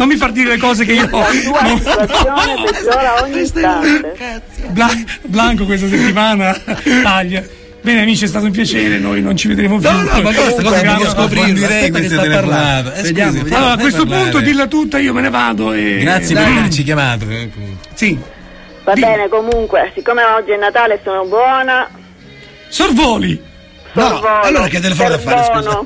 non 0.00 0.08
mi 0.08 0.16
far 0.16 0.32
dire 0.32 0.48
le 0.48 0.56
cose 0.56 0.86
che 0.86 0.94
io... 0.94 1.08
La 1.10 1.26
sua 1.26 1.60
no. 1.60 1.76
situazione 1.76 2.54
peggiora 2.72 3.22
ogni 3.22 3.40
istante. 3.42 4.42
Bla- 4.68 5.04
Blanco 5.26 5.66
questa 5.66 5.88
settimana 5.88 6.58
taglia. 7.02 7.44
Bene 7.82 8.00
amici, 8.00 8.24
è 8.24 8.26
stato 8.26 8.46
un 8.46 8.50
piacere, 8.50 8.98
noi 8.98 9.20
non 9.20 9.36
ci 9.36 9.48
vedremo 9.48 9.78
più. 9.78 9.90
No, 9.90 10.02
no, 10.02 10.22
ma 10.22 10.32
questa 10.32 10.62
cosa 10.62 10.80
devo 10.80 11.10
approfondirei 11.10 11.84
Aspetta 11.90 12.00
che 12.00 12.08
sta 12.08 12.22
parlando. 12.22 12.92
Eh, 12.92 13.02
Vediamo, 13.02 13.30
scusi, 13.30 13.42
vediamo. 13.42 13.64
Allora, 13.64 13.72
a 13.72 13.78
questo 13.78 14.02
parlare. 14.06 14.22
punto 14.30 14.40
dilla 14.40 14.66
tutta, 14.66 14.98
io 14.98 15.12
me 15.12 15.20
ne 15.20 15.30
vado 15.30 15.72
e... 15.74 15.98
Grazie 16.00 16.34
per 16.34 16.44
averci 16.46 16.82
chiamato. 16.82 17.28
eh. 17.28 17.50
Sì. 17.94 18.18
Va 18.84 18.94
Di- 18.94 19.00
bene, 19.00 19.28
comunque, 19.28 19.92
siccome 19.94 20.22
oggi 20.24 20.50
è 20.52 20.56
Natale 20.56 21.00
sono 21.04 21.24
buona, 21.26 21.88
Sorvoli! 22.68 23.42
No, 23.92 24.02
sorvolo, 24.08 24.40
allora 24.40 24.66
che 24.68 24.80
telefono 24.80 25.08
da 25.10 25.18
fare, 25.18 25.44
scusa? 25.44 25.80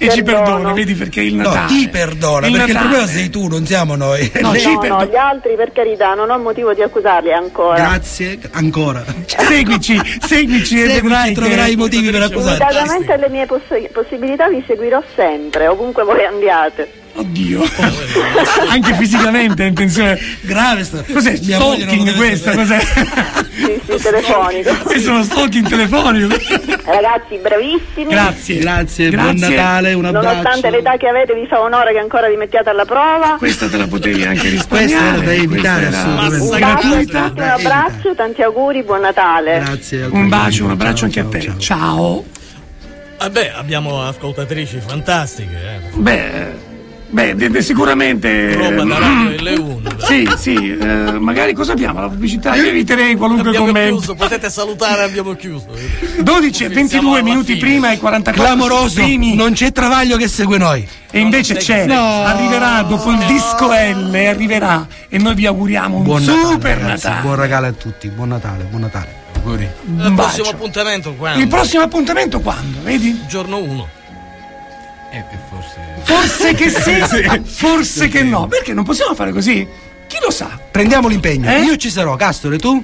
E 0.00 0.10
ci 0.10 0.22
perdona, 0.22 0.72
vedi 0.72 0.94
perché 0.94 1.20
il 1.22 1.34
No, 1.34 1.42
Natale. 1.42 1.66
ti 1.66 1.88
perdona, 1.88 2.46
Il 2.46 2.52
perché 2.52 2.68
il 2.70 2.74
Natale. 2.76 2.88
problema 2.94 3.06
sei 3.18 3.30
tu, 3.30 3.48
non 3.48 3.66
siamo 3.66 3.96
noi. 3.96 4.30
No, 4.40 4.56
ci 4.56 4.72
No, 4.72 4.80
no, 4.86 5.04
gli 5.04 5.16
altri 5.16 5.56
per 5.56 5.72
carità, 5.72 6.14
non 6.14 6.30
ho 6.30 6.38
motivo 6.38 6.72
di 6.72 6.82
accusarli 6.82 7.32
ancora. 7.32 7.74
Grazie, 7.74 8.38
ancora. 8.52 9.04
Seguici, 9.26 10.00
seguici 10.24 10.80
e 10.80 10.86
vedrai 10.86 11.02
Seguici, 11.02 11.28
che- 11.28 11.34
troverai 11.34 11.72
i 11.72 11.76
motivi 11.76 12.10
per 12.10 12.22
accusarti. 12.22 12.62
Limitatamente 12.64 13.12
alle 13.12 13.28
mie 13.28 13.46
poss- 13.46 13.90
possibilità 13.92 14.48
vi 14.48 14.62
seguirò 14.66 15.02
sempre, 15.16 15.66
ovunque 15.66 16.04
voi 16.04 16.24
andiate. 16.24 16.90
Oddio. 17.18 17.62
Anche 18.70 18.94
fisicamente 18.94 19.64
è 19.64 19.66
intenzione. 19.68 20.18
Grave 20.42 20.84
sta. 20.84 21.02
Cos'è? 21.02 21.34
Stalking 21.36 22.14
questa? 22.14 22.54
Cos'è? 22.54 22.78
Sì, 22.78 23.80
sì, 23.86 24.02
telefonico. 24.02 24.72
Questo 24.86 25.08
è 25.08 25.12
uno 25.12 25.22
stalking 25.24 25.66
telefonico. 25.68 26.28
Ragazzi, 26.84 27.36
bravissimi. 27.42 28.06
Grazie. 28.08 28.58
Grazie, 28.58 29.10
buon 29.10 29.34
Natale, 29.36 29.94
un 29.94 30.04
abbraccio. 30.04 30.26
Nonostante 30.28 30.70
l'età 30.70 30.96
che 30.96 31.08
avete, 31.08 31.34
vi 31.34 31.46
fa 31.48 31.60
onore 31.60 31.92
che 31.92 31.98
ancora 31.98 32.28
vi 32.28 32.36
mettiate 32.36 32.70
alla 32.70 32.84
prova. 32.84 33.34
Questa 33.38 33.68
te 33.68 33.76
la 33.76 33.86
potevi 33.88 34.22
anche 34.24 34.50
Questa 34.50 34.76
risparmiare. 34.78 35.16
era 35.16 35.24
da 35.24 35.32
evitare, 35.32 35.86
Questa 35.86 36.18
assolutamente. 36.18 36.46
Un 36.46 36.62
a 36.62 36.68
gratuita. 36.68 37.32
un 37.34 37.40
abbraccio, 37.50 38.14
tanti 38.14 38.42
auguri, 38.42 38.82
buon 38.84 39.00
Natale. 39.00 39.58
Grazie. 39.64 40.04
Un 40.04 40.28
bacio, 40.28 40.64
un 40.64 40.70
abbraccio 40.70 40.96
Ciao, 40.96 41.04
anche 41.06 41.20
a 41.20 41.22
ciao, 41.22 41.30
te. 41.32 41.40
ciao. 41.40 41.58
Ciao. 41.58 42.24
Vabbè, 43.18 43.52
abbiamo 43.56 44.02
ascoltatrici 44.06 44.80
fantastiche, 44.86 45.56
eh. 45.56 45.96
Beh, 45.96 46.66
beh, 47.10 47.34
de- 47.34 47.50
de- 47.50 47.62
sicuramente. 47.62 48.54
Roba 48.54 48.84
da 48.84 48.98
radio 48.98 49.30
L1. 49.30 49.76
Sì, 49.98 50.28
sì, 50.36 50.76
eh, 50.78 50.86
magari 51.18 51.52
cosa 51.52 51.72
abbiamo? 51.72 52.00
La 52.00 52.08
pubblicità? 52.08 52.54
Io 52.54 52.66
eviterei 52.66 53.14
qualunque 53.16 53.48
Abbiamo 53.48 53.66
commento. 53.66 53.96
chiuso, 53.96 54.14
potete 54.14 54.48
salutare, 54.50 55.02
abbiamo 55.02 55.34
chiuso. 55.34 55.66
12 56.20 56.64
e 56.64 56.68
22 56.68 56.88
Siamo 56.88 57.14
alla 57.14 57.22
minuti 57.22 57.46
fine. 57.54 57.58
prima 57.58 57.92
e 57.92 57.98
44 57.98 58.42
Clamoroso, 58.42 59.02
primi. 59.02 59.34
non 59.34 59.52
c'è 59.52 59.72
travaglio 59.72 60.16
che 60.16 60.28
segue 60.28 60.56
noi. 60.58 60.86
E 61.10 61.18
invece 61.20 61.54
c'è, 61.56 61.86
No. 61.86 62.22
arriverà 62.24 62.82
dopo 62.82 63.10
il 63.10 63.18
disco 63.26 63.68
L, 63.72 64.14
arriverà 64.14 64.86
e 65.08 65.18
noi 65.18 65.34
vi 65.34 65.46
auguriamo 65.46 65.96
un 65.96 66.02
Buon 66.04 66.22
Natale, 66.24 66.46
super 66.52 66.76
ragazzi, 66.78 67.06
Natale. 67.06 67.22
buon 67.22 67.36
regalo 67.36 67.66
a 67.66 67.72
tutti, 67.72 68.08
buon 68.08 68.28
Natale, 68.28 68.64
buon 68.64 68.82
Natale. 68.82 69.16
Auguri. 69.36 69.68
Il 69.98 70.12
prossimo 70.14 70.48
appuntamento 70.48 71.14
quando? 71.14 71.40
Il 71.40 71.48
prossimo 71.48 71.82
appuntamento 71.82 72.40
quando? 72.40 72.78
Vedi? 72.82 73.20
Giorno 73.28 73.58
1. 73.58 73.88
Eh, 75.10 75.18
eh, 75.18 75.24
forse. 75.48 75.78
Forse 76.02 76.54
che 76.54 76.70
sì, 76.70 77.42
forse 77.44 78.08
che 78.08 78.22
no. 78.22 78.46
Perché 78.46 78.74
non 78.74 78.84
possiamo 78.84 79.14
fare 79.14 79.32
così? 79.32 79.66
Chi 80.06 80.16
lo 80.22 80.30
sa? 80.30 80.58
Prendiamo 80.70 81.08
l'impegno. 81.08 81.50
Eh? 81.50 81.60
Io 81.60 81.76
ci 81.76 81.90
sarò, 81.90 82.16
Castore, 82.16 82.58
tu? 82.58 82.82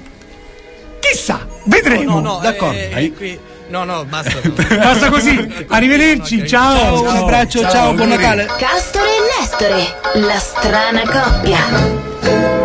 Chissà, 0.99 1.45
vedremo. 1.65 2.19
No, 2.19 2.33
no, 2.33 2.39
D'accordo. 2.41 2.77
eh, 2.77 3.11
qui- 3.15 3.39
No, 3.67 3.83
no, 3.83 4.05
basta. 4.05 4.39
Basta 4.77 5.09
così. 5.09 5.65
Arrivederci, 5.69 6.47
ciao. 6.47 6.75
Ciao, 6.77 7.01
un 7.01 7.17
abbraccio, 7.17 7.61
ciao, 7.61 7.93
buon 7.93 8.11
auguri. 8.11 8.21
Natale. 8.21 8.45
Castore 8.59 9.07
e 9.07 9.39
Nestore, 9.39 10.27
la 10.27 10.37
strana 10.37 11.01
coppia. 11.01 12.64